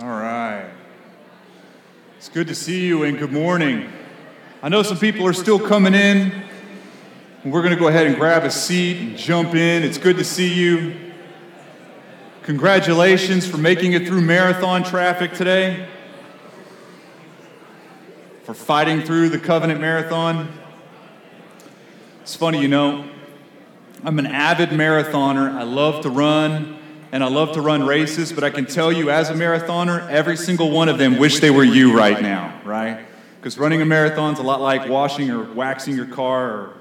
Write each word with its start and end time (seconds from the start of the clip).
All 0.00 0.08
right. 0.08 0.68
It's 2.18 2.28
good 2.28 2.48
to 2.48 2.54
see 2.54 2.86
you 2.86 3.04
and 3.04 3.18
good 3.18 3.32
morning. 3.32 3.90
I 4.62 4.68
know 4.68 4.82
some 4.82 4.98
people 4.98 5.26
are 5.26 5.32
still 5.32 5.58
coming 5.58 5.94
in. 5.94 6.32
We're 7.44 7.62
going 7.62 7.74
to 7.74 7.78
go 7.78 7.88
ahead 7.88 8.06
and 8.06 8.16
grab 8.16 8.44
a 8.44 8.50
seat 8.50 8.96
and 8.98 9.16
jump 9.16 9.54
in. 9.54 9.82
It's 9.82 9.98
good 9.98 10.16
to 10.18 10.24
see 10.24 10.52
you. 10.52 11.12
Congratulations 12.42 13.46
for 13.46 13.58
making 13.58 13.92
it 13.92 14.06
through 14.06 14.20
marathon 14.20 14.84
traffic 14.84 15.32
today, 15.32 15.88
for 18.44 18.54
fighting 18.54 19.02
through 19.02 19.28
the 19.28 19.38
Covenant 19.38 19.80
Marathon. 19.80 20.52
It's 22.22 22.36
funny, 22.36 22.60
you 22.62 22.68
know, 22.68 23.04
I'm 24.04 24.20
an 24.20 24.26
avid 24.26 24.68
marathoner. 24.68 25.52
I 25.52 25.64
love 25.64 26.04
to 26.04 26.08
run 26.08 26.78
and 27.10 27.24
I 27.24 27.26
love 27.26 27.54
to 27.54 27.60
run 27.60 27.84
races, 27.84 28.32
but 28.32 28.44
I 28.44 28.50
can 28.50 28.64
tell 28.64 28.92
you 28.92 29.10
as 29.10 29.28
a 29.28 29.32
marathoner, 29.32 30.08
every 30.08 30.36
single 30.36 30.70
one 30.70 30.88
of 30.88 30.98
them 30.98 31.18
wish 31.18 31.40
they 31.40 31.50
were 31.50 31.64
you 31.64 31.98
right 31.98 32.22
now, 32.22 32.60
right? 32.64 33.04
Because 33.40 33.58
running 33.58 33.82
a 33.82 33.84
marathon's 33.84 34.38
a 34.38 34.42
lot 34.44 34.60
like 34.60 34.88
washing 34.88 35.32
or 35.32 35.52
waxing 35.52 35.96
your 35.96 36.06
car 36.06 36.48
or 36.48 36.74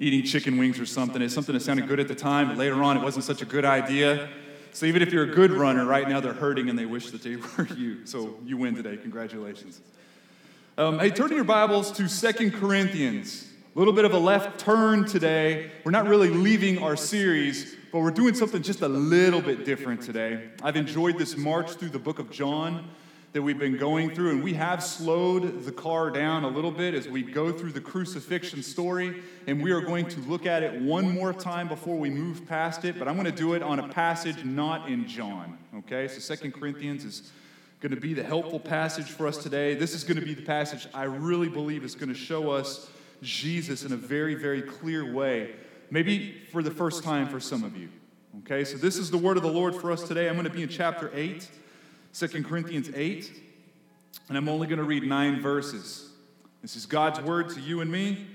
eating 0.00 0.24
chicken 0.24 0.58
wings 0.58 0.80
or 0.80 0.86
something. 0.86 1.22
It's 1.22 1.32
something 1.32 1.52
that 1.52 1.60
sounded 1.60 1.86
good 1.86 2.00
at 2.00 2.08
the 2.08 2.16
time, 2.16 2.48
but 2.48 2.56
later 2.56 2.82
on 2.82 2.96
it 2.96 3.04
wasn't 3.04 3.24
such 3.24 3.40
a 3.40 3.46
good 3.46 3.64
idea. 3.64 4.28
So 4.72 4.86
even 4.86 5.00
if 5.00 5.12
you're 5.12 5.30
a 5.30 5.32
good 5.32 5.52
runner, 5.52 5.86
right 5.86 6.08
now 6.08 6.18
they're 6.18 6.32
hurting 6.32 6.68
and 6.68 6.76
they 6.76 6.86
wish 6.86 7.12
that 7.12 7.22
they 7.22 7.36
were 7.56 7.68
you. 7.76 8.04
So 8.04 8.34
you 8.44 8.56
win 8.56 8.74
today. 8.74 8.96
Congratulations. 8.96 9.80
Um, 10.76 10.98
hey, 10.98 11.10
turn 11.10 11.30
your 11.30 11.44
Bibles 11.44 11.92
to 11.92 12.08
Second 12.08 12.54
Corinthians. 12.54 13.51
A 13.74 13.78
little 13.78 13.94
bit 13.94 14.04
of 14.04 14.12
a 14.12 14.18
left 14.18 14.60
turn 14.60 15.06
today. 15.06 15.72
We're 15.82 15.92
not 15.92 16.06
really 16.06 16.28
leaving 16.28 16.82
our 16.82 16.94
series, 16.94 17.74
but 17.90 18.00
we're 18.00 18.10
doing 18.10 18.34
something 18.34 18.62
just 18.62 18.82
a 18.82 18.88
little 18.88 19.40
bit 19.40 19.64
different 19.64 20.02
today. 20.02 20.50
I've 20.62 20.76
enjoyed 20.76 21.16
this 21.16 21.38
march 21.38 21.70
through 21.70 21.88
the 21.88 21.98
book 21.98 22.18
of 22.18 22.30
John 22.30 22.90
that 23.32 23.40
we've 23.40 23.58
been 23.58 23.78
going 23.78 24.14
through, 24.14 24.32
and 24.32 24.44
we 24.44 24.52
have 24.52 24.84
slowed 24.84 25.64
the 25.64 25.72
car 25.72 26.10
down 26.10 26.44
a 26.44 26.48
little 26.48 26.70
bit 26.70 26.92
as 26.92 27.08
we 27.08 27.22
go 27.22 27.50
through 27.50 27.72
the 27.72 27.80
crucifixion 27.80 28.62
story, 28.62 29.22
and 29.46 29.62
we 29.62 29.70
are 29.70 29.80
going 29.80 30.06
to 30.08 30.20
look 30.20 30.44
at 30.44 30.62
it 30.62 30.82
one 30.82 31.10
more 31.10 31.32
time 31.32 31.66
before 31.66 31.96
we 31.96 32.10
move 32.10 32.46
past 32.46 32.84
it, 32.84 32.98
but 32.98 33.08
I'm 33.08 33.14
going 33.14 33.24
to 33.24 33.32
do 33.32 33.54
it 33.54 33.62
on 33.62 33.78
a 33.78 33.88
passage 33.88 34.44
not 34.44 34.90
in 34.90 35.08
John, 35.08 35.56
okay? 35.76 36.08
So 36.08 36.18
Second 36.18 36.52
Corinthians 36.52 37.06
is 37.06 37.32
going 37.80 37.94
to 37.94 38.00
be 38.00 38.12
the 38.12 38.22
helpful 38.22 38.60
passage 38.60 39.06
for 39.06 39.26
us 39.26 39.38
today. 39.38 39.74
This 39.74 39.94
is 39.94 40.04
going 40.04 40.20
to 40.20 40.26
be 40.26 40.34
the 40.34 40.42
passage 40.42 40.86
I 40.92 41.04
really 41.04 41.48
believe 41.48 41.84
is 41.84 41.94
going 41.94 42.10
to 42.10 42.14
show 42.14 42.50
us 42.50 42.90
Jesus 43.22 43.84
in 43.84 43.92
a 43.92 43.96
very, 43.96 44.34
very 44.34 44.60
clear 44.60 45.10
way 45.10 45.54
maybe 45.92 46.32
for 46.50 46.62
the 46.62 46.70
first 46.70 47.04
time 47.04 47.28
for 47.28 47.38
some 47.38 47.62
of 47.62 47.76
you. 47.76 47.90
Okay, 48.38 48.64
so 48.64 48.78
this 48.78 48.96
is 48.96 49.10
the 49.10 49.18
word 49.18 49.36
of 49.36 49.42
the 49.42 49.52
Lord 49.52 49.74
for 49.74 49.92
us 49.92 50.02
today. 50.08 50.26
I'm 50.26 50.34
going 50.34 50.46
to 50.46 50.50
be 50.50 50.62
in 50.62 50.68
chapter 50.70 51.10
8, 51.14 51.46
2 52.14 52.42
Corinthians 52.42 52.90
8, 52.94 53.30
and 54.28 54.38
I'm 54.38 54.48
only 54.48 54.66
going 54.66 54.78
to 54.78 54.84
read 54.84 55.02
nine 55.02 55.40
verses. 55.40 56.10
This 56.62 56.76
is 56.76 56.86
God's 56.86 57.20
word 57.20 57.50
to 57.50 57.60
you 57.60 57.82
and 57.82 57.92
me. 57.92 58.26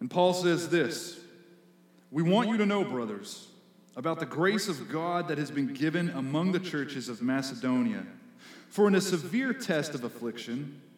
And 0.00 0.10
Paul 0.10 0.34
says 0.34 0.68
this 0.68 1.20
We 2.10 2.24
want 2.24 2.48
you 2.48 2.56
to 2.56 2.66
know, 2.66 2.82
brothers, 2.82 3.46
about 3.94 4.18
the 4.18 4.26
grace 4.26 4.66
of 4.66 4.90
God 4.90 5.28
that 5.28 5.38
has 5.38 5.52
been 5.52 5.72
given 5.72 6.10
among 6.10 6.50
the 6.50 6.60
churches 6.60 7.08
of 7.08 7.22
Macedonia. 7.22 8.04
For 8.70 8.88
in 8.88 8.96
a 8.96 9.00
severe 9.00 9.52
test 9.52 9.94
of 9.94 10.02
affliction, 10.02 10.82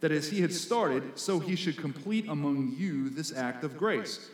that 0.00 0.12
as 0.12 0.30
he 0.30 0.40
had 0.40 0.52
started, 0.52 1.18
so 1.18 1.38
he 1.38 1.56
should 1.56 1.76
complete 1.76 2.28
among 2.28 2.74
you 2.76 3.10
this 3.10 3.32
act 3.36 3.64
of 3.64 3.76
grace. 3.76 4.28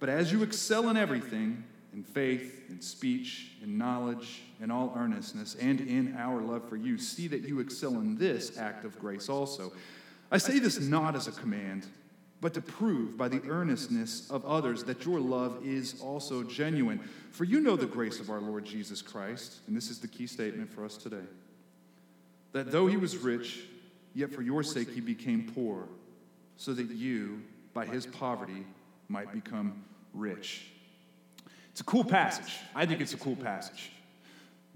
But 0.00 0.08
as 0.08 0.32
you 0.32 0.42
excel 0.42 0.88
in 0.88 0.96
everything, 0.96 1.64
in 1.92 2.02
faith, 2.02 2.64
in 2.70 2.80
speech, 2.80 3.52
in 3.62 3.76
knowledge, 3.76 4.42
in 4.60 4.70
all 4.70 4.94
earnestness, 4.96 5.54
and 5.56 5.80
in 5.80 6.16
our 6.16 6.40
love 6.40 6.68
for 6.68 6.76
you, 6.76 6.96
see 6.96 7.28
that 7.28 7.42
you 7.42 7.60
excel 7.60 7.92
in 7.92 8.16
this 8.16 8.56
act 8.56 8.84
of 8.84 8.98
grace 8.98 9.28
also. 9.28 9.72
I 10.30 10.38
say 10.38 10.58
this 10.58 10.80
not 10.80 11.14
as 11.14 11.28
a 11.28 11.32
command, 11.32 11.86
but 12.40 12.54
to 12.54 12.62
prove 12.62 13.16
by 13.18 13.28
the 13.28 13.42
earnestness 13.48 14.30
of 14.30 14.44
others 14.46 14.82
that 14.84 15.04
your 15.04 15.20
love 15.20 15.64
is 15.64 16.00
also 16.00 16.42
genuine. 16.42 16.98
For 17.30 17.44
you 17.44 17.60
know 17.60 17.76
the 17.76 17.86
grace 17.86 18.18
of 18.18 18.30
our 18.30 18.40
Lord 18.40 18.64
Jesus 18.64 19.02
Christ, 19.02 19.60
and 19.66 19.76
this 19.76 19.90
is 19.90 20.00
the 20.00 20.08
key 20.08 20.26
statement 20.26 20.72
for 20.72 20.84
us 20.84 20.96
today 20.96 21.24
that 22.52 22.70
though 22.70 22.86
he 22.86 22.96
was 22.96 23.16
rich, 23.16 23.60
Yet 24.14 24.32
for 24.32 24.42
your 24.42 24.62
sake 24.62 24.90
he 24.90 25.00
became 25.00 25.50
poor, 25.54 25.88
so 26.56 26.74
that 26.74 26.90
you, 26.90 27.42
by 27.74 27.86
his 27.86 28.06
poverty, 28.06 28.66
might 29.08 29.32
become 29.32 29.84
rich. 30.12 30.68
It's 31.70 31.80
a 31.80 31.84
cool 31.84 32.04
passage. 32.04 32.58
I 32.74 32.84
think 32.84 33.00
it's 33.00 33.14
a 33.14 33.18
cool 33.18 33.36
passage. 33.36 33.90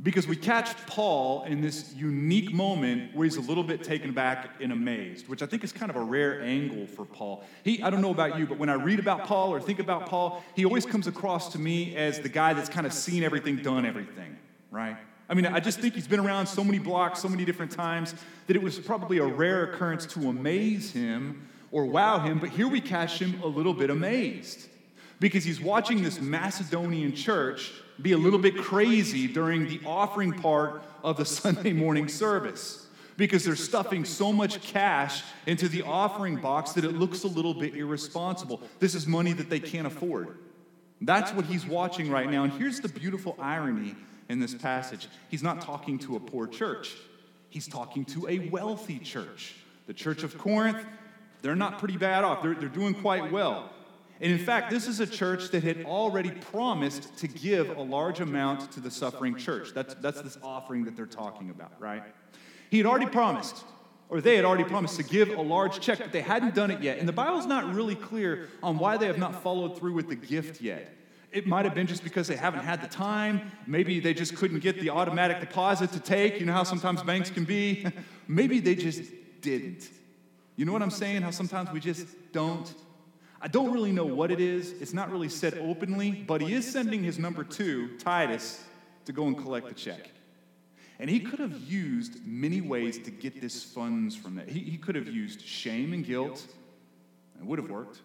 Because 0.02 0.26
we 0.26 0.36
catch 0.36 0.76
Paul 0.86 1.44
in 1.44 1.62
this 1.62 1.94
unique 1.94 2.52
moment 2.52 3.14
where 3.14 3.24
he's 3.24 3.36
a 3.36 3.42
little 3.42 3.64
bit 3.64 3.82
taken 3.82 4.12
back 4.12 4.50
and 4.60 4.70
amazed, 4.70 5.26
which 5.26 5.42
I 5.42 5.46
think 5.46 5.64
is 5.64 5.72
kind 5.72 5.88
of 5.88 5.96
a 5.96 6.02
rare 6.02 6.42
angle 6.42 6.86
for 6.86 7.06
Paul. 7.06 7.44
He, 7.64 7.82
I 7.82 7.88
don't 7.88 8.02
know 8.02 8.10
about 8.10 8.38
you, 8.38 8.46
but 8.46 8.58
when 8.58 8.68
I 8.68 8.74
read 8.74 8.98
about 8.98 9.24
Paul 9.24 9.54
or 9.54 9.60
think 9.60 9.78
about 9.78 10.06
Paul, 10.06 10.44
he 10.54 10.66
always 10.66 10.84
comes 10.84 11.06
across 11.06 11.52
to 11.52 11.58
me 11.58 11.96
as 11.96 12.20
the 12.20 12.28
guy 12.28 12.52
that's 12.52 12.68
kind 12.68 12.86
of 12.86 12.92
seen 12.92 13.22
everything, 13.22 13.56
done 13.56 13.86
everything, 13.86 14.36
right? 14.70 14.98
I 15.28 15.34
mean, 15.34 15.46
I 15.46 15.58
just 15.58 15.80
think 15.80 15.94
he's 15.94 16.06
been 16.06 16.20
around 16.20 16.46
so 16.46 16.62
many 16.62 16.78
blocks, 16.78 17.20
so 17.20 17.28
many 17.28 17.44
different 17.44 17.72
times, 17.72 18.14
that 18.46 18.56
it 18.56 18.62
was 18.62 18.78
probably 18.78 19.18
a 19.18 19.24
rare 19.24 19.64
occurrence 19.64 20.06
to 20.06 20.28
amaze 20.28 20.92
him 20.92 21.48
or 21.72 21.84
wow 21.84 22.20
him. 22.20 22.38
But 22.38 22.50
here 22.50 22.68
we 22.68 22.80
catch 22.80 23.18
him 23.20 23.40
a 23.42 23.46
little 23.46 23.74
bit 23.74 23.90
amazed 23.90 24.68
because 25.18 25.44
he's 25.44 25.60
watching 25.60 26.02
this 26.02 26.20
Macedonian 26.20 27.14
church 27.14 27.72
be 28.00 28.12
a 28.12 28.18
little 28.18 28.38
bit 28.38 28.56
crazy 28.56 29.26
during 29.26 29.66
the 29.66 29.80
offering 29.84 30.32
part 30.32 30.82
of 31.02 31.16
the 31.16 31.24
Sunday 31.24 31.72
morning 31.72 32.08
service 32.08 32.86
because 33.16 33.44
they're 33.44 33.56
stuffing 33.56 34.04
so 34.04 34.32
much 34.32 34.60
cash 34.60 35.24
into 35.46 35.68
the 35.68 35.82
offering 35.82 36.36
box 36.36 36.72
that 36.72 36.84
it 36.84 36.92
looks 36.92 37.24
a 37.24 37.28
little 37.28 37.54
bit 37.54 37.74
irresponsible. 37.74 38.60
This 38.78 38.94
is 38.94 39.06
money 39.06 39.32
that 39.32 39.48
they 39.48 39.60
can't 39.60 39.86
afford. 39.86 40.38
That's 41.00 41.32
what 41.32 41.46
he's 41.46 41.66
watching 41.66 42.10
right 42.10 42.30
now. 42.30 42.44
And 42.44 42.52
here's 42.52 42.80
the 42.80 42.88
beautiful 42.88 43.36
irony 43.40 43.96
in 44.28 44.40
this 44.40 44.54
passage. 44.54 45.08
He's 45.28 45.42
not 45.42 45.60
talking 45.60 45.98
to 46.00 46.16
a 46.16 46.20
poor 46.20 46.46
church, 46.46 46.94
he's 47.50 47.68
talking 47.68 48.04
to 48.06 48.28
a 48.28 48.48
wealthy 48.50 48.98
church. 48.98 49.54
The 49.86 49.94
church 49.94 50.24
of 50.24 50.36
Corinth, 50.36 50.84
they're 51.42 51.54
not 51.54 51.78
pretty 51.78 51.96
bad 51.96 52.24
off, 52.24 52.42
they're, 52.42 52.54
they're 52.54 52.68
doing 52.68 52.94
quite 52.94 53.30
well. 53.30 53.70
And 54.20 54.32
in 54.32 54.38
fact, 54.38 54.70
this 54.70 54.88
is 54.88 55.00
a 55.00 55.06
church 55.06 55.50
that 55.50 55.62
had 55.62 55.84
already 55.84 56.30
promised 56.30 57.16
to 57.18 57.28
give 57.28 57.76
a 57.76 57.82
large 57.82 58.20
amount 58.20 58.72
to 58.72 58.80
the 58.80 58.90
suffering 58.90 59.36
church. 59.36 59.72
That's, 59.74 59.94
that's 59.94 60.22
this 60.22 60.38
offering 60.42 60.84
that 60.84 60.96
they're 60.96 61.06
talking 61.06 61.50
about, 61.50 61.72
right? 61.78 62.02
He 62.70 62.78
had 62.78 62.86
already 62.86 63.06
promised, 63.06 63.62
or 64.08 64.22
they 64.22 64.36
had 64.36 64.46
already 64.46 64.64
promised 64.64 64.96
to 64.96 65.02
give 65.02 65.30
a 65.30 65.42
large 65.42 65.80
check, 65.80 65.98
but 65.98 66.12
they 66.12 66.22
hadn't 66.22 66.54
done 66.54 66.70
it 66.70 66.82
yet. 66.82 66.98
And 66.98 67.06
the 67.06 67.12
Bible's 67.12 67.46
not 67.46 67.74
really 67.74 67.94
clear 67.94 68.48
on 68.62 68.78
why 68.78 68.96
they 68.96 69.06
have 69.06 69.18
not 69.18 69.42
followed 69.42 69.78
through 69.78 69.92
with 69.92 70.08
the 70.08 70.16
gift 70.16 70.62
yet. 70.62 70.92
It 71.36 71.46
might 71.46 71.66
have 71.66 71.74
been 71.74 71.86
just 71.86 72.02
because 72.02 72.28
they 72.28 72.34
haven't 72.34 72.64
had 72.64 72.80
the 72.80 72.86
time. 72.86 73.52
Maybe 73.66 74.00
they 74.00 74.14
just 74.14 74.36
couldn't 74.36 74.60
get 74.60 74.80
the 74.80 74.88
automatic 74.88 75.38
deposit 75.38 75.92
to 75.92 76.00
take. 76.00 76.40
You 76.40 76.46
know 76.46 76.54
how 76.54 76.62
sometimes 76.62 77.02
banks 77.02 77.28
can 77.28 77.44
be? 77.44 77.86
Maybe 78.26 78.58
they 78.58 78.74
just 78.74 79.02
didn't. 79.42 79.90
You 80.56 80.64
know 80.64 80.72
what 80.72 80.80
I'm 80.80 80.90
saying? 80.90 81.20
How 81.20 81.30
sometimes 81.30 81.70
we 81.72 81.80
just 81.80 82.06
don't. 82.32 82.74
I 83.38 83.48
don't 83.48 83.70
really 83.70 83.92
know 83.92 84.06
what 84.06 84.30
it 84.30 84.40
is. 84.40 84.80
It's 84.80 84.94
not 84.94 85.12
really 85.12 85.28
said 85.28 85.58
openly, 85.58 86.10
but 86.10 86.40
he 86.40 86.54
is 86.54 86.66
sending 86.66 87.04
his 87.04 87.18
number 87.18 87.44
two, 87.44 87.98
Titus, 87.98 88.64
to 89.04 89.12
go 89.12 89.26
and 89.26 89.36
collect 89.36 89.68
the 89.68 89.74
check. 89.74 90.08
And 90.98 91.10
he 91.10 91.20
could 91.20 91.38
have 91.38 91.54
used 91.58 92.26
many 92.26 92.62
ways 92.62 92.98
to 93.00 93.10
get 93.10 93.42
this 93.42 93.62
funds 93.62 94.16
from 94.16 94.36
that. 94.36 94.48
He, 94.48 94.60
he 94.60 94.78
could 94.78 94.94
have 94.94 95.06
used 95.06 95.42
shame 95.42 95.92
and 95.92 96.02
guilt. 96.02 96.46
It 97.38 97.44
would 97.44 97.58
have 97.58 97.68
worked. 97.68 98.00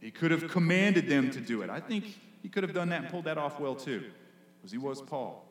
He 0.00 0.12
could 0.12 0.30
have 0.30 0.46
commanded 0.46 1.08
them 1.08 1.32
to 1.32 1.40
do 1.40 1.62
it. 1.62 1.70
I 1.70 1.80
think 1.80 2.04
he 2.48 2.50
could 2.50 2.62
have 2.62 2.72
done 2.72 2.88
that 2.88 3.02
and 3.02 3.10
pulled 3.10 3.24
that 3.24 3.36
off 3.36 3.60
well 3.60 3.74
too, 3.74 4.04
because 4.56 4.72
he 4.72 4.78
was 4.78 5.02
Paul. 5.02 5.44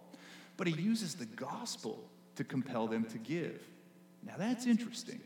But 0.58 0.66
he 0.66 0.82
uses 0.82 1.14
the 1.14 1.28
gospel 1.28 2.04
to 2.38 2.44
compel 2.44 2.88
them 2.88 3.04
to 3.06 3.20
give. 3.20 3.62
Now 4.26 4.34
that's 4.36 4.66
interesting, 4.66 5.22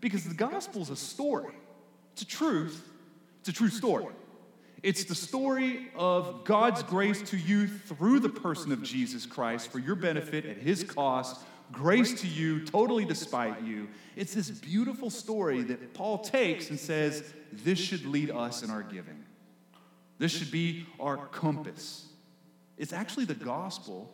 because 0.00 0.24
the 0.24 0.34
gospel 0.34 0.82
is 0.82 0.90
a 0.90 0.96
story, 0.96 1.54
it's 2.14 2.22
a 2.22 2.26
truth, 2.26 2.84
it's 3.38 3.48
a 3.48 3.52
true 3.52 3.68
story. 3.68 4.12
It's 4.82 5.04
the 5.04 5.14
story 5.14 5.92
of 5.94 6.42
God's 6.42 6.82
grace 6.82 7.22
to 7.30 7.36
you 7.36 7.68
through 7.68 8.18
the 8.18 8.28
person 8.28 8.72
of 8.72 8.82
Jesus 8.82 9.24
Christ 9.24 9.70
for 9.70 9.78
your 9.78 9.94
benefit 9.94 10.46
at 10.46 10.56
his 10.56 10.82
cost, 10.82 11.44
grace 11.70 12.20
to 12.22 12.26
you, 12.26 12.64
totally 12.64 13.04
despite 13.04 13.62
you. 13.62 13.86
It's 14.16 14.34
this 14.34 14.50
beautiful 14.50 15.10
story 15.10 15.62
that 15.62 15.94
Paul 15.94 16.18
takes 16.18 16.70
and 16.70 16.78
says, 16.78 17.22
this 17.52 17.78
should 17.78 18.04
lead 18.04 18.32
us 18.32 18.64
in 18.64 18.70
our 18.70 18.82
giving. 18.82 19.24
This 20.18 20.32
should 20.32 20.50
be 20.50 20.86
our 20.98 21.16
compass. 21.28 22.06
It's 22.76 22.92
actually 22.92 23.24
the 23.24 23.34
gospel 23.34 24.12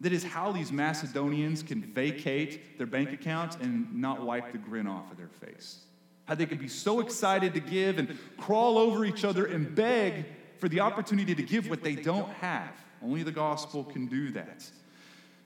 that 0.00 0.12
is 0.12 0.22
how 0.22 0.52
these 0.52 0.70
Macedonians 0.70 1.62
can 1.62 1.82
vacate 1.82 2.76
their 2.78 2.86
bank 2.86 3.12
accounts 3.12 3.56
and 3.60 3.94
not 3.94 4.22
wipe 4.22 4.52
the 4.52 4.58
grin 4.58 4.86
off 4.86 5.10
of 5.10 5.16
their 5.16 5.28
face. 5.28 5.80
How 6.26 6.34
they 6.34 6.46
can 6.46 6.58
be 6.58 6.68
so 6.68 7.00
excited 7.00 7.54
to 7.54 7.60
give 7.60 7.98
and 7.98 8.18
crawl 8.36 8.78
over 8.78 9.04
each 9.04 9.24
other 9.24 9.46
and 9.46 9.74
beg 9.74 10.26
for 10.58 10.68
the 10.68 10.80
opportunity 10.80 11.34
to 11.34 11.42
give 11.42 11.70
what 11.70 11.82
they 11.82 11.94
don't 11.94 12.28
have. 12.28 12.72
Only 13.02 13.22
the 13.22 13.32
gospel 13.32 13.84
can 13.84 14.06
do 14.06 14.30
that. 14.32 14.68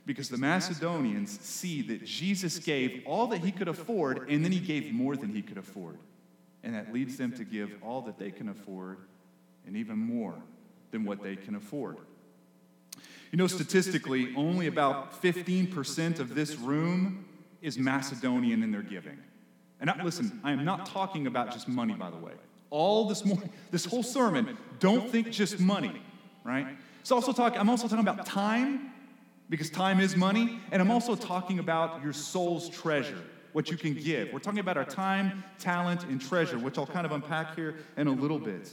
Because 0.06 0.28
the 0.28 0.38
Macedonians 0.38 1.38
see 1.40 1.82
that 1.82 2.04
Jesus 2.04 2.58
gave 2.58 3.02
all 3.06 3.26
that 3.28 3.44
he 3.44 3.52
could 3.52 3.68
afford 3.68 4.28
and 4.28 4.44
then 4.44 4.50
he 4.50 4.58
gave 4.58 4.92
more 4.92 5.16
than 5.16 5.34
he 5.34 5.42
could 5.42 5.58
afford. 5.58 5.98
And 6.64 6.74
that 6.74 6.92
leads 6.92 7.16
them 7.16 7.32
to 7.32 7.44
give 7.44 7.70
all 7.82 8.00
that 8.02 8.18
they 8.18 8.30
can 8.30 8.48
afford 8.48 8.98
and 9.66 9.76
even 9.76 9.96
more 9.98 10.34
than 10.90 11.04
what 11.04 11.22
they 11.22 11.36
can 11.36 11.54
afford. 11.54 11.98
You 13.30 13.38
know, 13.38 13.46
statistically, 13.46 14.34
only 14.36 14.66
about 14.66 15.22
15% 15.22 16.18
of 16.18 16.34
this 16.34 16.56
room 16.56 17.24
is 17.62 17.78
Macedonian 17.78 18.62
in 18.62 18.72
their 18.72 18.82
giving. 18.82 19.18
And 19.80 19.88
I, 19.88 20.02
listen, 20.02 20.40
I 20.42 20.52
am 20.52 20.64
not 20.64 20.86
talking 20.86 21.26
about 21.26 21.52
just 21.52 21.68
money, 21.68 21.94
by 21.94 22.10
the 22.10 22.16
way. 22.16 22.32
All 22.70 23.08
this 23.08 23.24
morning, 23.24 23.50
this 23.70 23.84
whole 23.84 24.02
sermon, 24.02 24.56
don't 24.78 25.08
think 25.10 25.30
just 25.30 25.60
money, 25.60 26.02
right? 26.44 26.66
Also 27.10 27.32
talk, 27.32 27.58
I'm 27.58 27.68
also 27.68 27.88
talking 27.88 28.06
about 28.06 28.26
time, 28.26 28.92
because 29.48 29.70
time 29.70 29.98
is 30.00 30.16
money, 30.16 30.60
and 30.70 30.80
I'm 30.80 30.90
also 30.90 31.16
talking 31.16 31.58
about 31.58 32.02
your 32.04 32.12
soul's 32.12 32.68
treasure, 32.68 33.18
what 33.52 33.70
you 33.70 33.76
can 33.76 33.94
give. 33.94 34.32
We're 34.32 34.38
talking 34.38 34.60
about 34.60 34.76
our 34.76 34.84
time, 34.84 35.42
talent, 35.58 36.04
and 36.04 36.20
treasure, 36.20 36.58
which 36.58 36.78
I'll 36.78 36.86
kind 36.86 37.04
of 37.04 37.10
unpack 37.10 37.56
here 37.56 37.76
in 37.96 38.06
a 38.06 38.12
little 38.12 38.38
bit. 38.38 38.72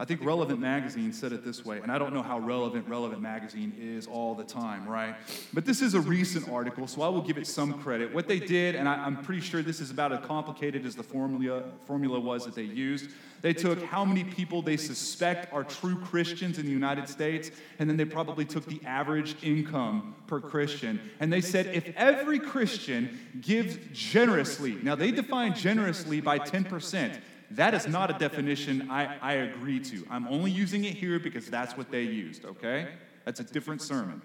I 0.00 0.06
think 0.06 0.24
Relevant 0.24 0.58
Magazine 0.58 1.12
said 1.12 1.30
it 1.30 1.44
this 1.44 1.62
way, 1.62 1.78
and 1.82 1.92
I 1.92 1.98
don't 1.98 2.14
know 2.14 2.22
how 2.22 2.38
relevant 2.38 2.88
Relevant 2.88 3.20
Magazine 3.20 3.74
is 3.78 4.06
all 4.06 4.34
the 4.34 4.44
time, 4.44 4.88
right? 4.88 5.14
But 5.52 5.66
this 5.66 5.82
is 5.82 5.92
a 5.92 6.00
recent 6.00 6.48
article, 6.48 6.86
so 6.86 7.02
I 7.02 7.08
will 7.08 7.20
give 7.20 7.36
it 7.36 7.46
some 7.46 7.74
credit. 7.74 8.14
What 8.14 8.26
they 8.26 8.38
did, 8.38 8.76
and 8.76 8.88
I, 8.88 9.06
am 9.06 9.22
pretty 9.22 9.42
sure 9.42 9.60
this 9.60 9.78
is 9.78 9.90
about 9.90 10.10
as 10.10 10.24
complicated 10.24 10.86
as 10.86 10.96
the 10.96 11.02
formula, 11.02 11.64
formula 11.84 12.18
was 12.18 12.46
that 12.46 12.54
they 12.54 12.62
used, 12.62 13.10
they 13.42 13.52
took 13.52 13.82
how 13.84 14.02
many 14.02 14.24
people 14.24 14.62
they 14.62 14.78
suspect 14.78 15.52
are 15.52 15.64
true 15.64 15.96
Christians 15.96 16.58
in 16.58 16.64
the 16.64 16.72
United 16.72 17.06
States, 17.06 17.50
and 17.78 17.88
then 17.88 17.98
they 17.98 18.06
probably 18.06 18.46
took 18.46 18.64
the 18.64 18.80
average 18.86 19.36
income 19.42 20.14
per 20.26 20.40
Christian. 20.40 20.98
And 21.20 21.30
they 21.30 21.42
said 21.42 21.66
if 21.66 21.94
every 21.94 22.38
Christian 22.38 23.18
gives 23.42 23.76
generously, 23.92 24.78
now 24.82 24.94
they 24.94 25.10
define 25.10 25.54
generously 25.54 26.22
by 26.22 26.38
10%. 26.38 27.20
That 27.52 27.74
is 27.74 27.86
not 27.86 28.10
a 28.10 28.18
definition 28.18 28.90
I, 28.90 29.16
I 29.20 29.32
agree 29.34 29.80
to. 29.80 30.06
I'm 30.08 30.28
only 30.28 30.50
using 30.50 30.84
it 30.84 30.94
here 30.94 31.18
because 31.18 31.46
that's 31.46 31.76
what 31.76 31.90
they 31.90 32.02
used, 32.02 32.44
okay? 32.44 32.88
That's 33.24 33.40
a 33.40 33.44
different 33.44 33.82
sermon, 33.82 34.22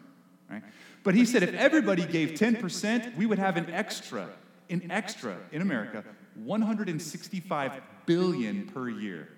right? 0.50 0.62
But 1.04 1.16
he 1.16 1.26
said 1.26 1.44
if 1.44 1.54
everybody 1.54 2.06
gave 2.06 2.32
10%, 2.32 3.16
we 3.16 3.26
would 3.26 3.40
have 3.40 3.58
an 3.58 3.70
extra, 3.72 4.30
an 4.70 4.92
extra 4.92 5.38
in 5.52 5.62
America, 5.62 6.04
165 6.36 7.82
billion 8.06 8.68
per 8.68 8.90
year. 8.90 9.30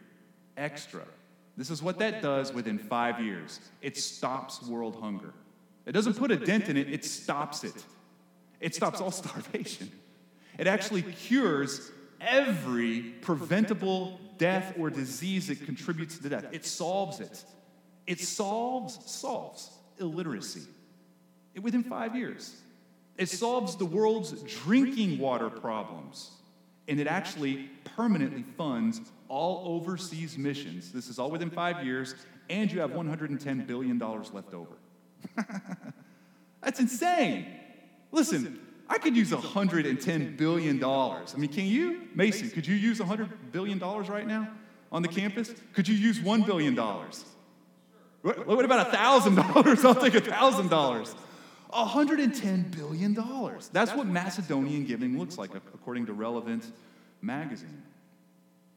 Extra. 0.57 1.03
This 1.55 1.69
is 1.69 1.81
what 1.81 1.99
that 1.99 2.21
does 2.21 2.53
within 2.53 2.77
five 2.77 3.19
years. 3.19 3.59
It 3.81 3.97
stops 3.97 4.61
world 4.67 4.97
hunger. 4.99 5.33
It 5.85 5.93
doesn't 5.93 6.15
put 6.15 6.31
a 6.31 6.35
dent 6.35 6.67
in 6.67 6.75
it, 6.77 6.91
it 6.91 7.05
stops 7.05 7.63
it. 7.63 7.85
It 8.59 8.75
stops 8.75 8.99
all 8.99 9.11
starvation. 9.11 9.91
It 10.57 10.67
actually 10.67 11.03
cures 11.03 11.91
every 12.21 13.01
preventable 13.21 14.19
death 14.37 14.73
or 14.77 14.89
disease 14.89 15.47
that 15.47 15.65
contributes 15.65 16.17
to 16.19 16.29
death. 16.29 16.45
It 16.51 16.65
solves 16.65 17.19
it. 17.19 17.43
It 18.05 18.19
solves, 18.19 18.99
solves 19.09 19.71
illiteracy 19.99 20.61
within 21.61 21.83
five 21.83 22.15
years. 22.15 22.55
It 23.17 23.29
solves 23.29 23.75
the 23.75 23.85
world's 23.85 24.31
drinking 24.43 25.17
water 25.19 25.49
problems. 25.49 26.31
And 26.87 26.99
it 26.99 27.07
actually 27.07 27.69
permanently 27.95 28.45
funds 28.57 29.01
all 29.27 29.75
overseas 29.75 30.37
missions. 30.37 30.91
This 30.91 31.09
is 31.09 31.19
all 31.19 31.29
within 31.29 31.49
five 31.49 31.85
years, 31.85 32.15
and 32.49 32.71
you 32.71 32.79
have 32.79 32.91
$110 32.91 33.67
billion 33.67 33.99
left 33.99 34.53
over. 34.53 34.77
That's 36.63 36.79
insane. 36.79 37.47
Listen, 38.11 38.59
I 38.89 38.97
could 38.97 39.15
use 39.15 39.31
$110 39.31 40.37
billion. 40.37 40.83
I 40.83 41.23
mean, 41.37 41.51
can 41.51 41.65
you? 41.65 42.07
Mason, 42.15 42.49
could 42.49 42.65
you 42.65 42.75
use 42.75 42.99
$100 42.99 43.29
billion 43.51 43.79
right 43.79 44.25
now 44.25 44.49
on 44.91 45.01
the 45.01 45.07
campus? 45.07 45.53
Could 45.73 45.87
you 45.87 45.95
use 45.95 46.19
$1 46.19 46.45
billion? 46.45 46.75
What, 46.75 48.47
what 48.47 48.65
about 48.65 48.91
$1,000? 48.91 49.85
I'll 49.85 49.95
take 49.95 50.13
$1,000. 50.13 51.15
$110 51.73 52.75
billion. 52.75 53.13
That's 53.73 53.93
what 53.93 54.07
Macedonian 54.07 54.85
giving 54.85 55.19
looks 55.19 55.37
like, 55.37 55.53
according 55.55 56.05
to 56.05 56.13
Relevant 56.13 56.71
magazine. 57.21 57.83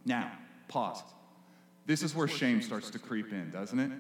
Now, 0.05 0.33
pause. 0.69 1.03
This 1.87 2.03
is 2.03 2.15
where 2.15 2.29
shame 2.29 2.63
starts 2.63 2.91
to 2.91 2.99
creep 2.99 3.33
in, 3.33 3.51
doesn't 3.51 3.79
it? 3.79 3.93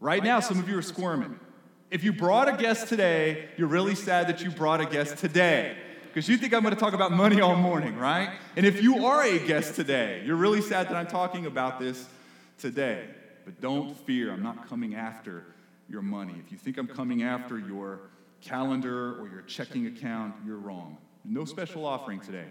Right 0.00 0.24
now, 0.24 0.40
some 0.40 0.58
of 0.58 0.68
you 0.68 0.78
are 0.78 0.82
squirming. 0.82 1.38
If 1.90 2.02
you 2.02 2.12
brought 2.12 2.48
a 2.48 2.56
guest 2.56 2.88
today, 2.88 3.48
you're 3.56 3.68
really 3.68 3.94
sad 3.94 4.28
that 4.28 4.40
you 4.42 4.50
brought 4.50 4.80
a 4.80 4.86
guest 4.86 5.18
today 5.18 5.76
because 6.04 6.28
you 6.28 6.36
think 6.36 6.54
I'm 6.54 6.62
going 6.62 6.74
to 6.74 6.80
talk 6.80 6.94
about 6.94 7.12
money 7.12 7.40
all 7.40 7.56
morning, 7.56 7.96
right? 7.96 8.30
And 8.56 8.64
if 8.64 8.82
you 8.82 9.06
are 9.06 9.22
a 9.22 9.38
guest 9.38 9.74
today, 9.74 10.22
you're 10.24 10.36
really 10.36 10.60
sad 10.60 10.88
that 10.88 10.96
I'm 10.96 11.06
talking 11.06 11.46
about 11.46 11.78
this 11.78 12.06
today. 12.58 13.04
But 13.44 13.60
don't 13.60 13.96
fear, 14.06 14.32
I'm 14.32 14.42
not 14.42 14.68
coming 14.68 14.94
after 14.94 15.44
your 15.88 16.02
money. 16.02 16.34
If 16.44 16.50
you 16.50 16.58
think 16.58 16.78
I'm 16.78 16.86
coming 16.86 17.22
after 17.22 17.58
your 17.58 18.00
calendar 18.40 19.20
or 19.20 19.28
your 19.28 19.42
checking 19.42 19.86
account, 19.86 20.34
you're 20.46 20.56
wrong. 20.56 20.98
No 21.24 21.44
special 21.44 21.84
offering 21.84 22.20
today. 22.20 22.46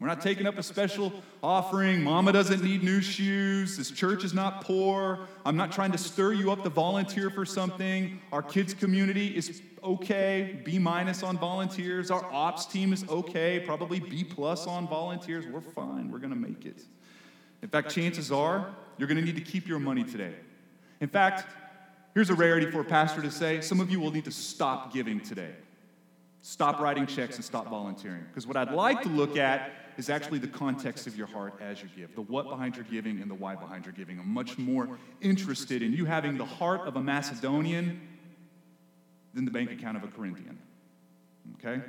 We're 0.00 0.06
not 0.06 0.20
taking 0.20 0.46
up 0.46 0.56
a 0.58 0.62
special 0.62 1.12
offering. 1.42 2.04
Mama 2.04 2.32
doesn't 2.32 2.62
need 2.62 2.84
new 2.84 3.00
shoes. 3.00 3.76
This 3.76 3.90
church 3.90 4.22
is 4.22 4.32
not 4.32 4.62
poor. 4.62 5.26
I'm 5.44 5.56
not 5.56 5.72
trying 5.72 5.90
to 5.90 5.98
stir 5.98 6.34
you 6.34 6.52
up 6.52 6.62
to 6.62 6.68
volunteer 6.68 7.30
for 7.30 7.44
something. 7.44 8.20
Our 8.32 8.42
kids' 8.42 8.74
community 8.74 9.36
is 9.36 9.60
okay, 9.82 10.60
B 10.64 10.78
minus 10.78 11.24
on 11.24 11.36
volunteers. 11.36 12.12
Our 12.12 12.24
ops 12.32 12.64
team 12.64 12.92
is 12.92 13.04
okay, 13.08 13.58
probably 13.58 13.98
B 13.98 14.22
plus 14.22 14.68
on 14.68 14.86
volunteers. 14.86 15.46
We're 15.46 15.60
fine. 15.60 16.12
We're 16.12 16.18
going 16.18 16.30
to 16.30 16.36
make 16.36 16.64
it. 16.64 16.80
In 17.62 17.68
fact, 17.68 17.90
chances 17.90 18.30
are 18.30 18.72
you're 18.98 19.08
going 19.08 19.18
to 19.18 19.24
need 19.24 19.34
to 19.36 19.42
keep 19.42 19.66
your 19.66 19.80
money 19.80 20.04
today. 20.04 20.34
In 21.00 21.08
fact, 21.08 21.44
here's 22.14 22.30
a 22.30 22.34
rarity 22.34 22.70
for 22.70 22.82
a 22.82 22.84
pastor 22.84 23.20
to 23.22 23.32
say 23.32 23.60
some 23.62 23.80
of 23.80 23.90
you 23.90 23.98
will 23.98 24.12
need 24.12 24.26
to 24.26 24.32
stop 24.32 24.92
giving 24.92 25.18
today. 25.18 25.54
Stop 26.40 26.78
writing 26.78 27.04
checks 27.04 27.34
and 27.34 27.44
stop 27.44 27.68
volunteering. 27.68 28.24
Because 28.28 28.46
what 28.46 28.56
I'd 28.56 28.70
like 28.70 29.02
to 29.02 29.08
look 29.08 29.36
at 29.36 29.72
is 29.98 30.08
actually 30.08 30.38
the 30.38 30.46
context 30.46 31.08
of 31.08 31.18
your 31.18 31.26
heart 31.26 31.54
as 31.60 31.82
you 31.82 31.88
give, 31.96 32.14
the 32.14 32.22
what 32.22 32.48
behind 32.48 32.76
your 32.76 32.84
giving 32.84 33.20
and 33.20 33.28
the 33.28 33.34
why 33.34 33.56
behind 33.56 33.84
your 33.84 33.92
giving. 33.92 34.18
I'm 34.20 34.32
much 34.32 34.56
more 34.56 34.96
interested 35.20 35.82
in 35.82 35.92
you 35.92 36.04
having 36.04 36.38
the 36.38 36.44
heart 36.44 36.82
of 36.82 36.96
a 36.96 37.02
Macedonian 37.02 38.00
than 39.34 39.44
the 39.44 39.50
bank 39.50 39.72
account 39.72 39.96
of 39.96 40.04
a 40.04 40.06
Corinthian. 40.06 40.56
Okay? 41.56 41.82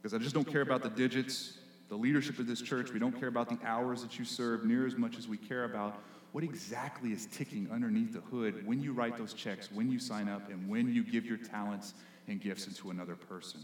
Because 0.00 0.14
I 0.14 0.18
just 0.18 0.32
don't 0.32 0.46
care 0.46 0.60
about 0.62 0.82
the 0.82 0.90
digits, 0.90 1.58
the 1.88 1.96
leadership 1.96 2.38
of 2.38 2.46
this 2.46 2.62
church. 2.62 2.92
We 2.92 3.00
don't 3.00 3.18
care 3.18 3.28
about 3.28 3.48
the 3.48 3.58
hours 3.66 4.00
that 4.02 4.18
you 4.18 4.24
serve 4.24 4.64
near 4.64 4.86
as 4.86 4.96
much 4.96 5.18
as 5.18 5.26
we 5.26 5.36
care 5.36 5.64
about 5.64 6.00
what 6.30 6.44
exactly 6.44 7.12
is 7.12 7.26
ticking 7.26 7.68
underneath 7.72 8.12
the 8.12 8.20
hood 8.20 8.64
when 8.64 8.80
you 8.80 8.92
write 8.92 9.18
those 9.18 9.34
checks, 9.34 9.70
when 9.72 9.90
you 9.90 9.98
sign 9.98 10.28
up, 10.28 10.48
and 10.50 10.68
when 10.68 10.94
you 10.94 11.02
give 11.02 11.26
your 11.26 11.36
talents 11.36 11.94
and 12.28 12.40
gifts 12.40 12.68
into 12.68 12.90
another 12.90 13.16
person. 13.16 13.60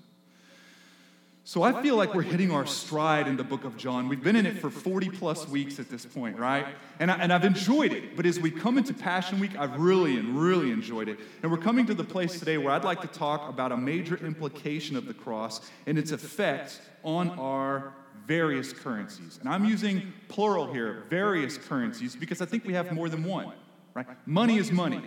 So 1.48 1.62
I 1.62 1.80
feel 1.80 1.96
like 1.96 2.14
we're 2.14 2.20
hitting 2.20 2.50
our 2.50 2.66
stride 2.66 3.26
in 3.26 3.38
the 3.38 3.42
book 3.42 3.64
of 3.64 3.78
John. 3.78 4.06
We've 4.06 4.22
been 4.22 4.36
in 4.36 4.44
it 4.44 4.58
for 4.58 4.68
40 4.68 5.08
plus 5.08 5.48
weeks 5.48 5.78
at 5.78 5.88
this 5.88 6.04
point, 6.04 6.38
right? 6.38 6.66
And, 7.00 7.10
I, 7.10 7.14
and 7.14 7.32
I've 7.32 7.46
enjoyed 7.46 7.94
it. 7.94 8.16
But 8.16 8.26
as 8.26 8.38
we 8.38 8.50
come 8.50 8.76
into 8.76 8.92
Passion 8.92 9.40
Week, 9.40 9.56
I've 9.58 9.80
really 9.80 10.18
and 10.18 10.38
really 10.38 10.70
enjoyed 10.70 11.08
it. 11.08 11.18
And 11.42 11.50
we're 11.50 11.56
coming 11.56 11.86
to 11.86 11.94
the 11.94 12.04
place 12.04 12.38
today 12.38 12.58
where 12.58 12.74
I'd 12.74 12.84
like 12.84 13.00
to 13.00 13.06
talk 13.06 13.48
about 13.48 13.72
a 13.72 13.78
major 13.78 14.18
implication 14.18 14.94
of 14.94 15.06
the 15.06 15.14
cross 15.14 15.62
and 15.86 15.98
its 15.98 16.12
effect 16.12 16.82
on 17.02 17.30
our 17.38 17.94
various 18.26 18.74
currencies. 18.74 19.38
And 19.40 19.48
I'm 19.48 19.64
using 19.64 20.12
plural 20.28 20.70
here, 20.70 21.04
various 21.08 21.56
currencies, 21.56 22.14
because 22.14 22.42
I 22.42 22.44
think 22.44 22.66
we 22.66 22.74
have 22.74 22.92
more 22.92 23.08
than 23.08 23.24
one, 23.24 23.54
right? 23.94 24.06
Money 24.26 24.58
is 24.58 24.70
money, 24.70 25.00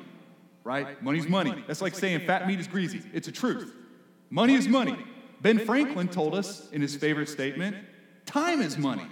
right? 0.64 1.04
Money's 1.04 1.28
money. 1.28 1.64
That's 1.68 1.84
like 1.84 1.94
saying 1.94 2.22
fat 2.22 2.48
meat 2.48 2.60
is 2.60 2.68
greasy. 2.68 3.04
It's 3.14 3.28
a 3.28 3.32
truth. 3.32 3.76
Money 4.32 4.56
is 4.56 4.68
money. 4.68 4.98
Ben 5.42 5.60
Franklin 5.60 6.08
told 6.08 6.36
us 6.36 6.70
in 6.72 6.82
his 6.82 6.96
favorite 6.96 7.30
statement 7.30 7.76
time 8.26 8.62
is 8.62 8.78
money. 8.78 9.08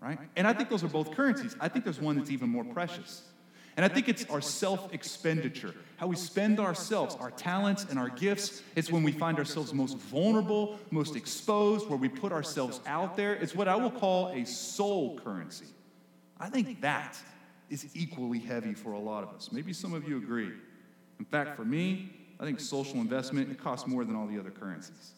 right? 0.00 0.18
And 0.36 0.46
I 0.46 0.52
think 0.52 0.70
those 0.70 0.82
are 0.82 0.88
both 0.88 1.12
currencies. 1.12 1.56
I 1.60 1.68
think 1.68 1.84
there's 1.84 2.00
one 2.00 2.16
that's 2.16 2.30
even 2.30 2.48
more 2.48 2.64
precious. 2.64 3.22
And 3.76 3.84
I 3.84 3.88
think 3.88 4.08
it's 4.08 4.24
our 4.28 4.40
self 4.40 4.92
expenditure, 4.92 5.72
how 5.98 6.08
we 6.08 6.16
spend 6.16 6.58
ourselves, 6.58 7.16
our 7.20 7.30
talents 7.30 7.86
and 7.88 7.96
our 7.96 8.08
gifts. 8.08 8.62
It's 8.74 8.90
when 8.90 9.04
we 9.04 9.12
find 9.12 9.38
ourselves 9.38 9.72
most 9.72 9.98
vulnerable, 9.98 10.80
most 10.90 11.14
exposed, 11.14 11.88
where 11.88 11.98
we 11.98 12.08
put 12.08 12.32
ourselves 12.32 12.80
out 12.86 13.16
there. 13.16 13.34
It's 13.34 13.54
what 13.54 13.68
I 13.68 13.76
will 13.76 13.92
call 13.92 14.30
a 14.30 14.44
soul 14.44 15.20
currency. 15.20 15.66
I 16.40 16.48
think 16.50 16.80
that 16.80 17.16
is 17.70 17.86
equally 17.94 18.40
heavy 18.40 18.74
for 18.74 18.92
a 18.92 18.98
lot 18.98 19.22
of 19.22 19.32
us. 19.32 19.50
Maybe 19.52 19.72
some 19.72 19.94
of 19.94 20.08
you 20.08 20.16
agree. 20.16 20.50
In 21.20 21.24
fact, 21.24 21.54
for 21.54 21.64
me, 21.64 22.10
I 22.40 22.44
think 22.44 22.58
social 22.58 22.96
investment, 22.96 23.48
it 23.48 23.58
costs 23.58 23.86
more 23.86 24.04
than 24.04 24.16
all 24.16 24.26
the 24.26 24.40
other 24.40 24.50
currencies. 24.50 25.12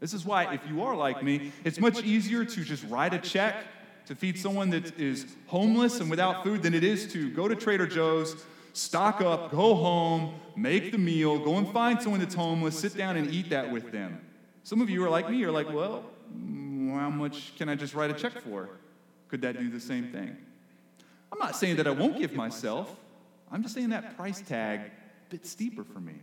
This 0.00 0.14
is 0.14 0.24
why, 0.24 0.54
if 0.54 0.60
you 0.68 0.82
are 0.82 0.94
like 0.94 1.22
me, 1.22 1.52
it's 1.64 1.80
much 1.80 2.02
easier 2.02 2.44
to 2.44 2.64
just 2.64 2.84
write 2.88 3.14
a 3.14 3.18
check 3.18 3.64
to 4.06 4.14
feed 4.14 4.38
someone 4.38 4.70
that 4.70 4.98
is 4.98 5.26
homeless 5.46 6.00
and 6.00 6.08
without 6.08 6.44
food 6.44 6.62
than 6.62 6.72
it 6.72 6.84
is 6.84 7.12
to 7.12 7.30
go 7.30 7.48
to 7.48 7.54
Trader 7.54 7.86
Joe's, 7.86 8.42
stock 8.72 9.20
up, 9.20 9.50
go 9.50 9.74
home, 9.74 10.34
make 10.56 10.92
the 10.92 10.98
meal, 10.98 11.38
go 11.38 11.56
and 11.56 11.70
find 11.72 12.00
someone 12.00 12.20
that's 12.20 12.34
homeless, 12.34 12.78
sit 12.78 12.96
down 12.96 13.16
and 13.16 13.30
eat 13.30 13.50
that 13.50 13.70
with 13.70 13.90
them. 13.90 14.20
Some 14.62 14.80
of 14.80 14.88
you 14.88 15.04
are 15.04 15.10
like 15.10 15.28
me, 15.28 15.36
you're 15.38 15.50
like, 15.50 15.70
well, 15.72 16.04
mm, 16.34 16.94
how 16.94 17.10
much 17.10 17.54
can 17.56 17.68
I 17.68 17.74
just 17.74 17.94
write 17.94 18.10
a 18.10 18.14
check 18.14 18.40
for? 18.42 18.70
Could 19.28 19.42
that 19.42 19.58
do 19.58 19.68
the 19.68 19.80
same 19.80 20.12
thing? 20.12 20.36
I'm 21.32 21.38
not 21.38 21.56
saying 21.56 21.76
that 21.76 21.86
I 21.86 21.90
won't 21.90 22.18
give 22.18 22.32
myself. 22.32 22.94
I'm 23.50 23.62
just 23.62 23.74
saying 23.74 23.90
that 23.90 24.16
price 24.16 24.40
tag 24.40 24.80
a 24.80 25.30
bit 25.30 25.46
steeper 25.46 25.84
for 25.84 26.00
me. 26.00 26.14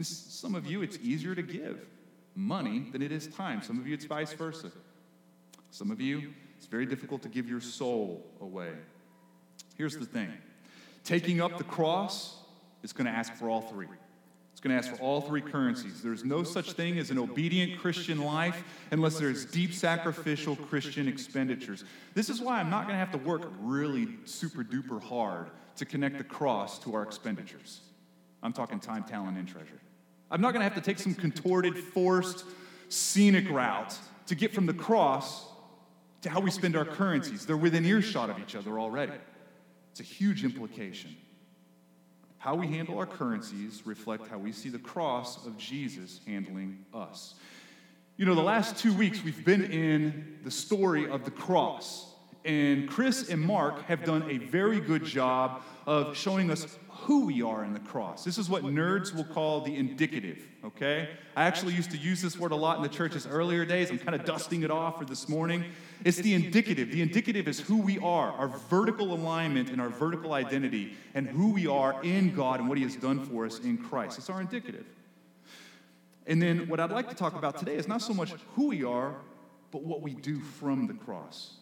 Some 0.00 0.54
of 0.54 0.66
you, 0.66 0.82
it's 0.82 0.98
easier 1.02 1.34
to 1.34 1.42
give 1.42 1.86
money 2.34 2.86
than 2.92 3.02
it 3.02 3.12
is 3.12 3.26
time. 3.28 3.62
Some 3.62 3.78
of 3.78 3.86
you, 3.86 3.94
it's 3.94 4.04
vice 4.04 4.32
versa. 4.32 4.70
Some 5.70 5.90
of 5.90 6.00
you, 6.00 6.32
it's 6.56 6.66
very 6.66 6.86
difficult 6.86 7.22
to 7.22 7.28
give 7.28 7.48
your 7.48 7.60
soul 7.60 8.26
away. 8.40 8.72
Here's 9.76 9.96
the 9.96 10.04
thing 10.04 10.32
taking 11.04 11.40
up 11.40 11.58
the 11.58 11.64
cross 11.64 12.36
is 12.82 12.92
going 12.92 13.06
to 13.06 13.12
ask 13.12 13.34
for 13.34 13.48
all 13.48 13.62
three. 13.62 13.86
It's 14.52 14.60
going 14.60 14.78
to 14.78 14.86
ask 14.86 14.94
for 14.94 15.02
all 15.02 15.22
three 15.22 15.40
currencies. 15.40 16.02
There's 16.02 16.22
no 16.22 16.42
such 16.42 16.72
thing 16.72 16.98
as 16.98 17.10
an 17.10 17.18
obedient 17.18 17.80
Christian 17.80 18.22
life 18.22 18.62
unless 18.90 19.18
there's 19.18 19.46
deep 19.46 19.72
sacrificial 19.72 20.54
Christian 20.54 21.08
expenditures. 21.08 21.84
This 22.12 22.28
is 22.28 22.42
why 22.42 22.60
I'm 22.60 22.68
not 22.68 22.82
going 22.82 22.94
to 22.94 22.98
have 22.98 23.12
to 23.12 23.18
work 23.18 23.50
really 23.60 24.08
super 24.26 24.62
duper 24.62 25.02
hard 25.02 25.46
to 25.76 25.86
connect 25.86 26.18
the 26.18 26.24
cross 26.24 26.78
to 26.80 26.94
our 26.94 27.02
expenditures. 27.02 27.80
I'm 28.42 28.52
talking 28.52 28.80
time, 28.80 29.04
talent, 29.04 29.38
and 29.38 29.48
treasure. 29.48 29.80
I'm 30.30 30.40
not 30.40 30.52
going 30.52 30.60
to 30.60 30.64
have 30.64 30.74
to 30.74 30.80
take 30.80 30.98
some 30.98 31.14
contorted, 31.14 31.76
forced, 31.76 32.44
scenic 32.88 33.50
route 33.50 33.96
to 34.26 34.34
get 34.34 34.54
from 34.54 34.66
the 34.66 34.74
cross 34.74 35.46
to 36.22 36.30
how 36.30 36.40
we 36.40 36.50
spend 36.50 36.76
our 36.76 36.84
currencies. 36.84 37.46
They're 37.46 37.56
within 37.56 37.84
earshot 37.84 38.30
of 38.30 38.38
each 38.38 38.54
other 38.54 38.78
already. 38.78 39.12
It's 39.90 40.00
a 40.00 40.04
huge 40.04 40.44
implication. 40.44 41.16
How 42.38 42.54
we 42.54 42.68
handle 42.68 42.98
our 42.98 43.06
currencies 43.06 43.82
reflect 43.84 44.28
how 44.28 44.38
we 44.38 44.52
see 44.52 44.68
the 44.68 44.78
cross 44.78 45.44
of 45.46 45.58
Jesus 45.58 46.20
handling 46.26 46.84
us. 46.94 47.34
You 48.16 48.24
know, 48.26 48.34
the 48.34 48.42
last 48.42 48.78
two 48.78 48.94
weeks 48.94 49.24
we've 49.24 49.44
been 49.44 49.64
in 49.64 50.38
the 50.44 50.50
story 50.50 51.08
of 51.08 51.24
the 51.24 51.30
cross. 51.30 52.09
And 52.44 52.88
Chris 52.88 53.28
and 53.28 53.40
Mark 53.40 53.84
have 53.84 54.04
done 54.04 54.28
a 54.30 54.38
very 54.38 54.80
good 54.80 55.04
job 55.04 55.62
of 55.86 56.16
showing 56.16 56.50
us 56.50 56.78
who 56.88 57.26
we 57.26 57.42
are 57.42 57.64
in 57.64 57.72
the 57.72 57.80
cross. 57.80 58.24
This 58.24 58.38
is 58.38 58.48
what 58.48 58.62
nerds 58.62 59.14
will 59.14 59.24
call 59.24 59.62
the 59.62 59.74
indicative, 59.74 60.38
okay? 60.64 61.08
I 61.34 61.44
actually 61.44 61.74
used 61.74 61.90
to 61.90 61.96
use 61.96 62.22
this 62.22 62.38
word 62.38 62.52
a 62.52 62.56
lot 62.56 62.76
in 62.76 62.82
the 62.82 62.88
church's 62.88 63.26
earlier 63.26 63.64
days. 63.64 63.90
I'm 63.90 63.98
kind 63.98 64.14
of 64.14 64.24
dusting 64.24 64.62
it 64.62 64.70
off 64.70 64.98
for 64.98 65.04
this 65.04 65.28
morning. 65.28 65.64
It's 66.04 66.18
the 66.18 66.34
indicative. 66.34 66.92
The 66.92 67.02
indicative 67.02 67.48
is 67.48 67.60
who 67.60 67.78
we 67.78 67.98
are, 67.98 68.32
our 68.32 68.48
vertical 68.48 69.12
alignment 69.12 69.70
and 69.70 69.80
our 69.80 69.88
vertical 69.88 70.32
identity, 70.32 70.94
and 71.14 71.26
who 71.26 71.52
we 71.52 71.66
are 71.66 72.02
in 72.02 72.34
God 72.34 72.60
and 72.60 72.68
what 72.68 72.78
He 72.78 72.84
has 72.84 72.96
done 72.96 73.24
for 73.24 73.46
us 73.46 73.58
in 73.58 73.78
Christ. 73.78 74.18
It's 74.18 74.30
our 74.30 74.40
indicative. 74.40 74.86
And 76.26 76.40
then 76.40 76.68
what 76.68 76.80
I'd 76.80 76.90
like 76.90 77.08
to 77.08 77.16
talk 77.16 77.34
about 77.34 77.58
today 77.58 77.74
is 77.74 77.88
not 77.88 78.02
so 78.02 78.14
much 78.14 78.32
who 78.54 78.68
we 78.68 78.84
are, 78.84 79.14
but 79.70 79.82
what 79.82 80.02
we 80.02 80.14
do 80.14 80.40
from 80.40 80.86
the 80.86 80.94
cross. 80.94 81.54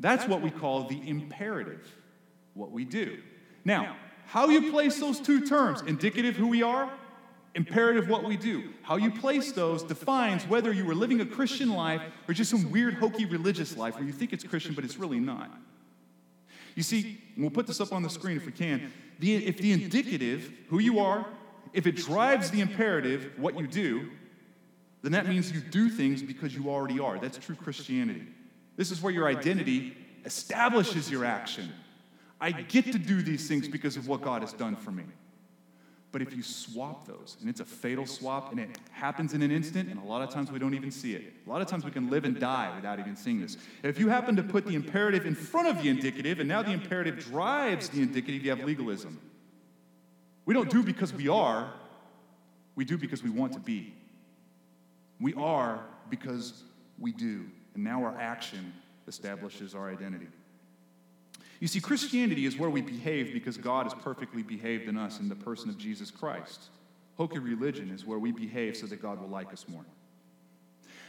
That's 0.00 0.26
what 0.26 0.42
we 0.42 0.50
call 0.50 0.84
the 0.84 1.08
imperative, 1.08 1.86
what 2.54 2.70
we 2.70 2.84
do. 2.84 3.18
Now, 3.64 3.96
how 4.26 4.48
you 4.48 4.70
place 4.70 4.98
those 4.98 5.20
two 5.20 5.46
terms, 5.46 5.82
indicative 5.82 6.36
who 6.36 6.48
we 6.48 6.62
are, 6.62 6.90
imperative 7.54 8.08
what 8.08 8.24
we 8.24 8.36
do, 8.36 8.70
how 8.82 8.96
you 8.96 9.10
place 9.10 9.52
those 9.52 9.82
defines 9.82 10.46
whether 10.46 10.72
you 10.72 10.84
were 10.84 10.94
living 10.94 11.20
a 11.20 11.26
Christian 11.26 11.70
life 11.70 12.02
or 12.28 12.34
just 12.34 12.50
some 12.50 12.70
weird, 12.70 12.94
hokey 12.94 13.24
religious 13.24 13.76
life 13.76 13.94
where 13.94 14.04
you 14.04 14.12
think 14.12 14.32
it's 14.32 14.44
Christian, 14.44 14.74
but 14.74 14.84
it's 14.84 14.98
really 14.98 15.18
not. 15.20 15.50
You 16.74 16.82
see, 16.82 17.18
we'll 17.36 17.50
put 17.50 17.66
this 17.66 17.80
up 17.80 17.92
on 17.92 18.02
the 18.02 18.10
screen 18.10 18.36
if 18.36 18.44
we 18.44 18.52
can. 18.52 18.92
The, 19.18 19.36
if 19.36 19.56
the 19.58 19.72
indicative, 19.72 20.52
who 20.68 20.78
you 20.78 20.98
are, 20.98 21.26
if 21.72 21.86
it 21.86 21.96
drives 21.96 22.50
the 22.50 22.60
imperative, 22.60 23.32
what 23.38 23.58
you 23.58 23.66
do, 23.66 24.10
then 25.02 25.12
that 25.12 25.26
means 25.26 25.50
you 25.50 25.60
do 25.60 25.88
things 25.88 26.22
because 26.22 26.54
you 26.54 26.68
already 26.68 27.00
are. 27.00 27.18
That's 27.18 27.38
true 27.38 27.54
Christianity. 27.54 28.26
This 28.76 28.90
is 28.90 29.00
where 29.00 29.12
your 29.12 29.26
identity 29.26 29.96
establishes 30.24 31.10
your 31.10 31.24
action. 31.24 31.72
I 32.40 32.52
get 32.52 32.92
to 32.92 32.98
do 32.98 33.22
these 33.22 33.48
things 33.48 33.68
because 33.68 33.96
of 33.96 34.08
what 34.08 34.22
God 34.22 34.42
has 34.42 34.52
done 34.52 34.76
for 34.76 34.90
me. 34.90 35.04
But 36.12 36.22
if 36.22 36.34
you 36.34 36.42
swap 36.42 37.06
those, 37.06 37.36
and 37.40 37.50
it's 37.50 37.60
a 37.60 37.64
fatal 37.64 38.06
swap, 38.06 38.50
and 38.50 38.60
it 38.60 38.78
happens 38.90 39.34
in 39.34 39.42
an 39.42 39.50
instant, 39.50 39.90
and 39.90 40.00
a 40.00 40.04
lot 40.04 40.22
of 40.22 40.30
times 40.30 40.50
we 40.50 40.58
don't 40.58 40.74
even 40.74 40.90
see 40.90 41.14
it. 41.14 41.32
A 41.46 41.50
lot 41.50 41.60
of 41.60 41.66
times 41.66 41.84
we 41.84 41.90
can 41.90 42.08
live 42.08 42.24
and 42.24 42.38
die 42.38 42.72
without 42.74 42.98
even 42.98 43.16
seeing 43.16 43.40
this. 43.40 43.56
If 43.82 43.98
you 43.98 44.08
happen 44.08 44.36
to 44.36 44.42
put 44.42 44.66
the 44.66 44.74
imperative 44.74 45.26
in 45.26 45.34
front 45.34 45.68
of 45.68 45.82
the 45.82 45.88
indicative, 45.88 46.40
and 46.40 46.48
now 46.48 46.62
the 46.62 46.72
imperative 46.72 47.18
drives 47.18 47.88
the 47.88 48.00
indicative, 48.00 48.44
you 48.44 48.50
have 48.50 48.64
legalism. 48.64 49.20
We 50.46 50.54
don't 50.54 50.70
do 50.70 50.82
because 50.82 51.12
we 51.12 51.28
are, 51.28 51.72
we 52.76 52.84
do 52.84 52.96
because 52.96 53.22
we 53.22 53.30
want 53.30 53.52
to 53.54 53.60
be. 53.60 53.92
We 55.20 55.34
are 55.34 55.84
because 56.08 56.62
we 56.98 57.12
do, 57.12 57.46
and 57.76 57.84
now 57.84 58.02
our 58.02 58.16
action 58.18 58.72
establishes 59.06 59.74
our 59.74 59.90
identity. 59.90 60.26
You 61.60 61.68
see, 61.68 61.80
Christianity 61.80 62.44
is 62.44 62.58
where 62.58 62.68
we 62.68 62.80
behave 62.80 63.32
because 63.32 63.56
God 63.56 63.84
has 63.84 63.94
perfectly 63.94 64.42
behaved 64.42 64.88
in 64.88 64.98
us 64.98 65.20
in 65.20 65.28
the 65.28 65.34
person 65.34 65.70
of 65.70 65.78
Jesus 65.78 66.10
Christ. 66.10 66.64
Hokey 67.16 67.38
religion 67.38 67.90
is 67.90 68.04
where 68.04 68.18
we 68.18 68.32
behave 68.32 68.76
so 68.76 68.86
that 68.86 69.00
God 69.00 69.20
will 69.20 69.28
like 69.28 69.52
us 69.52 69.66
more. 69.68 69.84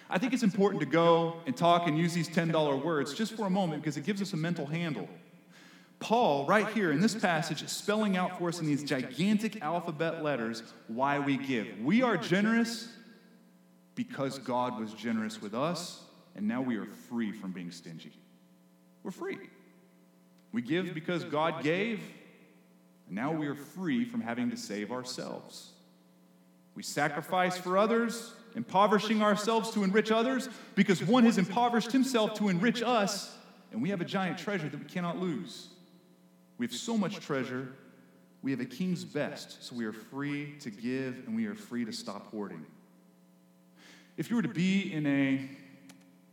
I 0.10 0.18
think 0.18 0.34
it's 0.34 0.44
important 0.44 0.82
to 0.82 0.88
go 0.88 1.38
and 1.46 1.56
talk 1.56 1.88
and 1.88 1.98
use 1.98 2.14
these 2.14 2.30
$10 2.30 2.84
words 2.84 3.14
just 3.14 3.34
for 3.34 3.46
a 3.46 3.50
moment 3.50 3.82
because 3.82 3.98
it 3.98 4.06
gives 4.06 4.22
us 4.22 4.32
a 4.34 4.38
mental 4.38 4.66
handle. 4.66 5.10
Paul, 6.00 6.46
right 6.46 6.68
here 6.70 6.92
in 6.92 7.02
this 7.02 7.16
passage, 7.16 7.62
is 7.64 7.72
spelling 7.72 8.16
out 8.16 8.38
for 8.38 8.48
us 8.48 8.60
in 8.60 8.68
these 8.68 8.84
gigantic 8.84 9.62
alphabet 9.62 10.24
letters 10.24 10.64
why 10.88 11.20
we 11.20 11.38
give. 11.38 11.68
We 11.82 12.04
are 12.04 12.16
generous 12.16 12.90
because 13.96 14.38
God 14.38 14.80
was 14.80 14.94
generous 14.94 15.42
with 15.42 15.54
us, 15.56 16.04
and 16.38 16.48
now 16.48 16.62
we 16.62 16.78
are 16.78 16.86
free 16.86 17.32
from 17.32 17.52
being 17.52 17.72
stingy. 17.72 18.14
We're 19.04 19.12
free. 19.12 19.40
We 20.52 20.62
give 20.62 20.94
because 20.94 21.24
God 21.24 21.64
gave, 21.64 22.00
and 23.08 23.16
now 23.16 23.32
we 23.32 23.48
are 23.48 23.56
free 23.56 24.06
from 24.06 24.22
having 24.22 24.50
to 24.52 24.58
save 24.58 24.92
ourselves. 24.92 25.72
We 26.76 26.84
sacrifice 26.84 27.58
for 27.58 27.78
others, 27.78 28.34
impoverishing 28.56 29.22
ourselves 29.22 29.72
to 29.72 29.84
enrich 29.84 30.12
others, 30.12 30.48
because 30.76 31.04
one 31.04 31.26
has 31.26 31.38
impoverished 31.38 31.92
himself 31.92 32.36
to 32.36 32.50
enrich 32.50 32.82
us, 32.84 33.36
and 33.72 33.82
we 33.82 33.90
have 33.90 34.00
a 34.00 34.06
giant 34.06 34.38
treasure 34.38 34.70
that 34.70 34.80
we 34.80 34.86
cannot 34.86 35.18
lose. 35.18 35.70
We 36.58 36.66
have 36.66 36.74
so 36.74 36.98
much 36.98 37.20
treasure, 37.20 37.70
we 38.44 38.52
have 38.52 38.60
a 38.60 38.66
king's 38.66 39.04
best, 39.04 39.64
so 39.64 39.76
we 39.76 39.86
are 39.86 39.94
free 39.94 40.56
to 40.60 40.70
give 40.70 41.24
and 41.26 41.36
we 41.36 41.48
are 41.48 41.56
free 41.56 41.84
to 41.86 41.92
stop 41.92 42.30
hoarding. 42.32 42.66
If 44.16 44.30
you 44.30 44.36
were 44.36 44.42
to 44.42 44.48
be 44.48 44.94
in 44.94 45.06
a 45.06 45.50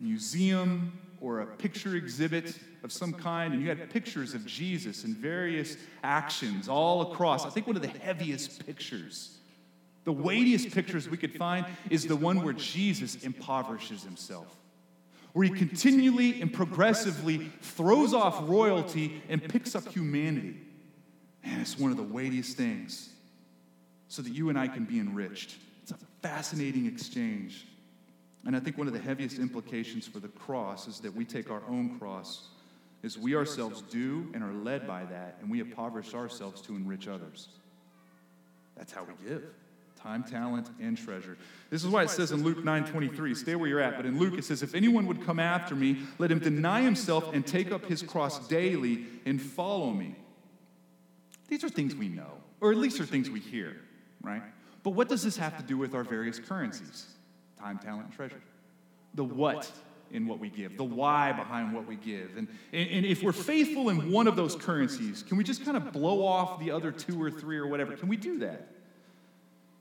museum 0.01 0.99
or 1.21 1.41
a 1.41 1.47
picture 1.47 1.97
exhibit 1.97 2.59
of 2.83 2.93
some 2.93 3.13
kind, 3.13 3.55
and 3.55 3.63
you 3.63 3.69
had 3.69 3.89
pictures 3.89 4.35
of 4.35 4.45
Jesus 4.45 5.05
and 5.05 5.17
various 5.17 5.77
actions 6.03 6.69
all 6.69 7.13
across. 7.13 7.47
I 7.47 7.51
think 7.51 7.67
one 7.67 7.77
of 7.77 7.83
the 7.83 7.89
heaviest 7.89 8.67
pictures, 8.67 9.39
the 10.05 10.13
weightiest 10.13 10.71
pictures 10.73 11.09
we 11.09 11.17
could 11.17 11.35
find, 11.35 11.65
is 11.89 12.07
the 12.07 12.17
one 12.17 12.43
where 12.43 12.53
Jesus 12.53 13.25
impoverishes 13.25 14.03
himself, 14.03 14.55
where 15.33 15.47
he 15.47 15.55
continually 15.55 16.43
and 16.43 16.53
progressively 16.53 17.51
throws 17.63 18.13
off 18.13 18.39
royalty 18.49 19.23
and 19.31 19.43
picks 19.43 19.75
up 19.75 19.89
humanity. 19.89 20.57
Man, 21.43 21.61
it's 21.61 21.79
one 21.79 21.91
of 21.91 21.97
the 21.97 22.03
weightiest 22.03 22.57
things 22.57 23.09
so 24.09 24.21
that 24.21 24.33
you 24.33 24.51
and 24.51 24.59
I 24.59 24.69
can 24.69 24.85
be 24.85 24.99
enriched. 24.99 25.57
It's 25.83 25.93
a 25.93 25.99
fascinating 26.23 26.87
exchange. 26.87 27.67
And 28.47 28.55
I 28.55 28.61
think 28.61 28.77
one 28.77 28.87
of 28.87 28.93
the 28.93 29.01
heaviest 29.01 29.39
implications 29.39 30.07
for 30.07 30.21
the 30.21 30.29
cross 30.29 30.87
is 30.87 31.01
that 31.01 31.15
we 31.15 31.25
take 31.25 31.51
our 31.51 31.63
own 31.69 31.99
cross, 31.99 32.49
as 33.03 33.19
we 33.19 33.35
ourselves 33.35 33.83
do 33.83 34.31
and 34.35 34.43
are 34.43 34.53
led 34.53 34.87
by 34.87 35.05
that, 35.05 35.39
and 35.41 35.51
we 35.51 35.61
impoverish 35.61 36.15
ourselves 36.15 36.61
to 36.63 36.77
enrich 36.77 37.09
others. 37.09 37.49
That's 38.77 38.93
how 38.93 39.05
we 39.05 39.29
give 39.29 39.45
time, 40.05 40.23
talent, 40.23 40.69
and 40.81 40.99
treasure. 40.99 41.39
This 41.71 41.83
is 41.83 41.89
why 41.89 42.03
it 42.03 42.11
says 42.11 42.31
in 42.31 42.43
Luke 42.43 42.63
9 42.63 42.85
23, 42.85 43.35
stay 43.35 43.55
where 43.55 43.69
you're 43.69 43.81
at, 43.81 43.97
but 43.97 44.05
in 44.05 44.19
Luke 44.19 44.35
it 44.37 44.45
says, 44.45 44.63
If 44.63 44.75
anyone 44.75 45.07
would 45.07 45.25
come 45.25 45.41
after 45.41 45.75
me, 45.75 45.99
let 46.19 46.31
him 46.31 46.41
deny 46.41 46.83
himself 46.83 47.33
and 47.33 47.47
take 47.47 47.73
up 47.73 47.87
his 47.87 48.03
cross 48.03 48.47
daily 48.47 49.07
and 49.25 49.41
follow 49.41 49.91
me. 49.91 50.15
These 51.49 51.65
are 51.65 51.71
things 51.71 51.95
we 51.95 52.09
know, 52.09 52.33
or 52.61 52.71
at 52.71 52.77
least 52.77 53.01
are 53.01 53.07
things 53.07 53.31
we 53.31 53.41
hear, 53.41 53.77
right? 54.23 54.43
But 54.83 54.91
what 54.91 55.09
does 55.09 55.23
this 55.23 55.39
have 55.39 55.57
to 55.57 55.63
do 55.63 55.79
with 55.79 55.95
our 55.95 56.05
various 56.05 56.39
currencies? 56.39 57.07
Time, 57.58 57.78
talent, 57.78 58.06
and 58.06 58.14
treasure. 58.14 58.40
The 59.14 59.25
what 59.25 59.70
in 60.11 60.26
what 60.28 60.38
we 60.38 60.49
give, 60.49 60.76
the 60.76 60.84
why 60.84 61.32
behind 61.32 61.75
what 61.75 61.87
we 61.87 61.96
give. 61.96 62.37
And, 62.37 62.46
and, 62.73 63.04
if 63.04 63.23
we're 63.23 63.32
faithful 63.32 63.88
in 63.88 64.12
one 64.12 64.28
of 64.28 64.37
those 64.37 64.54
currencies, 64.54 65.25
can 65.26 65.37
we 65.37 65.44
just 65.44 65.64
kind 65.64 65.76
of 65.76 65.92
blow 65.92 66.25
off 66.25 66.61
the 66.61 66.70
other 66.70 66.92
two 66.92 67.20
or 67.20 67.30
three 67.30 67.56
or 67.56 67.66
whatever? 67.66 67.96
Can 67.96 68.08
we 68.08 68.16
do 68.16 68.38
that? 68.38 68.68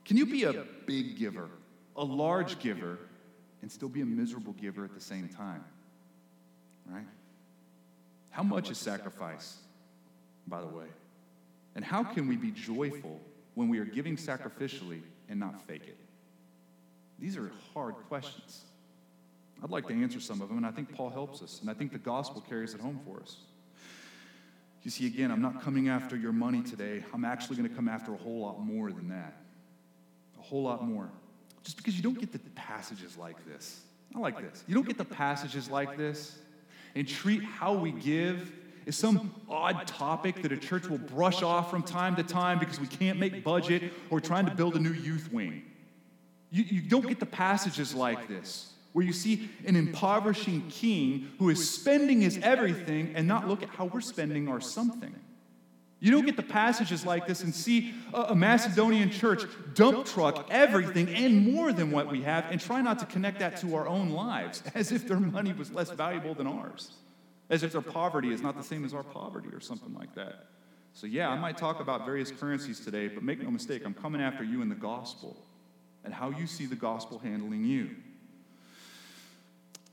Can 0.04 0.16
you 0.16 0.26
be 0.26 0.44
a 0.44 0.64
big 0.86 1.16
giver, 1.18 1.48
a 1.96 2.04
large 2.04 2.58
giver, 2.58 2.98
and 3.62 3.70
still 3.70 3.88
be 3.88 4.00
a 4.00 4.06
miserable 4.06 4.52
giver 4.54 4.84
at 4.84 4.94
the 4.94 5.00
same 5.00 5.28
time? 5.28 5.64
Right? 6.86 7.06
How 8.30 8.42
much 8.42 8.70
is 8.70 8.78
sacrifice, 8.78 9.58
by 10.48 10.60
the 10.60 10.66
way? 10.66 10.86
And 11.76 11.84
how 11.84 12.02
can 12.02 12.26
we 12.28 12.36
be 12.36 12.50
joyful 12.50 13.20
when 13.54 13.68
we 13.68 13.78
are 13.78 13.84
giving 13.84 14.16
sacrificially 14.16 15.00
and 15.28 15.38
not 15.38 15.66
fake 15.66 15.84
it? 15.86 15.96
These 17.24 17.38
are 17.38 17.50
hard 17.72 17.94
questions. 18.08 18.66
I'd 19.62 19.70
like 19.70 19.88
to 19.88 19.94
answer 19.94 20.20
some 20.20 20.42
of 20.42 20.48
them, 20.48 20.58
and 20.58 20.66
I 20.66 20.70
think 20.70 20.94
Paul 20.94 21.08
helps 21.08 21.40
us, 21.40 21.62
and 21.62 21.70
I 21.70 21.72
think 21.72 21.90
the 21.90 21.98
gospel 21.98 22.44
carries 22.46 22.74
it 22.74 22.82
home 22.82 23.00
for 23.06 23.18
us. 23.18 23.38
You 24.82 24.90
see, 24.90 25.06
again, 25.06 25.30
I'm 25.30 25.40
not 25.40 25.62
coming 25.62 25.88
after 25.88 26.18
your 26.18 26.32
money 26.32 26.60
today. 26.60 27.02
I'm 27.14 27.24
actually 27.24 27.56
going 27.56 27.70
to 27.70 27.74
come 27.74 27.88
after 27.88 28.12
a 28.12 28.18
whole 28.18 28.40
lot 28.40 28.60
more 28.60 28.92
than 28.92 29.08
that. 29.08 29.40
A 30.38 30.42
whole 30.42 30.64
lot 30.64 30.86
more. 30.86 31.08
Just 31.62 31.78
because 31.78 31.96
you 31.96 32.02
don't 32.02 32.20
get 32.20 32.30
the 32.30 32.40
passages 32.50 33.16
like 33.16 33.42
this. 33.46 33.80
I 34.14 34.18
like 34.18 34.38
this. 34.38 34.62
You 34.66 34.74
don't 34.74 34.86
get 34.86 34.98
the 34.98 35.06
passages 35.06 35.70
like 35.70 35.96
this 35.96 36.36
and 36.94 37.08
treat 37.08 37.42
how 37.42 37.72
we 37.72 37.92
give 37.92 38.52
as 38.86 38.96
some 38.96 39.34
odd 39.48 39.86
topic 39.86 40.42
that 40.42 40.52
a 40.52 40.58
church 40.58 40.88
will 40.88 40.98
brush 40.98 41.42
off 41.42 41.70
from 41.70 41.84
time 41.84 42.16
to 42.16 42.22
time 42.22 42.58
because 42.58 42.78
we 42.78 42.86
can't 42.86 43.18
make 43.18 43.42
budget 43.42 43.94
or 44.10 44.20
trying 44.20 44.44
to 44.44 44.54
build 44.54 44.76
a 44.76 44.78
new 44.78 44.92
youth 44.92 45.32
wing. 45.32 45.62
You, 46.54 46.62
you 46.62 46.80
don't 46.82 47.08
get 47.08 47.18
the 47.18 47.26
passages 47.26 47.96
like 47.96 48.28
this 48.28 48.72
where 48.92 49.04
you 49.04 49.12
see 49.12 49.50
an 49.66 49.74
impoverishing 49.74 50.62
king 50.70 51.32
who 51.40 51.50
is 51.50 51.68
spending 51.68 52.20
his 52.20 52.38
everything 52.38 53.14
and 53.16 53.26
not 53.26 53.48
look 53.48 53.64
at 53.64 53.70
how 53.70 53.86
we're 53.86 54.00
spending 54.00 54.46
our 54.46 54.60
something. 54.60 55.12
You 55.98 56.12
don't 56.12 56.24
get 56.24 56.36
the 56.36 56.44
passages 56.44 57.04
like 57.04 57.26
this 57.26 57.42
and 57.42 57.52
see 57.52 57.92
a 58.12 58.36
Macedonian 58.36 59.10
church 59.10 59.42
dump 59.74 60.06
truck 60.06 60.46
everything 60.48 61.08
and 61.08 61.52
more 61.52 61.72
than 61.72 61.90
what 61.90 62.06
we 62.06 62.22
have 62.22 62.44
and 62.52 62.60
try 62.60 62.80
not 62.82 63.00
to 63.00 63.06
connect 63.06 63.40
that 63.40 63.56
to 63.62 63.74
our 63.74 63.88
own 63.88 64.10
lives 64.10 64.62
as 64.76 64.92
if 64.92 65.08
their 65.08 65.18
money 65.18 65.52
was 65.52 65.72
less 65.72 65.90
valuable 65.90 66.36
than 66.36 66.46
ours, 66.46 66.92
as 67.50 67.64
if 67.64 67.72
their 67.72 67.82
poverty 67.82 68.32
is 68.32 68.42
not 68.42 68.56
the 68.56 68.62
same 68.62 68.84
as 68.84 68.94
our 68.94 69.02
poverty 69.02 69.48
or 69.52 69.58
something 69.58 69.92
like 69.92 70.14
that. 70.14 70.46
So, 70.92 71.08
yeah, 71.08 71.30
I 71.30 71.36
might 71.36 71.58
talk 71.58 71.80
about 71.80 72.06
various 72.06 72.30
currencies 72.30 72.78
today, 72.78 73.08
but 73.08 73.24
make 73.24 73.42
no 73.42 73.50
mistake, 73.50 73.82
I'm 73.84 73.94
coming 73.94 74.20
after 74.20 74.44
you 74.44 74.62
in 74.62 74.68
the 74.68 74.76
gospel 74.76 75.36
and 76.04 76.12
how 76.12 76.30
you 76.30 76.46
see 76.46 76.66
the 76.66 76.76
gospel 76.76 77.18
handling 77.18 77.64
you. 77.64 77.90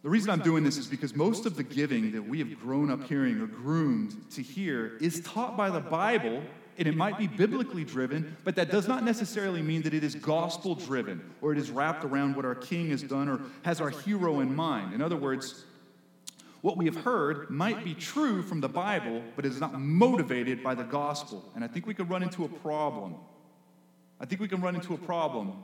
The 0.04 0.10
reason 0.10 0.32
I'm 0.32 0.40
doing 0.42 0.64
this 0.64 0.78
is 0.78 0.88
because 0.88 1.16
most 1.16 1.46
of 1.46 1.56
the 1.56 1.64
giving 1.64 2.12
that 2.14 2.24
we 2.24 2.40
have 2.40 2.60
grown 2.60 2.90
up 2.90 3.04
hearing 3.04 3.40
or 3.40 3.46
groomed 3.46 4.16
to 4.32 4.42
hear 4.42 4.98
is 5.00 5.22
taught 5.22 5.56
by 5.56 5.70
the 5.70 5.80
Bible, 5.80 6.42
and 6.80 6.88
it 6.88 6.96
might 6.96 7.20
be 7.20 7.28
biblically 7.28 7.84
driven, 7.84 8.36
but 8.44 8.56
that 8.56 8.72
does 8.72 8.88
not 8.88 9.04
necessarily 9.04 9.62
mean 9.62 9.84
that 9.84 9.94
it 9.94 10.04
is 10.04 10.16
gospel 10.16 10.74
driven 10.74 11.22
or 11.40 11.52
it 11.52 11.60
is 11.60 11.70
wrapped 11.70 12.04
around 12.04 12.36
what 12.36 12.46
our 12.46 12.56
king 12.56 12.90
has 12.90 13.04
done 13.04 13.30
or 13.30 13.42
has 13.62 13.80
our 13.80 13.92
hero 13.92 14.40
in 14.40 14.56
mind. 14.56 14.96
In 14.96 15.04
other 15.04 15.18
words, 15.18 15.66
what 16.62 16.78
we 16.78 16.86
have 16.86 16.96
heard 16.96 17.52
might 17.52 17.84
be 17.84 17.94
true 17.94 18.42
from 18.42 18.60
the 18.60 18.70
Bible, 18.70 19.22
but 19.36 19.46
is 19.46 19.60
not 19.60 19.80
motivated 19.80 20.64
by 20.64 20.74
the 20.74 20.84
gospel. 20.84 21.44
And 21.54 21.64
I 21.64 21.68
think 21.68 21.86
we 21.86 21.94
could 21.94 22.10
run 22.10 22.24
into 22.24 22.44
a 22.44 22.50
problem. 22.50 23.16
I 24.20 24.26
think 24.26 24.42
we 24.42 24.48
can 24.48 24.62
run 24.62 24.76
into 24.76 24.94
a 24.94 24.98
problem. 24.98 25.64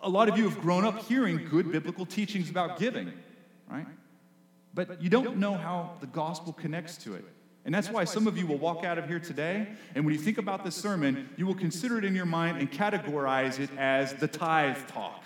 A 0.00 0.08
lot 0.08 0.28
of 0.28 0.38
you 0.38 0.48
have 0.48 0.60
grown 0.60 0.84
up 0.84 1.04
hearing 1.04 1.48
good 1.48 1.72
biblical 1.72 2.06
teachings 2.06 2.50
about 2.50 2.78
giving 2.78 3.12
right? 3.70 3.86
But 4.74 5.02
you 5.02 5.10
don't 5.10 5.38
know 5.38 5.54
how 5.54 5.92
the 6.00 6.06
gospel 6.06 6.52
connects 6.52 6.96
to 6.98 7.14
it. 7.14 7.24
And 7.64 7.74
that's 7.74 7.90
why 7.90 8.04
some 8.04 8.26
of 8.26 8.38
you 8.38 8.46
will 8.46 8.56
walk 8.56 8.84
out 8.84 8.96
of 8.96 9.06
here 9.06 9.18
today, 9.18 9.68
and 9.94 10.04
when 10.04 10.14
you 10.14 10.20
think 10.20 10.38
about 10.38 10.64
this 10.64 10.74
sermon, 10.74 11.28
you 11.36 11.46
will 11.46 11.54
consider 11.54 11.98
it 11.98 12.04
in 12.04 12.14
your 12.14 12.24
mind 12.24 12.58
and 12.58 12.70
categorize 12.70 13.58
it 13.58 13.68
as 13.76 14.14
the 14.14 14.28
tithe 14.28 14.78
talk. 14.88 15.22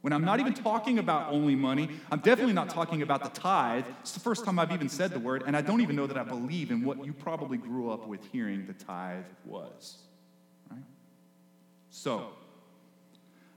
When 0.00 0.12
I'm 0.12 0.24
not 0.24 0.40
even 0.40 0.54
talking 0.54 0.98
about 0.98 1.30
only 1.30 1.54
money, 1.54 1.90
I'm 2.10 2.20
definitely 2.20 2.54
not 2.54 2.70
talking 2.70 3.02
about 3.02 3.22
the 3.22 3.38
tithe. 3.38 3.84
It's 4.00 4.12
the 4.12 4.20
first 4.20 4.44
time 4.44 4.58
I've 4.58 4.72
even 4.72 4.88
said 4.88 5.10
the 5.10 5.18
word, 5.18 5.44
and 5.46 5.56
I 5.56 5.60
don't 5.60 5.80
even 5.80 5.94
know 5.94 6.06
that 6.06 6.16
I 6.16 6.24
believe 6.24 6.70
in 6.70 6.84
what 6.84 7.04
you 7.04 7.12
probably 7.12 7.58
grew 7.58 7.90
up 7.90 8.08
with 8.08 8.24
hearing 8.32 8.66
the 8.66 8.72
tithe 8.72 9.24
was. 9.44 9.98
Right? 10.70 10.80
So, 11.90 12.30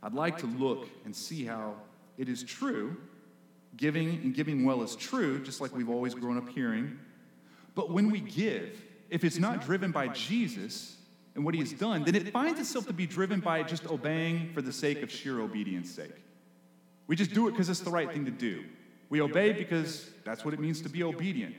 I'd 0.06 0.14
like 0.14 0.38
to 0.38 0.46
look 0.46 0.88
and 1.04 1.14
see 1.14 1.44
how 1.44 1.74
it 2.18 2.30
is 2.30 2.44
true 2.44 2.96
Giving 3.78 4.10
and 4.24 4.34
giving 4.34 4.64
well 4.64 4.84
is 4.84 4.96
true, 4.96 5.44
just 5.44 5.60
like 5.60 5.76
we've 5.76 5.90
always 5.90 6.14
grown 6.14 6.38
up 6.38 6.48
hearing. 6.50 6.98
But 7.74 7.92
when 7.92 8.10
we 8.10 8.22
give, 8.22 8.82
if 9.10 9.24
it's 9.24 9.38
not 9.38 9.66
driven 9.66 9.92
by 9.92 10.08
Jesus 10.10 10.96
and 11.36 11.44
what 11.44 11.54
he 11.54 11.60
has 11.60 11.74
done, 11.74 12.04
then 12.04 12.16
it 12.16 12.32
finds 12.32 12.60
itself 12.60 12.88
to 12.88 12.94
be 12.94 13.06
driven 13.06 13.42
by 13.42 13.64
just 13.64 13.86
obeying 13.88 14.54
for 14.54 14.62
the 14.62 14.72
sake 14.72 15.04
of 15.04 15.12
sheer 15.12 15.42
obedience 15.42 15.92
sake. 15.92 16.16
We 17.08 17.18
just 17.18 17.34
do 17.34 17.48
it 17.50 17.52
because 17.52 17.70
it's 17.70 17.82
the 17.82 17.92
right 17.92 18.12
thing 18.12 18.24
to 18.26 18.32
do. 18.32 18.64
We 19.10 19.22
obey 19.22 19.52
because 19.52 20.10
that's 20.24 20.46
what 20.46 20.54
it 20.54 20.60
means 20.60 20.82
to 20.82 20.90
be 20.90 21.04
obedient. 21.04 21.56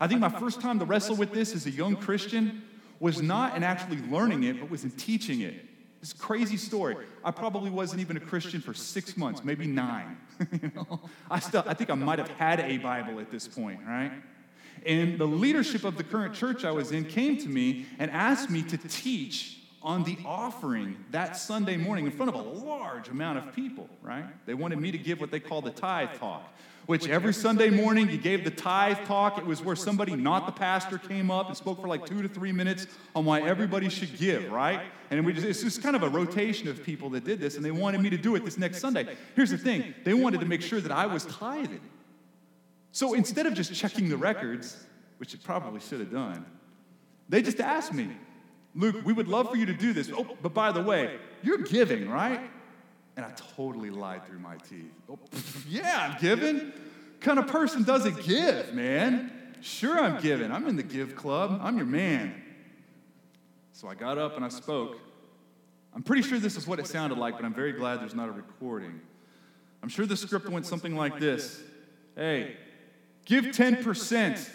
I 0.00 0.08
think 0.08 0.20
my 0.20 0.28
first 0.28 0.60
time 0.60 0.80
to 0.80 0.84
wrestle 0.84 1.14
with 1.14 1.32
this 1.32 1.54
as 1.54 1.66
a 1.66 1.70
young 1.70 1.94
Christian 1.94 2.62
was 2.98 3.22
not 3.22 3.56
in 3.56 3.62
actually 3.62 3.98
learning 4.10 4.42
it, 4.42 4.58
but 4.58 4.70
was 4.70 4.82
in 4.82 4.90
teaching 4.90 5.42
it. 5.42 5.54
This 6.02 6.12
crazy 6.12 6.56
story. 6.56 6.96
I 7.24 7.30
probably 7.30 7.70
wasn't 7.70 8.00
even 8.00 8.16
a 8.16 8.20
Christian 8.20 8.60
for 8.60 8.74
six 8.74 9.16
months, 9.16 9.44
maybe 9.44 9.68
nine. 9.68 10.16
you 10.60 10.72
know? 10.74 11.00
I 11.30 11.38
still, 11.38 11.62
I 11.64 11.74
think 11.74 11.90
I 11.90 11.94
might 11.94 12.18
have 12.18 12.28
had 12.30 12.58
a 12.58 12.76
Bible 12.78 13.20
at 13.20 13.30
this 13.30 13.46
point, 13.46 13.78
right? 13.86 14.10
And 14.84 15.16
the 15.16 15.26
leadership 15.26 15.84
of 15.84 15.96
the 15.96 16.02
current 16.02 16.34
church 16.34 16.64
I 16.64 16.72
was 16.72 16.90
in 16.90 17.04
came 17.04 17.38
to 17.38 17.48
me 17.48 17.86
and 18.00 18.10
asked 18.10 18.50
me 18.50 18.64
to 18.64 18.76
teach 18.76 19.60
on 19.80 20.02
the 20.02 20.18
offering 20.24 20.96
that 21.12 21.36
Sunday 21.36 21.76
morning 21.76 22.06
in 22.06 22.10
front 22.10 22.34
of 22.34 22.34
a 22.34 22.48
large 22.66 23.08
amount 23.08 23.38
of 23.38 23.54
people, 23.54 23.88
right? 24.02 24.24
They 24.44 24.54
wanted 24.54 24.80
me 24.80 24.90
to 24.90 24.98
give 24.98 25.20
what 25.20 25.30
they 25.30 25.38
call 25.38 25.62
the 25.62 25.70
tithe 25.70 26.18
talk 26.18 26.52
which 26.86 27.08
every 27.08 27.32
Sunday 27.32 27.70
morning 27.70 28.10
you 28.10 28.18
gave 28.18 28.44
the 28.44 28.50
tithe 28.50 28.98
talk. 29.06 29.38
It 29.38 29.46
was 29.46 29.62
where 29.62 29.76
somebody, 29.76 30.16
not 30.16 30.46
the 30.46 30.52
pastor, 30.52 30.98
came 30.98 31.30
up 31.30 31.48
and 31.48 31.56
spoke 31.56 31.80
for 31.80 31.88
like 31.88 32.06
two 32.06 32.22
to 32.22 32.28
three 32.28 32.52
minutes 32.52 32.86
on 33.14 33.24
why 33.24 33.40
everybody 33.42 33.88
should 33.88 34.16
give, 34.18 34.50
right? 34.50 34.82
And 35.10 35.24
we 35.24 35.32
just, 35.32 35.46
it's 35.46 35.62
just 35.62 35.82
kind 35.82 35.94
of 35.94 36.02
a 36.02 36.08
rotation 36.08 36.68
of 36.68 36.82
people 36.82 37.10
that 37.10 37.24
did 37.24 37.38
this, 37.38 37.56
and 37.56 37.64
they 37.64 37.70
wanted 37.70 38.00
me 38.00 38.10
to 38.10 38.16
do 38.16 38.34
it 38.34 38.44
this 38.44 38.58
next 38.58 38.80
Sunday. 38.80 39.16
Here's 39.36 39.50
the 39.50 39.58
thing 39.58 39.94
they 40.04 40.14
wanted 40.14 40.40
to 40.40 40.46
make 40.46 40.62
sure 40.62 40.80
that 40.80 40.92
I 40.92 41.06
was 41.06 41.24
tithing. 41.26 41.80
So 42.92 43.14
instead 43.14 43.46
of 43.46 43.54
just 43.54 43.72
checking 43.74 44.08
the 44.08 44.16
records, 44.16 44.84
which 45.18 45.34
it 45.34 45.42
probably 45.42 45.80
should 45.80 46.00
have 46.00 46.10
done, 46.10 46.44
they 47.28 47.42
just 47.42 47.60
asked 47.60 47.92
me, 47.92 48.08
Luke, 48.74 48.96
we 49.04 49.12
would 49.12 49.28
love 49.28 49.50
for 49.50 49.56
you 49.56 49.66
to 49.66 49.74
do 49.74 49.92
this. 49.92 50.10
Oh, 50.14 50.36
but 50.42 50.54
by 50.54 50.72
the 50.72 50.82
way, 50.82 51.18
you're 51.42 51.58
giving, 51.58 52.08
right? 52.08 52.40
And 53.16 53.26
I 53.26 53.30
totally 53.56 53.90
lied 53.90 54.26
through 54.26 54.38
my 54.38 54.56
teeth. 54.56 54.92
Oh, 55.10 55.18
yeah, 55.68 56.10
I'm 56.10 56.20
giving. 56.20 56.72
kind 57.20 57.38
of 57.38 57.46
person 57.46 57.82
doesn't 57.82 58.22
give, 58.22 58.72
man? 58.72 59.30
Sure, 59.60 59.98
I'm 60.00 60.20
giving. 60.20 60.50
I'm 60.50 60.66
in 60.66 60.76
the 60.76 60.82
give 60.82 61.14
club. 61.14 61.60
I'm 61.62 61.76
your 61.76 61.86
man. 61.86 62.34
So 63.72 63.88
I 63.88 63.94
got 63.94 64.18
up 64.18 64.36
and 64.36 64.44
I 64.44 64.48
spoke. 64.48 64.98
I'm 65.94 66.02
pretty 66.02 66.22
sure 66.22 66.38
this 66.38 66.56
is 66.56 66.66
what 66.66 66.78
it 66.78 66.86
sounded 66.86 67.18
like, 67.18 67.36
but 67.36 67.44
I'm 67.44 67.54
very 67.54 67.72
glad 67.72 68.00
there's 68.00 68.14
not 68.14 68.28
a 68.28 68.32
recording. 68.32 69.00
I'm 69.82 69.88
sure 69.88 70.06
the 70.06 70.16
script 70.16 70.48
went 70.48 70.66
something 70.66 70.96
like 70.96 71.18
this 71.18 71.60
Hey, 72.16 72.56
give 73.24 73.46
10%, 73.46 74.50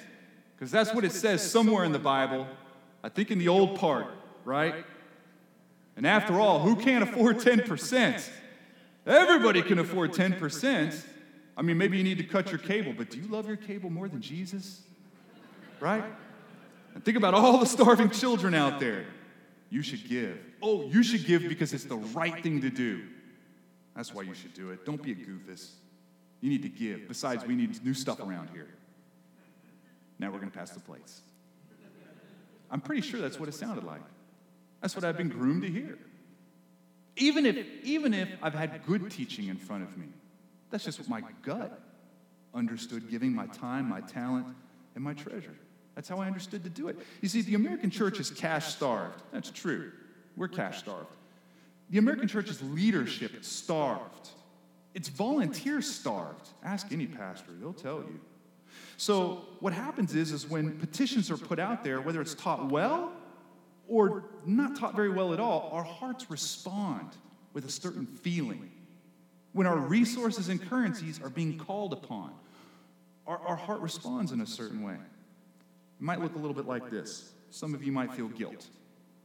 because 0.56 0.72
that's 0.72 0.93
what 0.93 1.04
it 1.04 1.12
says 1.12 1.50
somewhere 1.50 1.84
in 1.84 1.91
the 1.91 2.00
Bible. 2.00 2.48
I 3.04 3.10
think 3.10 3.32
in 3.32 3.39
the 3.39 3.48
old 3.48 3.80
part, 3.80 4.08
right? 4.46 4.86
And 5.96 6.06
after 6.06 6.39
all, 6.39 6.60
who 6.60 6.76
can't 6.76 7.04
afford 7.04 7.38
10%? 7.38 8.30
Everybody 9.08 9.62
can 9.62 9.80
afford 9.80 10.12
10%. 10.12 11.04
I 11.56 11.62
mean, 11.62 11.78
maybe 11.78 11.98
you 11.98 12.04
need 12.04 12.17
to 12.17 12.24
cut 12.24 12.52
your 12.52 12.60
cable, 12.60 12.93
but 12.96 13.10
do 13.10 13.17
you 13.17 13.28
love 13.28 13.48
your 13.48 13.58
cable 13.58 13.89
more 13.89 14.08
than 14.08 14.22
Jesus? 14.22 14.82
Right? 15.80 16.04
And 16.93 17.04
think 17.04 17.17
about 17.17 17.34
all 17.34 17.58
the 17.58 17.65
starving 17.65 18.10
children 18.10 18.54
out 18.54 18.80
there. 18.80 19.06
You 19.70 19.82
should 19.82 20.08
give. 20.08 20.38
Oh, 20.62 20.88
you 20.89 21.04
should 21.04 21.26
give 21.26 21.48
because 21.48 21.74
it's 21.74 21.86
the 21.86 21.98
right 21.98 22.41
thing 22.43 22.62
to 22.62 22.70
do. 22.70 23.04
That's 23.96 24.13
why 24.13 24.24
you 24.24 24.34
should 24.34 24.54
do 24.54 24.72
it. 24.72 24.86
Don't 24.86 25.02
be 25.02 25.12
a 25.12 25.15
goofus. 25.15 25.72
You 26.41 26.50
need 26.50 26.62
to 26.63 26.70
give. 26.70 27.08
Besides, 27.08 27.46
we 27.46 27.56
need 27.56 27.84
new 27.84 27.93
stuff 27.93 28.20
around 28.20 28.50
here. 28.52 28.67
Now 30.20 30.32
we're 30.32 30.39
going 30.39 30.52
to 30.52 30.58
pass 30.58 30.72
the 30.72 30.80
plates. 30.80 31.22
I'm 32.70 32.82
pretty 32.82 33.02
sure 33.02 33.22
that's 33.22 33.39
what 33.39 33.50
it 33.50 33.54
sounded 33.54 33.84
like. 33.84 34.02
That's 34.82 34.96
what 34.96 35.04
I've 35.04 35.17
been 35.17 35.30
groomed 35.30 35.63
to 35.63 35.70
hear. 35.70 35.98
Even 37.17 37.45
if, 37.45 37.65
even 37.84 38.13
if 38.13 38.30
I've 38.41 38.53
had 38.53 38.86
good 38.86 39.10
teaching 39.12 39.47
in 39.47 39.58
front 39.58 39.84
of 39.84 39.97
me, 39.97 40.08
that's 40.69 40.86
just 40.86 40.99
what 40.99 41.10
my 41.10 41.21
gut 41.41 41.82
understood 42.53 43.10
giving 43.10 43.34
my 43.34 43.47
time, 43.47 43.89
my 43.89 44.01
talent, 44.01 44.47
and 44.95 45.03
my 45.03 45.13
treasure. 45.13 45.56
That's 45.95 46.08
how 46.08 46.19
I 46.19 46.27
understood 46.27 46.63
to 46.63 46.69
do 46.69 46.89
it. 46.89 46.97
You 47.21 47.30
see, 47.30 47.41
the 47.41 47.56
American 47.56 47.89
church 47.89 48.19
is 48.19 48.30
cash 48.30 48.67
starved. 48.67 49.21
That's 49.32 49.49
true. 49.49 49.91
We're 50.36 50.47
cash 50.47 50.80
starved. 50.80 51.10
The 51.89 51.97
American 51.97 52.27
church 52.27 52.49
is 52.49 52.62
leadership 52.62 53.43
starved. 53.43 54.30
It's 54.93 55.10
volunteer 55.10 55.82
starved. 55.82 56.49
Ask 56.63 56.91
any 56.91 57.08
pastor, 57.08 57.51
they'll 57.60 57.73
tell 57.73 57.99
you. 57.99 58.19
So 58.97 59.45
what 59.60 59.73
happens 59.73 60.15
is, 60.15 60.32
is 60.32 60.47
when 60.47 60.77
petitions 60.80 61.32
are 61.32 61.38
put 61.38 61.60
out 61.60 61.84
there, 61.84 62.01
whether 62.01 62.21
it's 62.21 62.34
taught 62.34 62.69
well 62.71 63.12
or 63.88 64.26
not 64.45 64.78
taught 64.78 64.95
very 64.95 65.10
well 65.10 65.34
at 65.34 65.39
all, 65.39 65.69
our 65.71 65.84
hearts 65.84 66.30
respond 66.30 67.10
with 67.54 67.65
a 67.65 67.71
certain 67.71 68.06
feeling. 68.06 68.71
When 69.54 69.65
our 69.65 69.78
resources 69.78 70.50
and 70.50 70.62
currencies 70.62 71.19
are 71.23 71.30
being 71.30 71.58
called 71.58 71.93
upon, 71.93 72.34
our, 73.26 73.39
our 73.39 73.56
heart 73.56 73.82
responds 73.82 74.32
in 74.32 74.41
a 74.41 74.45
certain 74.45 74.84
way. 74.84 74.93
It 74.93 76.04
might 76.04 76.21
look 76.21 76.36
a 76.36 76.38
little 76.38 76.54
bit 76.54 76.67
like 76.67 76.89
this. 76.89 77.32
Some 77.50 77.73
of 77.73 77.84
you 77.84 77.91
might 77.91 78.13
feel 78.13 78.28
guilt. 78.28 78.67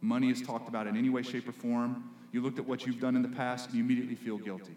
Money 0.01 0.31
is 0.31 0.41
talked 0.41 0.69
about 0.69 0.87
in 0.87 0.97
any 0.97 1.11
way, 1.11 1.23
shape, 1.23 1.49
or 1.49 1.53
form. 1.53 2.11
You 2.33 2.41
looked 2.41 2.59
at 2.59 2.67
what 2.67 2.87
you've 2.87 3.01
done 3.01 3.15
in 3.15 3.23
the 3.23 3.29
past 3.29 3.67
and 3.67 3.77
you 3.77 3.85
immediately 3.85 4.15
feel 4.15 4.39
guilty. 4.39 4.77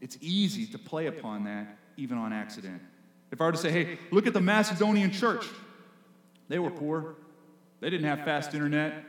It's 0.00 0.18
easy 0.20 0.66
to 0.66 0.78
play 0.78 1.06
upon 1.06 1.44
that, 1.44 1.78
even 1.96 2.18
on 2.18 2.32
accident. 2.32 2.82
If 3.32 3.40
I 3.40 3.46
were 3.46 3.52
to 3.52 3.58
say, 3.58 3.70
hey, 3.70 3.98
look 4.10 4.26
at 4.26 4.34
the 4.34 4.40
Macedonian 4.40 5.10
church, 5.10 5.46
they 6.48 6.58
were 6.58 6.70
poor. 6.70 7.16
They 7.80 7.90
didn't 7.90 8.06
have 8.06 8.24
fast 8.24 8.54
internet. 8.54 9.04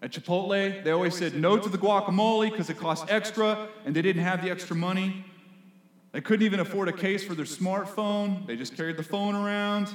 At 0.00 0.12
Chipotle, 0.12 0.84
they 0.84 0.90
always 0.90 1.16
said 1.16 1.34
no 1.34 1.58
to 1.58 1.68
the 1.68 1.78
guacamole 1.78 2.50
because 2.50 2.70
it 2.70 2.78
cost 2.78 3.06
extra 3.08 3.68
and 3.84 3.94
they 3.96 4.02
didn't 4.02 4.22
have 4.22 4.42
the 4.42 4.50
extra 4.50 4.76
money. 4.76 5.24
They 6.12 6.20
couldn't 6.20 6.46
even 6.46 6.60
afford 6.60 6.88
a 6.88 6.92
case 6.92 7.24
for 7.24 7.34
their 7.34 7.44
smartphone, 7.44 8.46
they 8.46 8.56
just 8.56 8.76
carried 8.76 8.96
the 8.96 9.02
phone 9.02 9.34
around. 9.34 9.88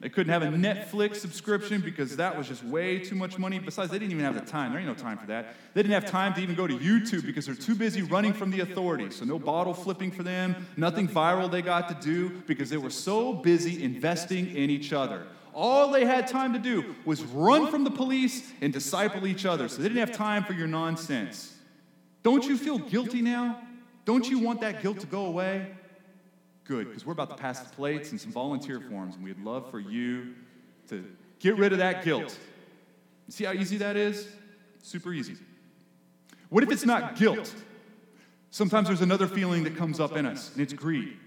They 0.00 0.08
couldn't 0.08 0.32
have 0.32 0.42
a 0.42 0.46
Netflix 0.46 1.16
subscription 1.16 1.82
because 1.82 2.16
that 2.16 2.36
was 2.36 2.48
just 2.48 2.64
way 2.64 2.98
too 3.00 3.14
much 3.14 3.36
money. 3.36 3.58
Besides, 3.58 3.90
they 3.90 3.98
didn't 3.98 4.12
even 4.12 4.24
have 4.24 4.34
the 4.34 4.50
time. 4.50 4.70
There 4.70 4.80
ain't 4.80 4.88
no 4.88 4.94
time 4.94 5.18
for 5.18 5.26
that. 5.26 5.54
They 5.74 5.82
didn't 5.82 5.92
have 5.92 6.10
time 6.10 6.32
to 6.34 6.40
even 6.40 6.54
go 6.54 6.66
to 6.66 6.74
YouTube 6.78 7.26
because 7.26 7.44
they're 7.44 7.54
too 7.54 7.74
busy 7.74 8.00
running 8.00 8.32
from 8.32 8.50
the 8.50 8.60
authorities. 8.60 9.16
So, 9.16 9.26
no 9.26 9.38
bottle 9.38 9.74
flipping 9.74 10.10
for 10.10 10.22
them, 10.22 10.66
nothing 10.78 11.06
viral 11.06 11.50
they 11.50 11.60
got 11.60 11.90
to 11.90 11.94
do 12.02 12.30
because 12.46 12.70
they 12.70 12.78
were 12.78 12.88
so 12.88 13.34
busy 13.34 13.84
investing 13.84 14.56
in 14.56 14.70
each 14.70 14.94
other. 14.94 15.26
All 15.62 15.90
they 15.90 16.06
had 16.06 16.26
time 16.26 16.54
to 16.54 16.58
do 16.58 16.94
was 17.04 17.22
run 17.22 17.70
from 17.70 17.84
the 17.84 17.90
police 17.90 18.50
and 18.62 18.72
disciple 18.72 19.26
each 19.26 19.44
other. 19.44 19.68
So, 19.68 19.82
they 19.82 19.88
didn't 19.88 20.08
have 20.08 20.16
time 20.16 20.42
for 20.42 20.54
your 20.54 20.66
nonsense. 20.66 21.54
Don't 22.22 22.46
you 22.46 22.56
feel 22.56 22.78
guilty 22.78 23.20
now? 23.20 23.60
Don't 24.06 24.26
you 24.26 24.38
want 24.38 24.62
that 24.62 24.82
guilt 24.82 25.00
to 25.00 25.06
go 25.06 25.26
away? 25.26 25.70
Good, 26.64 26.88
because 26.88 27.04
we're 27.04 27.12
about 27.12 27.28
to 27.28 27.36
pass 27.36 27.60
the 27.60 27.68
plates 27.76 28.10
and 28.10 28.18
some 28.18 28.32
volunteer 28.32 28.80
forms, 28.80 29.16
and 29.16 29.22
we'd 29.22 29.38
love 29.40 29.70
for 29.70 29.78
you 29.78 30.34
to 30.88 31.04
get 31.40 31.58
rid 31.58 31.72
of 31.72 31.78
that 31.80 32.04
guilt. 32.06 32.38
See 33.28 33.44
how 33.44 33.52
easy 33.52 33.76
that 33.76 33.98
is? 33.98 34.28
Super 34.82 35.12
easy. 35.12 35.36
What 36.48 36.64
if 36.64 36.72
it's 36.72 36.86
not 36.86 37.16
guilt? 37.16 37.54
Sometimes 38.50 38.88
there's 38.88 39.02
another 39.02 39.26
feeling 39.26 39.64
that 39.64 39.76
comes 39.76 40.00
up 40.00 40.16
in 40.16 40.24
us, 40.24 40.52
and 40.54 40.62
it's 40.62 40.72
greed. 40.72 41.18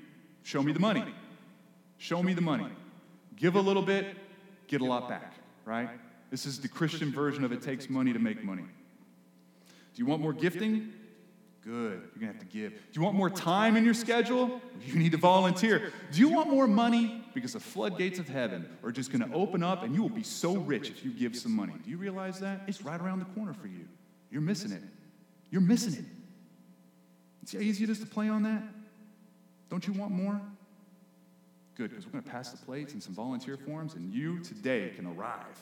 Show 0.42 0.64
me 0.64 0.72
the 0.72 0.80
money. 0.80 1.06
Show 2.00 2.24
me 2.24 2.34
the 2.34 2.42
money. 2.42 2.66
Give 3.36 3.56
a 3.56 3.62
little 3.62 3.84
bit, 3.84 4.18
get 4.68 4.82
a 4.82 4.86
lot 4.86 5.10
back, 5.10 5.34
right? 5.66 5.90
This 6.32 6.46
is 6.46 6.60
the 6.60 6.68
Christian 6.68 7.12
version 7.12 7.44
of 7.44 7.52
it 7.52 7.62
takes 7.62 7.90
money 7.90 8.14
to 8.14 8.20
make 8.20 8.44
money. 8.44 8.64
Do 8.64 10.02
you 10.02 10.06
want 10.06 10.22
more 10.22 10.34
gifting? 10.34 10.92
Good. 11.64 12.02
You're 12.02 12.20
going 12.20 12.22
to 12.22 12.26
have 12.26 12.40
to 12.40 12.46
give. 12.46 12.74
Do 12.74 12.80
you 12.92 13.02
want 13.02 13.16
more 13.16 13.30
time 13.30 13.78
in 13.78 13.86
your 13.86 13.94
schedule? 13.94 14.60
You 14.86 14.96
need 14.96 15.14
to 15.14 15.18
volunteer. 15.18 15.94
Do 16.12 16.20
you 16.20 16.28
want 16.28 16.50
more 16.50 16.68
money? 16.68 17.24
Because 17.34 17.54
the 17.54 17.60
floodgates 17.60 18.20
of 18.20 18.28
heaven 18.28 18.68
are 18.84 18.92
just 18.92 19.12
going 19.12 19.30
to 19.30 19.34
open 19.34 19.64
up 19.64 19.84
and 19.84 19.96
you 19.96 20.02
will 20.02 20.10
be 20.10 20.24
so 20.24 20.56
rich 20.56 20.90
if 20.90 21.06
you 21.06 21.12
give 21.12 21.36
some 21.38 21.54
money. 21.54 21.74
Do 21.84 21.90
you 21.90 21.98
realize 21.98 22.40
that? 22.42 22.64
It's 22.68 22.82
right 22.82 23.00
around 23.00 23.20
the 23.20 23.26
corner 23.26 23.54
for 23.54 23.68
you. 23.68 23.88
You're 24.30 24.42
missing 24.42 24.72
it. 24.72 24.82
You're 25.52 25.62
missing 25.62 25.94
it. 25.94 26.06
See 27.48 27.58
how 27.58 27.64
easy 27.64 27.84
it 27.84 27.90
is 27.90 28.00
to 28.00 28.06
play 28.06 28.28
on 28.30 28.44
that? 28.44 28.64
Don't 29.70 29.86
you 29.88 29.94
want 29.94 30.12
more? 30.12 30.42
Good, 31.76 31.90
because 31.90 32.06
we're 32.06 32.12
going 32.12 32.24
to 32.24 32.30
pass 32.30 32.52
the 32.52 32.64
plates 32.66 32.94
and 32.94 33.02
some 33.02 33.14
volunteer 33.14 33.58
forms, 33.58 33.96
and 33.96 34.14
you 34.14 34.40
today 34.40 34.92
can 34.96 35.08
arrive. 35.08 35.60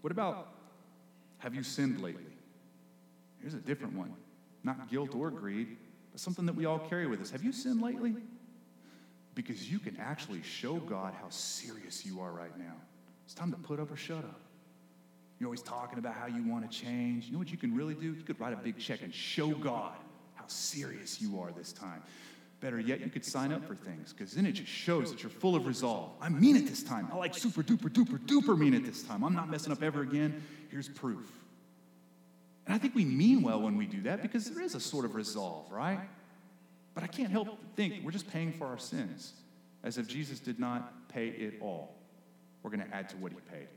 What 0.00 0.12
about 0.12 0.48
have 1.38 1.54
you 1.54 1.62
sinned 1.62 2.00
lately? 2.00 2.22
Here's 3.40 3.54
a 3.54 3.58
different 3.58 3.94
one 3.94 4.14
not 4.64 4.90
guilt 4.90 5.14
or 5.14 5.30
greed, 5.30 5.76
but 6.10 6.20
something 6.20 6.44
that 6.46 6.54
we 6.54 6.64
all 6.64 6.78
carry 6.78 7.06
with 7.06 7.20
us. 7.20 7.30
Have 7.30 7.44
you 7.44 7.52
sinned 7.52 7.80
lately? 7.80 8.14
Because 9.36 9.70
you 9.70 9.78
can 9.78 9.96
actually 9.98 10.42
show 10.42 10.76
God 10.76 11.14
how 11.20 11.28
serious 11.28 12.04
you 12.04 12.20
are 12.20 12.32
right 12.32 12.56
now. 12.58 12.74
It's 13.24 13.34
time 13.34 13.52
to 13.52 13.58
put 13.58 13.78
up 13.78 13.92
or 13.92 13.96
shut 13.96 14.24
up. 14.24 14.40
You're 15.38 15.46
always 15.48 15.62
talking 15.62 15.98
about 15.98 16.14
how 16.14 16.26
you 16.26 16.42
want 16.42 16.68
to 16.68 16.76
change. 16.76 17.26
You 17.26 17.32
know 17.32 17.38
what 17.38 17.50
you 17.50 17.58
can 17.58 17.76
really 17.76 17.94
do? 17.94 18.14
You 18.14 18.22
could 18.22 18.40
write 18.40 18.54
a 18.54 18.56
big 18.56 18.78
check 18.78 19.02
and 19.02 19.14
show 19.14 19.50
God 19.50 19.94
how 20.34 20.46
serious 20.46 21.20
you 21.20 21.38
are 21.38 21.52
this 21.52 21.72
time. 21.72 22.02
Better 22.66 22.80
yet, 22.80 23.00
you 23.00 23.10
could 23.10 23.24
sign 23.24 23.52
up 23.52 23.64
for 23.64 23.76
things 23.76 24.12
because 24.12 24.32
then 24.32 24.44
it 24.44 24.50
just 24.50 24.68
shows 24.68 25.12
that 25.12 25.22
you're 25.22 25.30
full 25.30 25.54
of 25.54 25.68
resolve. 25.68 26.10
I 26.20 26.28
mean 26.28 26.56
it 26.56 26.66
this 26.66 26.82
time. 26.82 27.06
I 27.12 27.16
like 27.16 27.32
super 27.32 27.62
duper 27.62 27.88
duper 27.88 28.18
duper 28.18 28.58
mean 28.58 28.74
it 28.74 28.84
this 28.84 29.04
time. 29.04 29.22
I'm 29.22 29.36
not 29.36 29.48
messing 29.48 29.70
up 29.70 29.84
ever 29.84 30.02
again. 30.02 30.42
Here's 30.68 30.88
proof. 30.88 31.30
And 32.66 32.74
I 32.74 32.78
think 32.78 32.96
we 32.96 33.04
mean 33.04 33.42
well 33.42 33.60
when 33.60 33.76
we 33.76 33.86
do 33.86 34.02
that 34.02 34.20
because 34.20 34.50
there 34.50 34.64
is 34.64 34.74
a 34.74 34.80
sort 34.80 35.04
of 35.04 35.14
resolve, 35.14 35.70
right? 35.70 36.00
But 36.92 37.04
I 37.04 37.06
can't 37.06 37.30
help 37.30 37.46
but 37.46 37.58
think 37.76 38.04
we're 38.04 38.10
just 38.10 38.28
paying 38.32 38.50
for 38.50 38.66
our 38.66 38.78
sins 38.78 39.34
as 39.84 39.96
if 39.96 40.08
Jesus 40.08 40.40
did 40.40 40.58
not 40.58 41.08
pay 41.08 41.28
it 41.28 41.58
all. 41.60 41.94
We're 42.64 42.70
going 42.70 42.82
to 42.84 42.92
add 42.92 43.08
to 43.10 43.16
what 43.18 43.30
he 43.30 43.38
paid. 43.48 43.68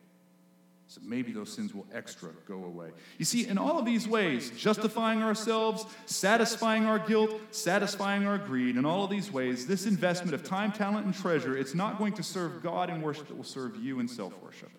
So 0.89 1.02
maybe 1.04 1.32
those 1.32 1.54
sins 1.54 1.71
will 1.75 1.86
extra 1.93 2.30
go 2.47 2.63
away. 2.63 2.89
You 3.19 3.25
see, 3.25 3.47
in 3.47 3.60
all 3.60 3.78
of 3.78 3.86
these 3.86 4.08
ways, 4.08 4.49
justifying 4.58 5.21
ourselves, 5.21 5.86
satisfying 6.08 6.86
our 6.86 6.97
guilt, 6.97 7.39
satisfying 7.52 8.25
our 8.25 8.39
greed, 8.39 8.75
in 8.75 8.86
all 8.86 9.04
of 9.04 9.12
these 9.12 9.32
ways, 9.32 9.67
this 9.67 9.86
investment 9.86 10.34
of 10.34 10.43
time, 10.43 10.71
talent, 10.71 11.06
and 11.06 11.13
treasure, 11.13 11.56
it's 11.56 11.75
not 11.75 11.99
going 11.99 12.13
to 12.13 12.23
serve 12.23 12.63
God 12.63 12.89
in 12.89 13.04
worship, 13.04 13.30
it 13.30 13.38
will 13.38 13.43
serve 13.43 13.75
you 13.75 13.99
in 13.99 14.08
self 14.08 14.34
worship. 14.41 14.71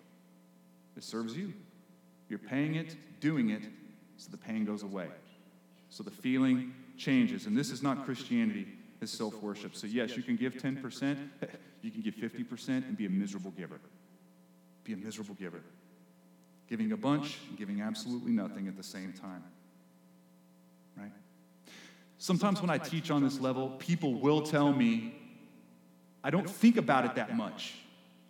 It 0.97 1.03
serves 1.05 1.33
you. 1.37 1.53
You're 2.27 2.39
paying 2.39 2.75
it, 2.75 2.97
doing 3.21 3.49
it, 3.49 3.63
so 4.17 4.31
the 4.31 4.37
pain 4.37 4.65
goes 4.65 4.83
away. 4.83 5.07
So 5.89 6.03
the 6.03 6.11
feeling 6.11 6.73
changes. 6.97 7.45
And 7.45 7.55
this 7.55 7.71
is 7.71 7.81
not 7.81 8.03
Christianity, 8.03 8.67
it's 9.01 9.13
self 9.13 9.41
worship. 9.41 9.77
So, 9.77 9.87
yes, 9.87 10.17
you 10.17 10.23
can 10.23 10.35
give 10.35 10.55
10%, 10.55 11.17
you 11.81 11.89
can 11.89 12.01
give 12.01 12.15
50% 12.15 12.67
and 12.67 12.97
be 12.97 13.05
a 13.05 13.09
miserable 13.09 13.51
giver. 13.51 13.79
Be 14.83 14.91
a 14.91 14.97
miserable 14.97 15.35
giver. 15.35 15.61
Giving 16.71 16.93
a 16.93 16.97
bunch 16.97 17.37
and 17.49 17.57
giving 17.57 17.81
absolutely 17.81 18.31
nothing 18.31 18.69
at 18.69 18.77
the 18.77 18.83
same 18.83 19.11
time. 19.11 19.43
Right? 20.97 21.11
Sometimes 22.17 22.61
when 22.61 22.69
I 22.69 22.77
teach 22.77 23.11
on 23.11 23.21
this 23.21 23.41
level, 23.41 23.71
people 23.71 24.13
will 24.13 24.41
tell 24.41 24.71
me, 24.71 25.13
I 26.23 26.29
don't 26.29 26.49
think 26.49 26.77
about 26.77 27.03
it 27.03 27.15
that 27.15 27.35
much. 27.35 27.73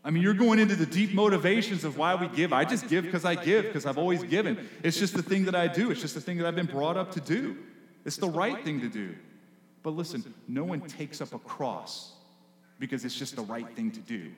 I 0.03 0.09
mean, 0.09 0.23
you're 0.23 0.33
going 0.33 0.57
into 0.57 0.75
the 0.75 0.87
deep 0.87 1.13
motivations 1.13 1.83
of 1.83 1.99
why 1.99 2.15
we 2.15 2.29
give. 2.29 2.51
I 2.51 2.65
just 2.65 2.87
give 2.89 3.05
because 3.05 3.25
I 3.25 3.35
give, 3.35 3.65
because 3.65 3.85
I've 3.85 3.99
always 3.99 4.23
given. 4.23 4.67
It's 4.81 4.97
just 4.97 5.13
the 5.13 5.21
thing 5.21 5.45
that 5.45 5.53
I 5.53 5.67
do, 5.67 5.91
it's 5.91 6.01
just 6.01 6.15
the 6.15 6.21
thing 6.21 6.39
that 6.39 6.47
I've 6.47 6.55
been 6.55 6.65
brought 6.65 6.97
up 6.97 7.11
to 7.11 7.21
do. 7.21 7.57
It's 8.05 8.17
the 8.17 8.27
right 8.27 8.63
thing 8.63 8.81
to 8.81 8.89
do. 8.89 9.13
But 9.83 9.91
listen, 9.91 10.33
no 10.47 10.63
one 10.63 10.81
takes 10.81 11.21
up 11.21 11.31
a 11.35 11.37
cross 11.37 12.13
because 12.79 13.05
it's 13.05 13.13
just 13.13 13.35
the 13.35 13.43
right 13.43 13.69
thing 13.75 13.91
to 13.91 13.99
do. 13.99 14.31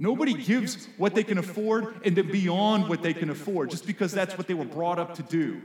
Nobody 0.00 0.32
gives 0.32 0.88
what 0.96 1.14
they 1.14 1.22
can 1.22 1.36
afford 1.36 2.00
and 2.06 2.16
then 2.16 2.32
beyond 2.32 2.88
what 2.88 3.02
they 3.02 3.12
can 3.12 3.28
afford 3.28 3.68
just 3.68 3.86
because 3.86 4.12
that's 4.12 4.38
what 4.38 4.46
they 4.46 4.54
were 4.54 4.64
brought 4.64 4.98
up 4.98 5.16
to 5.16 5.22
do. 5.22 5.60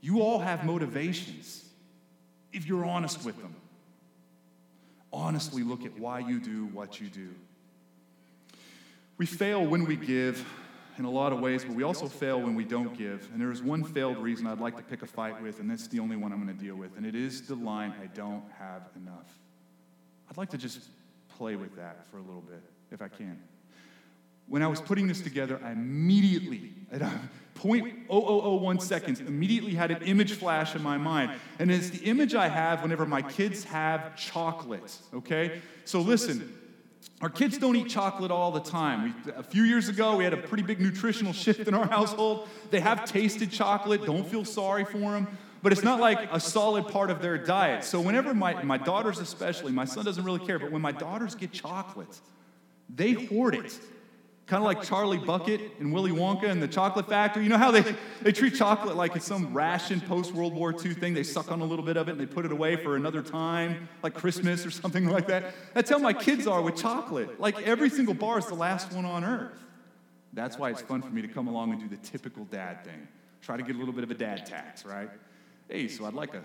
You 0.00 0.22
all 0.22 0.38
have 0.38 0.64
motivations 0.64 1.64
if 2.52 2.66
you're 2.66 2.84
honest 2.84 3.24
with 3.24 3.36
them. 3.42 3.56
Honestly, 5.12 5.64
look 5.64 5.84
at 5.84 5.98
why 5.98 6.20
you 6.20 6.38
do 6.38 6.66
what 6.66 7.00
you 7.00 7.08
do. 7.08 7.30
We 9.16 9.26
fail 9.26 9.66
when 9.66 9.86
we 9.86 9.96
give 9.96 10.46
in 10.96 11.04
a 11.04 11.10
lot 11.10 11.32
of 11.32 11.40
ways, 11.40 11.64
but 11.64 11.74
we 11.74 11.82
also 11.82 12.06
fail 12.06 12.40
when 12.40 12.54
we 12.54 12.64
don't 12.64 12.96
give. 12.96 13.28
And 13.32 13.40
there's 13.40 13.60
one 13.60 13.82
failed 13.82 14.18
reason 14.18 14.46
I'd 14.46 14.60
like 14.60 14.76
to 14.76 14.84
pick 14.84 15.02
a 15.02 15.06
fight 15.06 15.42
with, 15.42 15.58
and 15.58 15.68
that's 15.68 15.88
the 15.88 15.98
only 15.98 16.14
one 16.14 16.32
I'm 16.32 16.44
going 16.44 16.56
to 16.56 16.64
deal 16.64 16.76
with, 16.76 16.96
and 16.96 17.04
it 17.04 17.16
is 17.16 17.42
the 17.42 17.56
line, 17.56 17.92
I 18.00 18.06
don't 18.06 18.44
have 18.56 18.82
enough. 18.94 19.36
I'd 20.30 20.36
like 20.36 20.50
to 20.50 20.58
just 20.58 20.80
play 21.36 21.56
with 21.56 21.74
that 21.74 22.06
for 22.10 22.18
a 22.18 22.22
little 22.22 22.42
bit, 22.42 22.62
if 22.90 23.02
I 23.02 23.08
can. 23.08 23.42
When 24.46 24.62
I 24.62 24.66
was 24.66 24.80
putting 24.80 25.06
this 25.06 25.20
together, 25.20 25.60
I 25.62 25.72
immediately, 25.72 26.72
at 26.90 27.02
0.0001 27.54 28.82
seconds, 28.82 29.20
immediately 29.20 29.74
had 29.74 29.90
an 29.90 30.02
image 30.02 30.32
flash 30.32 30.74
in 30.74 30.82
my 30.82 30.96
mind. 30.96 31.32
And 31.58 31.70
it's 31.70 31.90
the 31.90 32.04
image 32.04 32.34
I 32.34 32.48
have 32.48 32.82
whenever 32.82 33.04
my 33.04 33.20
kids 33.20 33.64
have 33.64 34.16
chocolate, 34.16 34.96
okay? 35.12 35.60
So 35.84 36.00
listen, 36.00 36.56
our 37.20 37.28
kids 37.28 37.58
don't 37.58 37.76
eat 37.76 37.88
chocolate 37.88 38.30
all 38.30 38.52
the 38.52 38.60
time. 38.60 39.14
We, 39.26 39.32
a 39.32 39.42
few 39.42 39.64
years 39.64 39.88
ago, 39.88 40.16
we 40.16 40.24
had 40.24 40.32
a 40.32 40.38
pretty 40.38 40.62
big 40.62 40.80
nutritional 40.80 41.32
shift 41.32 41.66
in 41.66 41.74
our 41.74 41.86
household. 41.86 42.48
They 42.70 42.80
have 42.80 43.04
tasted 43.04 43.50
chocolate, 43.50 44.06
don't 44.06 44.26
feel 44.26 44.44
sorry 44.44 44.84
for 44.84 44.98
them, 44.98 45.26
but 45.62 45.72
it's 45.72 45.82
not 45.82 46.00
like 46.00 46.32
a 46.32 46.38
solid 46.38 46.88
part 46.88 47.10
of 47.10 47.20
their 47.20 47.36
diet. 47.36 47.84
So, 47.84 48.00
whenever 48.00 48.32
my, 48.34 48.62
my 48.62 48.78
daughters, 48.78 49.18
especially, 49.18 49.72
my 49.72 49.84
son 49.84 50.04
doesn't 50.04 50.24
really 50.24 50.44
care, 50.46 50.58
but 50.58 50.70
when 50.70 50.80
my 50.80 50.92
daughters 50.92 51.34
get 51.34 51.52
chocolate, 51.52 52.20
they 52.88 53.12
hoard 53.12 53.54
it. 53.54 53.78
Kind 54.46 54.62
of 54.62 54.64
like 54.64 54.82
Charlie 54.82 55.18
Bucket 55.18 55.60
and 55.78 55.92
Willy 55.92 56.10
Wonka 56.10 56.48
and 56.48 56.62
the 56.62 56.68
Chocolate 56.68 57.06
Factory. 57.06 57.42
You 57.42 57.50
know 57.50 57.58
how 57.58 57.70
they, 57.70 57.84
they 58.22 58.32
treat 58.32 58.54
chocolate 58.54 58.96
like 58.96 59.14
it's 59.14 59.26
some 59.26 59.52
ration 59.52 60.00
post 60.00 60.32
World 60.32 60.54
War 60.54 60.72
II 60.72 60.94
thing? 60.94 61.12
They 61.12 61.22
suck 61.22 61.52
on 61.52 61.60
a 61.60 61.66
little 61.66 61.84
bit 61.84 61.98
of 61.98 62.08
it 62.08 62.12
and 62.12 62.20
they 62.20 62.24
put 62.24 62.46
it 62.46 62.52
away 62.52 62.76
for 62.76 62.96
another 62.96 63.20
time, 63.20 63.90
like 64.02 64.14
Christmas 64.14 64.64
or 64.64 64.70
something 64.70 65.06
like 65.06 65.26
that. 65.26 65.52
That's 65.74 65.90
how 65.90 65.98
my 65.98 66.14
kids 66.14 66.46
are 66.46 66.62
with 66.62 66.76
chocolate. 66.76 67.38
Like 67.38 67.60
every 67.60 67.90
single 67.90 68.14
bar 68.14 68.38
is 68.38 68.46
the 68.46 68.54
last 68.54 68.90
one 68.94 69.04
on 69.04 69.22
earth. 69.22 69.52
That's 70.32 70.58
why 70.58 70.70
it's 70.70 70.80
fun 70.80 71.02
for 71.02 71.10
me 71.10 71.20
to 71.20 71.28
come 71.28 71.46
along 71.46 71.72
and 71.72 71.80
do 71.80 71.88
the 71.94 72.02
typical 72.02 72.46
dad 72.46 72.84
thing. 72.84 73.06
Try 73.42 73.58
to 73.58 73.62
get 73.62 73.76
a 73.76 73.78
little 73.78 73.94
bit 73.94 74.04
of 74.04 74.10
a 74.10 74.14
dad 74.14 74.46
tax, 74.46 74.86
right? 74.86 75.10
Hey, 75.68 75.88
so 75.88 76.06
I'd 76.06 76.14
like 76.14 76.32
a 76.32 76.42